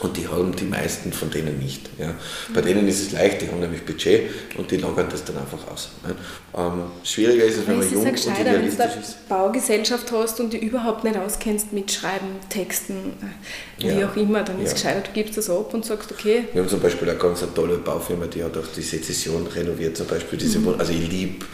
Und 0.00 0.14
die 0.18 0.28
haben 0.28 0.54
die 0.54 0.64
meisten 0.66 1.10
von 1.10 1.30
denen 1.30 1.58
nicht. 1.58 1.88
Ja. 1.98 2.14
Bei 2.52 2.60
denen 2.60 2.86
ist 2.86 3.00
es 3.00 3.12
leicht, 3.12 3.40
die 3.40 3.48
haben 3.48 3.60
nämlich 3.60 3.82
Budget 3.82 4.24
und 4.58 4.70
die 4.70 4.76
lagern 4.76 5.06
das 5.10 5.24
dann 5.24 5.38
einfach 5.38 5.66
aus. 5.72 5.88
Ne. 6.06 6.14
Ähm, 6.54 6.82
schwieriger 7.02 7.44
ist 7.44 7.56
es, 7.58 7.66
wenn 7.66 7.78
man 7.78 7.90
jung 7.90 8.04
und 8.04 8.12
gescheiter, 8.12 8.36
wenn 8.38 8.44
du 8.44 8.50
idealistisch 8.58 8.86
eine 8.92 9.00
ist. 9.00 9.28
Baugesellschaft 9.28 10.12
hast 10.12 10.38
und 10.40 10.52
die 10.52 10.58
überhaupt 10.58 11.04
nicht 11.04 11.16
auskennst 11.16 11.72
mit 11.72 11.90
Schreiben, 11.90 12.26
Texten, 12.50 13.14
wie 13.78 13.86
Ja. 13.88 14.08
auch 14.10 14.16
immer, 14.16 14.42
dann 14.42 14.56
ist 14.60 14.64
Ja. 14.64 14.68
es 14.68 14.74
gescheiter, 14.82 15.00
du 15.00 15.12
gibst 15.12 15.38
das 15.38 15.48
ab 15.48 15.72
und 15.72 15.84
sagst, 15.86 16.12
okay, 16.12 16.44
Wir 16.52 16.60
haben 16.60 16.68
zum 16.68 16.80
Beispiel 16.80 17.08
eine 17.08 17.18
ganz 17.18 17.42
tolle 17.54 17.78
Baufirma, 17.78 18.26
die 18.26 18.44
hat 18.44 18.54
auch 18.58 18.66
die 18.76 18.82
Sezession 18.82 19.46
renoviert, 19.46 19.96
zum 19.96 20.06
Beispiel 20.08 20.38
diese 20.38 20.62
Wohnung. 20.62 20.78
Also 20.78 20.92
ich 20.92 21.08
liebe, 21.10 21.46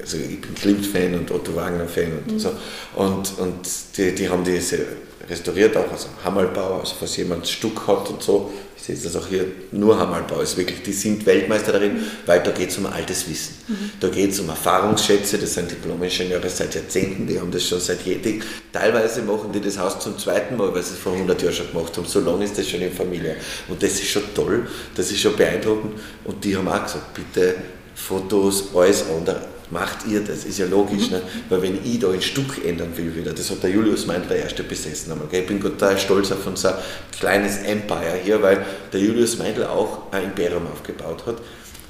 also 0.00 0.16
ich 0.16 0.40
bin 0.40 0.52
Klimt-Fan 0.54 1.14
und 1.14 1.30
Otto 1.30 1.54
Wagner-Fan 1.54 2.12
und 2.28 2.40
so. 2.40 2.50
Und, 2.96 3.38
und 3.38 3.54
die, 3.96 4.12
die 4.16 4.28
haben 4.28 4.42
diese 4.42 4.80
restauriert 5.28 5.76
auch, 5.76 5.90
also 5.92 6.08
Hammerlbau, 6.24 6.80
also 6.80 6.94
falls 6.98 7.16
jemand 7.18 7.46
Stuck 7.68 7.86
hat 7.86 8.10
und 8.10 8.22
so. 8.22 8.50
Ich 8.76 8.84
sehe 8.84 8.96
das 8.96 9.16
auch 9.16 9.26
hier, 9.26 9.44
nur 9.72 9.98
Hammerlbau 9.98 10.40
ist 10.40 10.56
wirklich, 10.56 10.82
die 10.82 10.92
sind 10.92 11.26
Weltmeister 11.26 11.72
darin, 11.72 12.00
weil 12.26 12.40
da 12.42 12.52
geht 12.52 12.70
es 12.70 12.78
um 12.78 12.86
altes 12.86 13.28
Wissen. 13.28 13.56
Da 14.00 14.08
geht 14.08 14.30
es 14.30 14.40
um 14.40 14.48
Erfahrungsschätze, 14.48 15.36
das 15.36 15.54
sind 15.54 15.70
Diplom-Ingenieure 15.70 16.48
seit 16.48 16.74
Jahrzehnten, 16.74 17.26
die 17.26 17.38
haben 17.38 17.50
das 17.50 17.64
schon 17.64 17.80
seit 17.80 18.02
jedem, 18.06 18.40
teilweise 18.72 19.22
machen 19.22 19.50
die 19.52 19.60
das 19.60 19.78
Haus 19.78 19.98
zum 19.98 20.16
zweiten 20.16 20.56
Mal, 20.56 20.72
weil 20.72 20.82
sie 20.82 20.94
es 20.94 21.00
vor 21.00 21.12
100 21.12 21.42
Jahren 21.42 21.54
schon 21.54 21.72
gemacht 21.72 21.96
haben. 21.96 22.06
So 22.06 22.20
lange 22.20 22.44
ist 22.44 22.56
das 22.56 22.68
schon 22.68 22.80
in 22.80 22.92
Familie. 22.92 23.36
Und 23.68 23.82
das 23.82 23.92
ist 23.94 24.08
schon 24.08 24.22
toll, 24.34 24.68
das 24.94 25.10
ist 25.10 25.20
schon 25.20 25.36
beeindruckend. 25.36 25.94
Und 26.24 26.44
die 26.44 26.56
haben 26.56 26.68
auch 26.68 26.82
gesagt, 26.84 27.12
bitte 27.14 27.56
Fotos, 27.94 28.74
alles 28.74 29.04
andere. 29.10 29.57
Macht 29.70 30.06
ihr 30.06 30.20
das, 30.20 30.44
ist 30.44 30.58
ja 30.58 30.66
logisch, 30.66 31.10
ne? 31.10 31.20
weil 31.50 31.60
wenn 31.60 31.84
ich 31.84 31.98
da 31.98 32.10
ein 32.10 32.22
Stück 32.22 32.64
ändern 32.64 32.96
will 32.96 33.14
wieder, 33.14 33.32
das 33.32 33.50
hat 33.50 33.62
der 33.62 33.70
Julius 33.70 34.06
Meindl 34.06 34.28
der 34.28 34.38
erste 34.38 34.62
besessen 34.62 35.12
einmal, 35.12 35.28
gell? 35.28 35.42
ich 35.42 35.46
bin 35.46 35.60
total 35.60 35.98
stolz 35.98 36.32
auf 36.32 36.46
unser 36.46 36.82
kleines 37.18 37.58
Empire 37.58 38.18
hier, 38.24 38.40
weil 38.42 38.64
der 38.92 39.00
Julius 39.00 39.36
Meindl 39.36 39.64
auch 39.64 40.10
ein 40.10 40.24
Imperium 40.24 40.66
aufgebaut 40.72 41.26
hat, 41.26 41.36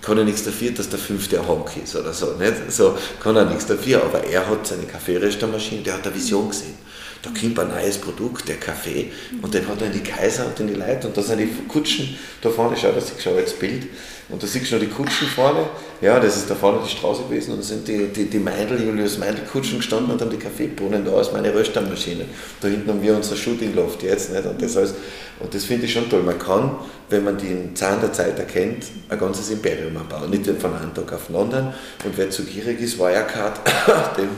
kann 0.03 0.19
er 0.19 0.25
nichts 0.25 0.45
dafür, 0.45 0.73
dass 0.73 0.89
der 0.89 0.99
fünfte 0.99 1.39
ein 1.39 1.47
Honk 1.47 1.71
ist 1.83 1.95
oder 1.95 2.13
so, 2.13 2.35
nicht? 2.35 2.73
so 2.73 2.97
kann 3.21 3.37
er 3.37 3.45
nichts 3.45 3.67
dafür, 3.67 4.03
aber 4.03 4.25
er 4.25 4.49
hat 4.49 4.67
seine 4.67 4.85
Kaffeeröstermaschine, 4.85 5.83
der 5.83 5.95
hat 5.95 6.07
eine 6.07 6.15
Vision 6.15 6.49
gesehen. 6.49 6.75
Da 7.23 7.31
kommt 7.31 7.59
ein 7.59 7.69
neues 7.69 7.99
Produkt, 7.99 8.49
der 8.49 8.57
Kaffee, 8.57 9.11
und 9.43 9.53
den 9.53 9.67
hat 9.67 9.81
er 9.81 9.89
in 9.89 9.93
die 9.93 10.05
Kaiser 10.05 10.47
und 10.47 10.61
in 10.61 10.69
die 10.69 10.75
Leute, 10.75 11.09
und 11.09 11.17
da 11.17 11.23
sind 11.23 11.39
die 11.39 11.51
Kutschen, 11.67 12.17
da 12.41 12.49
vorne, 12.49 12.77
schau, 12.77 12.93
da 12.93 13.01
siehst 13.01 13.19
du 13.19 13.23
schon 13.23 13.37
jetzt 13.37 13.59
Bild, 13.59 13.89
und 14.29 14.43
da 14.43 14.47
siehst 14.47 14.71
du 14.71 14.75
noch 14.77 14.83
die 14.83 14.91
Kutschen 14.91 15.27
vorne, 15.29 15.67
ja, 16.01 16.21
das 16.21 16.37
ist 16.37 16.51
da 16.51 16.55
vorne 16.55 16.81
die 16.85 16.91
Straße 16.91 17.23
gewesen, 17.23 17.53
und 17.53 17.59
da 17.59 17.63
sind 17.63 17.89
die, 17.89 18.09
die, 18.09 18.27
die 18.27 18.39
Meindl, 18.39 18.79
Julius 18.83 19.19
Meindl 19.19 19.43
Kutschen 19.51 19.79
gestanden 19.79 20.13
und 20.13 20.21
haben 20.21 20.31
die 20.31 20.37
Kaffeebohnen 20.37 21.05
da 21.05 21.13
aus 21.13 21.33
meine 21.33 21.53
Röstermaschine. 21.55 22.27
Da 22.61 22.69
hinten 22.69 22.91
haben 22.91 23.03
wir 23.03 23.17
unser 23.17 23.37
Shooting 23.37 23.75
Loft 23.75 24.03
jetzt, 24.03 24.33
nicht? 24.33 24.45
Und 24.45 24.61
das 24.61 24.77
alles, 24.77 24.95
und 25.41 25.55
das 25.55 25.65
finde 25.65 25.87
ich 25.87 25.93
schon 25.93 26.11
toll. 26.11 26.23
Man 26.23 26.39
kann, 26.39 26.77
wenn 27.11 27.25
man 27.25 27.39
den 27.39 27.75
Zahn 27.77 28.01
der 28.01 28.13
Zeit 28.13 28.39
erkennt, 28.39 28.85
ein 29.09 29.19
ganzes 29.19 29.51
Imperium 29.51 29.97
anbauen. 29.97 30.31
Nicht 30.31 30.47
von 30.61 30.75
einem 30.75 30.93
Tag 30.93 31.13
auf 31.13 31.29
den 31.29 31.37
anderen. 31.37 31.67
Und 32.05 32.17
wer 32.17 32.29
zu 32.31 32.43
gierig 32.45 32.81
ist, 32.81 32.99
Wirecard, 32.99 33.61
den 34.19 34.29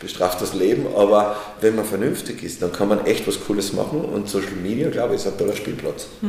bestraft 0.00 0.40
das 0.42 0.52
Leben. 0.52 0.86
Aber 0.94 1.36
wenn 1.60 1.74
man 1.74 1.86
vernünftig 1.86 2.42
ist, 2.42 2.60
dann 2.60 2.70
kann 2.70 2.88
man 2.88 3.06
echt 3.06 3.26
was 3.26 3.40
Cooles 3.44 3.72
machen. 3.72 4.02
Und 4.02 4.28
Social 4.28 4.56
Media, 4.62 4.90
glaube 4.90 5.14
ich, 5.14 5.20
ist 5.20 5.26
ein 5.26 5.38
toller 5.38 5.56
Spielplatz. 5.56 6.08
Ja. 6.20 6.28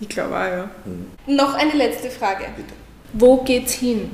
Ich 0.00 0.08
glaube 0.08 0.34
auch, 0.34 0.44
ja. 0.44 0.70
Noch 1.26 1.54
eine 1.54 1.72
letzte 1.72 2.10
Frage. 2.10 2.44
Bitte. 2.56 2.74
Wo 3.12 3.38
geht's 3.38 3.74
hin? 3.74 4.10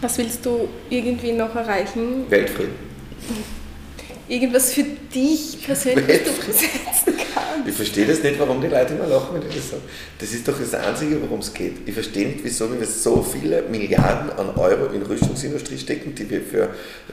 Was 0.00 0.18
willst 0.18 0.44
du 0.44 0.68
irgendwie 0.90 1.32
noch 1.32 1.54
erreichen? 1.54 2.30
Weltfrieden. 2.30 2.74
Irgendwas 4.28 4.72
für 4.72 4.82
dich 4.82 5.64
persönlich, 5.64 6.24
du 6.24 6.30
umsetzen 6.30 7.14
kannst? 7.32 7.68
Ich 7.68 7.74
verstehe 7.74 8.06
das 8.06 8.22
nicht, 8.22 8.38
warum 8.38 8.60
die 8.60 8.66
Leute 8.66 8.94
immer 8.94 9.06
lachen, 9.06 9.34
wenn 9.34 9.48
ich 9.48 9.56
das 9.56 9.70
sage. 9.70 9.82
Das 10.18 10.32
ist 10.32 10.46
doch 10.46 10.58
das 10.58 10.74
Einzige, 10.74 11.20
worum 11.22 11.40
es 11.40 11.54
geht. 11.54 11.76
Ich 11.86 11.94
verstehe 11.94 12.28
nicht, 12.28 12.40
wieso 12.42 12.72
wir 12.72 12.86
so 12.86 13.22
viele 13.22 13.62
Milliarden 13.62 14.30
an 14.32 14.50
Euro 14.56 14.92
in 14.92 15.02
Rüstungsindustrie 15.02 15.78
stecken, 15.78 16.14
die 16.14 16.28
wir 16.28 16.40
für 16.40 16.70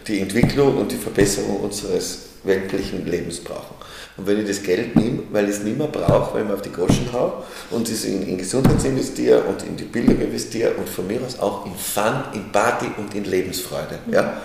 die 0.08 0.20
Entwicklung 0.22 0.78
und 0.78 0.92
die 0.92 0.98
Verbesserung 0.98 1.60
unseres 1.62 2.30
weltlichen 2.44 3.06
Lebens 3.06 3.40
brauchen. 3.40 3.76
Und 4.18 4.28
wenn 4.28 4.40
ich 4.40 4.48
das 4.48 4.62
Geld 4.62 4.96
nehme, 4.96 5.24
weil 5.32 5.46
ich 5.46 5.56
es 5.56 5.64
nicht 5.64 5.78
mehr 5.78 5.88
brauche, 5.88 6.34
weil 6.34 6.42
ich 6.44 6.48
mir 6.48 6.54
auf 6.54 6.62
die 6.62 6.72
Groschen 6.72 7.12
hau 7.12 7.44
und 7.72 7.90
es 7.90 8.06
in, 8.06 8.28
in 8.28 8.38
Gesundheit 8.38 8.84
investiere 8.86 9.42
und 9.44 9.64
in 9.64 9.76
die 9.78 9.86
Bildung 9.86 10.20
investiere 10.20 10.74
und 10.74 10.88
von 10.88 11.08
mir 11.08 11.22
aus 11.22 11.40
auch 11.40 11.66
in 11.66 11.76
Fun, 11.76 12.24
in 12.34 12.52
Party 12.52 12.88
und 12.98 13.14
in 13.16 13.24
Lebensfreude. 13.24 14.00
Ja? 14.12 14.42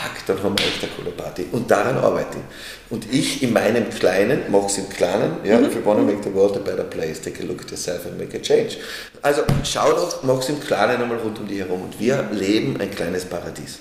Fuck, 0.00 0.26
dann 0.26 0.42
haben 0.44 0.56
wir 0.56 0.66
echt 0.66 0.82
eine 0.82 0.92
coole 0.92 1.10
Party. 1.10 1.46
Und 1.50 1.68
daran 1.70 1.96
arbeite 1.96 2.38
ich. 2.38 2.92
Und 2.92 3.12
ich 3.12 3.42
in 3.42 3.52
meinem 3.52 3.90
Kleinen 3.90 4.50
mache 4.50 4.66
es 4.66 4.78
im 4.78 4.88
Kleinen. 4.88 5.38
Ja, 5.44 5.58
if 5.60 5.74
you 5.74 5.84
want 5.84 5.98
to 5.98 6.04
make 6.04 6.22
the 6.22 6.32
world 6.32 6.56
a 6.56 6.60
better 6.60 6.84
place, 6.84 7.20
take 7.20 7.42
a 7.42 7.46
look 7.46 7.62
at 7.62 7.70
yourself 7.70 8.06
and 8.06 8.16
make 8.16 8.36
a 8.36 8.40
change. 8.40 8.76
Also 9.22 9.42
schau 9.64 9.90
doch, 9.90 10.22
mach 10.22 10.38
es 10.38 10.50
im 10.50 10.60
Kleinen 10.60 11.02
einmal 11.02 11.18
rund 11.18 11.40
um 11.40 11.48
dich 11.48 11.58
herum. 11.58 11.82
Und 11.82 11.98
wir 11.98 12.28
leben 12.32 12.80
ein 12.80 12.90
kleines 12.90 13.24
Paradies. 13.24 13.80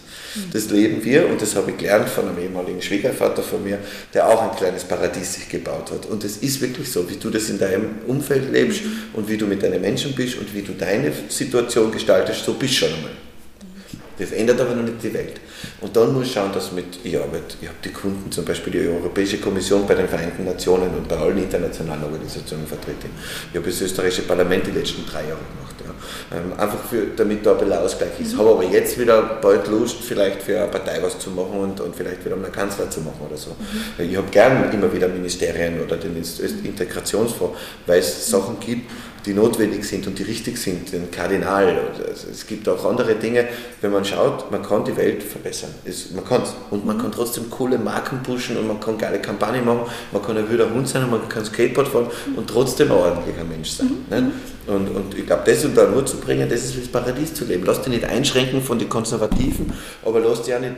Das 0.51 0.69
leben 0.69 1.03
wir 1.03 1.27
und 1.30 1.41
das 1.41 1.56
habe 1.56 1.71
ich 1.71 1.77
gelernt 1.77 2.10
von 2.10 2.27
einem 2.27 2.39
ehemaligen 2.39 2.82
Schwiegervater 2.82 3.43
von 3.43 3.63
mir, 3.63 3.78
der 4.13 4.28
auch 4.28 4.41
ein 4.41 4.55
kleines 4.57 4.84
Paradies 4.84 5.36
sich 5.36 5.49
gebaut 5.49 5.91
hat. 5.91 6.05
Und 6.07 6.24
es 6.24 6.38
ist 6.38 6.61
wirklich 6.61 6.91
so, 6.91 7.09
wie 7.09 7.18
du 7.18 7.30
das 7.30 7.49
in 7.49 7.59
deinem 7.59 7.99
Umfeld 8.07 8.51
lebst 8.51 8.82
und 9.13 9.30
wie 9.30 9.38
du 9.38 9.45
mit 9.45 9.61
deinen 9.61 9.82
Menschen 9.82 10.13
bist 10.15 10.38
und 10.38 10.53
wie 10.53 10.63
du 10.63 10.74
deine 10.74 11.11
Situation 11.30 11.91
gestaltest, 11.91 12.43
so 12.43 12.53
bist 12.53 12.74
du 12.74 12.78
schon 12.86 12.93
einmal. 12.95 13.26
Das 14.18 14.32
ändert 14.32 14.59
aber 14.59 14.74
noch 14.74 14.84
nicht 14.84 15.03
die 15.03 15.13
Welt. 15.13 15.39
Und 15.82 15.95
dann 15.95 16.13
muss 16.13 16.28
ich 16.28 16.34
schauen, 16.34 16.51
dass 16.51 16.72
mit, 16.72 16.86
ich 17.03 17.15
arbeite, 17.18 17.55
ich 17.61 17.68
habe 17.68 17.78
die 17.84 17.89
Kunden, 17.89 18.32
zum 18.32 18.45
Beispiel 18.45 18.74
die 18.74 18.88
Europäische 18.88 19.38
Kommission 19.38 19.86
bei 19.88 19.93
den 19.93 20.07
Vereinten 20.07 20.45
Nationen 20.45 20.89
und 20.95 21.07
bei 21.07 21.18
allen 21.18 21.38
internationalen 21.38 22.03
Organisationen 22.03 22.65
vertreten. 22.65 23.09
Ich 23.51 23.57
habe 23.57 23.70
das 23.70 23.82
österreichische 23.82 24.24
Parlament 24.24 24.65
die 24.65 24.72
letzten 24.72 25.05
drei 25.05 25.22
Jahre 25.22 25.39
gemacht. 25.53 25.76
Ja. 25.86 26.38
Ähm, 26.38 26.53
einfach 26.53 26.84
für, 26.89 27.07
damit 27.15 27.45
da 27.45 27.51
ein 27.51 27.59
bisschen 27.59 27.74
Ausgleich 27.78 28.20
ist. 28.20 28.34
Mhm. 28.34 28.39
Habe 28.39 28.49
aber 28.51 28.63
jetzt 28.63 28.99
wieder 28.99 29.22
bald 29.41 29.68
Lust, 29.68 29.97
vielleicht 30.01 30.41
für 30.41 30.59
eine 30.59 30.68
Partei 30.68 31.01
was 31.01 31.20
zu 31.20 31.30
machen 31.30 31.59
und, 31.59 31.80
und 31.80 31.95
vielleicht 31.95 32.26
wieder 32.26 32.36
einen 32.36 32.51
Kanzler 32.51 32.89
zu 32.89 33.01
machen 33.01 33.22
oder 33.28 33.38
so. 33.38 33.51
Mhm. 33.51 34.09
Ich 34.09 34.18
habe 34.18 34.28
gern 34.32 34.72
immer 34.72 34.91
wieder 34.91 35.07
Ministerien 35.07 35.80
oder 35.80 35.97
den 35.97 36.15
Integrationsfonds, 36.15 37.57
weil 37.86 37.99
es 37.99 38.30
Sachen 38.30 38.59
gibt, 38.59 38.89
die 39.28 39.34
notwendig 39.34 39.84
sind 39.84 40.07
und 40.07 40.17
die 40.17 40.23
richtig 40.23 40.57
sind, 40.57 40.91
den 40.91 41.11
Kardinal. 41.11 41.78
Also 42.07 42.28
es 42.32 42.47
gibt 42.47 42.67
auch 42.69 42.84
andere 42.86 43.15
Dinge, 43.15 43.45
wenn 43.82 43.91
man 43.91 44.05
schaut, 44.05 44.49
man 44.49 44.63
kann 44.63 44.86
die 44.86 44.95
Welt 44.95 45.21
verbessern. 45.21 45.69
Es, 45.86 46.11
man 46.11 46.25
kann 46.25 46.43
es. 46.43 46.55
Und 46.71 46.86
man 46.86 46.97
kann 46.97 47.11
trotzdem 47.11 47.49
coole 47.49 47.78
Marken 47.78 48.23
pushen 48.23 48.57
und 48.57 48.67
man 48.67 48.80
kann 48.80 48.97
geile 48.97 49.19
Kampagnen 49.19 49.65
machen, 49.65 49.82
man 50.11 50.21
kann 50.21 50.38
ein 50.38 50.49
wilder 50.49 50.69
Hund 50.73 50.88
sein 50.88 51.03
und 51.03 51.11
man 51.11 51.30
kann 51.30 51.43
Skateboard 51.43 51.88
fahren 51.88 52.07
und 52.36 52.49
trotzdem 52.49 52.91
ein 52.91 52.97
ordentlicher 52.97 53.43
Mensch 53.43 53.69
sein. 53.71 53.91
Mhm. 54.09 54.32
Und, 54.67 54.89
und 54.95 55.17
ich 55.17 55.25
glaube, 55.25 55.43
das 55.45 55.63
unter 55.63 55.88
nur 55.88 56.05
zu 56.05 56.17
bringen, 56.17 56.49
das 56.49 56.63
ist 56.65 56.78
das 56.78 56.88
Paradies 56.88 57.34
zu 57.34 57.45
leben. 57.45 57.63
Lass 57.65 57.82
dich 57.82 57.93
nicht 57.93 58.05
einschränken 58.05 58.61
von 58.61 58.80
den 58.80 58.89
Konservativen, 58.89 59.73
aber 60.03 60.19
lass 60.19 60.43
dich 60.43 60.55
auch 60.55 60.59
nicht, 60.59 60.75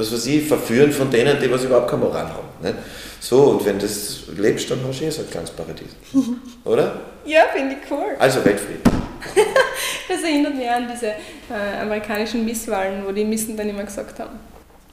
was 0.00 0.12
weiß 0.12 0.26
ich, 0.26 0.48
verführen 0.48 0.90
von 0.90 1.10
denen, 1.10 1.38
die 1.40 1.50
was 1.50 1.64
überhaupt 1.64 1.90
keine 1.90 2.04
Moral 2.04 2.28
haben. 2.28 2.48
Nicht? 2.62 2.74
So, 3.20 3.42
und 3.42 3.64
wenn 3.66 3.78
du 3.78 3.86
das 3.86 4.22
lebst, 4.36 4.70
dann 4.70 4.78
hast 4.88 5.00
du 5.00 5.04
eh 5.04 5.10
so 5.10 5.22
ein 5.22 5.30
kleines 5.30 5.50
Paradies. 5.50 5.90
Oder? 6.64 7.00
Ja, 7.24 7.42
finde 7.54 7.76
ich 7.76 7.90
cool. 7.90 8.16
Also 8.18 8.44
Weltfrieden. 8.44 8.82
das 10.08 10.22
erinnert 10.22 10.56
mich 10.56 10.68
an 10.68 10.88
diese 10.90 11.08
äh, 11.08 11.82
amerikanischen 11.82 12.44
Misswahlen, 12.44 13.04
wo 13.06 13.12
die 13.12 13.24
Missen 13.24 13.56
dann 13.56 13.68
immer 13.68 13.84
gesagt 13.84 14.18
haben. 14.18 14.38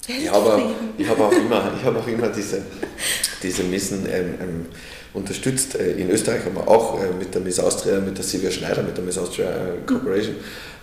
Ich 0.08 0.32
habe, 0.32 0.62
ich 0.98 1.08
habe 1.08 1.24
auch 1.24 1.32
immer, 1.46 1.72
ich 1.78 1.86
habe 1.86 2.00
auch 2.00 2.08
immer 2.08 2.28
diese, 2.28 2.62
diese 3.42 3.64
Missen 3.64 4.06
ähm, 4.12 4.36
ähm, 4.42 4.66
unterstützt. 5.14 5.76
Äh, 5.76 5.94
in 5.94 6.10
Österreich 6.10 6.46
haben 6.46 6.56
wir 6.56 6.68
auch 6.68 7.02
äh, 7.02 7.08
mit 7.18 7.34
der 7.34 7.42
Miss 7.42 7.60
Austria, 7.60 8.00
mit 8.00 8.18
der 8.18 8.26
Silvia 8.26 8.52
Schneider, 8.52 8.84
mit 8.84 8.96
der 8.96 9.04
Miss 9.04 9.18
Austria 9.18 9.50
äh, 9.50 9.86
Corporation 9.86 10.36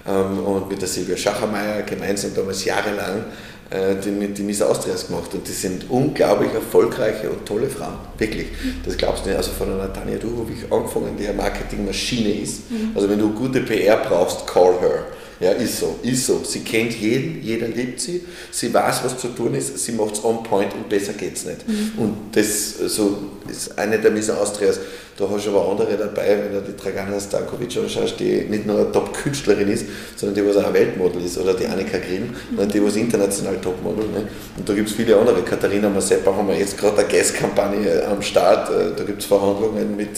ähm, 0.07 0.39
und 0.41 0.68
mit 0.68 0.81
der 0.81 0.89
Silvia 0.89 1.16
Schachermeier 1.16 1.83
gemeinsam 1.83 2.35
damals 2.35 2.64
jahrelang 2.64 3.25
äh, 3.71 3.95
die, 3.97 4.33
die 4.33 4.43
Miss 4.43 4.62
Austrias 4.62 5.07
gemacht 5.07 5.35
und 5.35 5.47
die 5.47 5.53
sind 5.53 5.91
unglaublich 5.91 6.53
erfolgreiche 6.53 7.31
und 7.31 7.47
tolle 7.47 7.69
Frauen, 7.69 7.97
wirklich. 8.19 8.49
Das 8.85 8.97
glaubst 8.97 9.25
du 9.25 9.31
nicht. 9.31 9.39
Also 9.39 9.53
von 9.53 9.73
einer 9.73 9.93
Tanja 9.93 10.19
Durovic 10.19 10.71
angefangen, 10.71 11.17
die 11.19 11.27
eine 11.27 11.37
Marketingmaschine 11.37 12.41
ist. 12.41 12.71
Mhm. 12.71 12.93
Also 12.95 13.09
wenn 13.09 13.19
du 13.19 13.31
gute 13.31 13.61
PR 13.61 13.97
brauchst, 13.97 14.47
call 14.47 14.79
her. 14.81 15.07
Ja, 15.45 15.51
ist 15.51 15.78
so, 15.78 15.97
ist 16.03 16.24
so. 16.24 16.40
Sie 16.42 16.61
kennt 16.61 16.99
jeden, 16.99 17.42
jeder 17.42 17.68
liebt 17.68 18.01
sie, 18.01 18.24
sie 18.51 18.72
weiß, 18.72 19.05
was 19.05 19.18
zu 19.18 19.28
tun 19.28 19.55
ist, 19.55 19.76
sie 19.76 19.92
macht 19.92 20.14
es 20.14 20.24
on 20.24 20.42
point 20.42 20.72
und 20.72 20.88
besser 20.88 21.12
geht 21.12 21.36
es 21.36 21.45
nicht. 21.45 21.68
Mhm. 21.68 21.92
Und 21.99 22.16
das 22.32 22.78
so, 22.78 23.18
ist 23.47 23.78
eine 23.78 23.99
der 23.99 24.11
Miss 24.11 24.30
Austrias. 24.30 24.80
Da 25.18 25.28
hast 25.28 25.47
du 25.47 25.51
aber 25.51 25.70
andere 25.70 25.99
dabei, 25.99 26.38
wenn 26.42 26.53
du 26.55 26.62
die 26.62 26.74
Dragana 26.74 27.20
Stankovic 27.20 27.76
anschaust, 27.76 28.18
die 28.18 28.47
nicht 28.49 28.66
nur 28.66 28.78
eine 28.78 28.90
Top-Künstlerin 28.90 29.68
ist, 29.68 29.84
sondern 30.16 30.34
die, 30.34 30.49
was 30.49 30.57
auch 30.57 30.66
ein 30.66 30.72
Weltmodel 30.72 31.22
ist, 31.22 31.36
oder 31.36 31.53
die 31.53 31.66
Annika 31.66 31.99
Grimm, 31.99 32.30
mhm. 32.51 32.68
die, 32.70 32.82
was 32.82 32.97
international 32.97 33.59
Topmodel. 33.59 34.07
Ne? 34.07 34.26
Und 34.57 34.66
da 34.66 34.72
gibt 34.72 34.88
es 34.88 34.95
viele 34.95 35.14
andere. 35.14 35.42
Katharina 35.42 35.90
Mazeppa 35.90 36.34
haben 36.34 36.49
wir 36.49 36.59
jetzt 36.59 36.78
gerade 36.78 36.97
eine 36.97 37.09
Gaskampagne 37.09 38.03
am 38.07 38.22
Start, 38.22 38.70
äh, 38.70 38.97
da 38.97 39.05
gibt 39.05 39.20
es 39.20 39.26
Verhandlungen 39.26 39.95
mit 39.95 40.16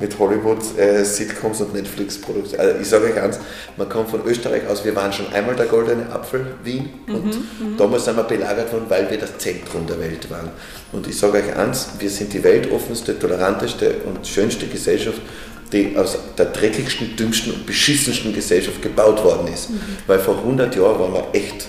mit 0.00 0.18
Hollywood-Sitcoms 0.18 1.60
äh, 1.60 1.62
und 1.64 1.74
Netflix-Produktionen. 1.74 2.60
Also 2.60 2.80
ich 2.80 2.88
sage 2.88 3.06
euch 3.06 3.20
eins, 3.20 3.38
man 3.76 3.88
kommt 3.88 4.10
von 4.10 4.24
Österreich 4.24 4.66
aus, 4.68 4.84
wir 4.84 4.94
waren 4.94 5.12
schon 5.12 5.32
einmal 5.32 5.56
der 5.56 5.66
goldene 5.66 6.10
Apfel 6.12 6.46
Wien 6.62 6.90
mhm, 7.06 7.14
und 7.14 7.24
mhm. 7.24 7.76
damals 7.76 8.04
sind 8.04 8.16
wir 8.16 8.24
belagert 8.24 8.72
worden, 8.72 8.86
weil 8.88 9.10
wir 9.10 9.18
das 9.18 9.38
Zentrum 9.38 9.86
der 9.86 9.98
Welt 10.00 10.30
waren. 10.30 10.50
Und 10.92 11.06
ich 11.06 11.18
sage 11.18 11.38
euch 11.38 11.56
eins, 11.56 11.88
wir 11.98 12.10
sind 12.10 12.32
die 12.32 12.42
weltoffenste, 12.42 13.18
toleranteste 13.18 13.96
und 14.04 14.26
schönste 14.26 14.66
Gesellschaft, 14.66 15.20
die 15.72 15.96
aus 15.96 16.16
der 16.38 16.46
dreckigsten, 16.46 17.16
dümmsten 17.16 17.52
und 17.52 17.66
beschissensten 17.66 18.32
Gesellschaft 18.32 18.80
gebaut 18.82 19.22
worden 19.24 19.52
ist. 19.52 19.70
Mhm. 19.70 19.80
Weil 20.06 20.18
vor 20.18 20.38
100 20.38 20.76
Jahren 20.76 21.00
waren 21.00 21.12
wir 21.12 21.26
echt 21.32 21.66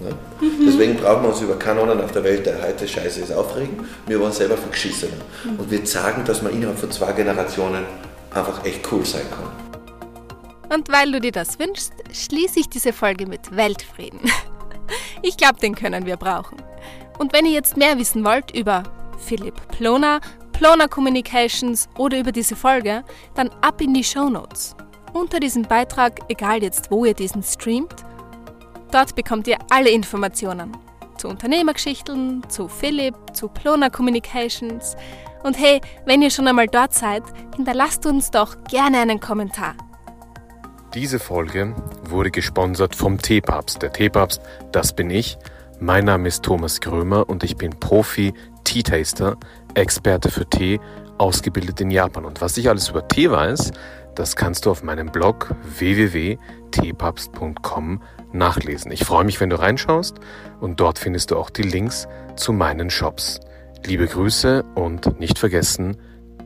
Ne? 0.00 0.10
Mhm. 0.40 0.66
Deswegen 0.66 0.96
brauchen 0.96 1.22
wir 1.22 1.30
uns 1.30 1.40
über 1.40 1.58
Kanonen 1.58 2.00
auf 2.00 2.12
der 2.12 2.24
Welt, 2.24 2.46
der 2.46 2.62
heute 2.62 2.86
scheiße 2.86 3.20
ist, 3.20 3.32
aufregen. 3.32 3.86
Wir 4.06 4.20
waren 4.20 4.32
selber 4.32 4.56
vergeschissen. 4.56 5.08
Mhm. 5.44 5.60
Und 5.60 5.70
wir 5.70 5.84
zeigen, 5.84 6.24
dass 6.24 6.42
man 6.42 6.52
innerhalb 6.52 6.78
von 6.78 6.90
zwei 6.90 7.12
Generationen 7.12 7.84
einfach 8.32 8.64
echt 8.64 8.80
cool 8.92 9.04
sein 9.04 9.26
kann. 9.30 10.76
Und 10.76 10.90
weil 10.90 11.12
du 11.12 11.20
dir 11.20 11.32
das 11.32 11.58
wünschst, 11.58 11.92
schließe 12.12 12.60
ich 12.60 12.68
diese 12.68 12.92
Folge 12.92 13.26
mit 13.26 13.56
Weltfrieden. 13.56 14.20
Ich 15.22 15.36
glaube, 15.36 15.58
den 15.58 15.74
können 15.74 16.06
wir 16.06 16.16
brauchen. 16.16 16.58
Und 17.18 17.32
wenn 17.32 17.46
ihr 17.46 17.52
jetzt 17.52 17.76
mehr 17.76 17.98
wissen 17.98 18.24
wollt 18.24 18.56
über 18.56 18.82
Philipp 19.18 19.54
Plona, 19.68 20.20
Plona 20.52 20.86
Communications 20.86 21.88
oder 21.96 22.18
über 22.18 22.32
diese 22.32 22.54
Folge, 22.54 23.02
dann 23.34 23.50
ab 23.60 23.80
in 23.80 23.94
die 23.94 24.04
Show 24.04 24.28
Notes. 24.28 24.76
Unter 25.12 25.40
diesem 25.40 25.62
Beitrag, 25.62 26.20
egal 26.28 26.62
jetzt 26.62 26.90
wo 26.90 27.04
ihr 27.04 27.14
diesen 27.14 27.42
streamt, 27.42 28.04
Dort 28.96 29.14
bekommt 29.14 29.46
ihr 29.46 29.58
alle 29.68 29.90
Informationen 29.90 30.74
zu 31.18 31.28
Unternehmergeschichten, 31.28 32.42
zu 32.48 32.66
Philipp, 32.66 33.14
zu 33.34 33.48
Plona 33.48 33.90
Communications. 33.90 34.96
Und 35.42 35.58
hey, 35.58 35.82
wenn 36.06 36.22
ihr 36.22 36.30
schon 36.30 36.48
einmal 36.48 36.66
dort 36.66 36.94
seid, 36.94 37.22
hinterlasst 37.54 38.06
uns 38.06 38.30
doch 38.30 38.56
gerne 38.70 39.00
einen 39.00 39.20
Kommentar. 39.20 39.74
Diese 40.94 41.18
Folge 41.18 41.74
wurde 42.08 42.30
gesponsert 42.30 42.94
vom 42.94 43.20
Teepapst. 43.20 43.82
Der 43.82 43.92
Teepapst, 43.92 44.40
das 44.72 44.96
bin 44.96 45.10
ich. 45.10 45.36
Mein 45.78 46.06
Name 46.06 46.28
ist 46.28 46.42
Thomas 46.42 46.80
Grömer 46.80 47.28
und 47.28 47.44
ich 47.44 47.58
bin 47.58 47.78
Profi 47.78 48.32
Tea 48.64 48.82
Taster, 48.82 49.36
Experte 49.74 50.30
für 50.30 50.48
Tee, 50.48 50.80
ausgebildet 51.18 51.82
in 51.82 51.90
Japan. 51.90 52.24
Und 52.24 52.40
was 52.40 52.56
ich 52.56 52.70
alles 52.70 52.88
über 52.88 53.06
Tee 53.06 53.30
weiß, 53.30 53.72
das 54.14 54.36
kannst 54.36 54.64
du 54.64 54.70
auf 54.70 54.82
meinem 54.82 55.12
Blog 55.12 55.54
www.teepapst.com 55.78 58.00
nachlesen. 58.36 58.92
Ich 58.92 59.04
freue 59.04 59.24
mich, 59.24 59.40
wenn 59.40 59.50
du 59.50 59.58
reinschaust 59.58 60.16
und 60.60 60.80
dort 60.80 60.98
findest 60.98 61.30
du 61.30 61.36
auch 61.36 61.50
die 61.50 61.62
Links 61.62 62.08
zu 62.36 62.52
meinen 62.52 62.90
Shops. 62.90 63.40
Liebe 63.84 64.06
Grüße 64.06 64.64
und 64.74 65.18
nicht 65.20 65.38
vergessen, 65.38 65.96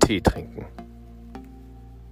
Tee 0.01 0.21
trinken. 0.21 0.67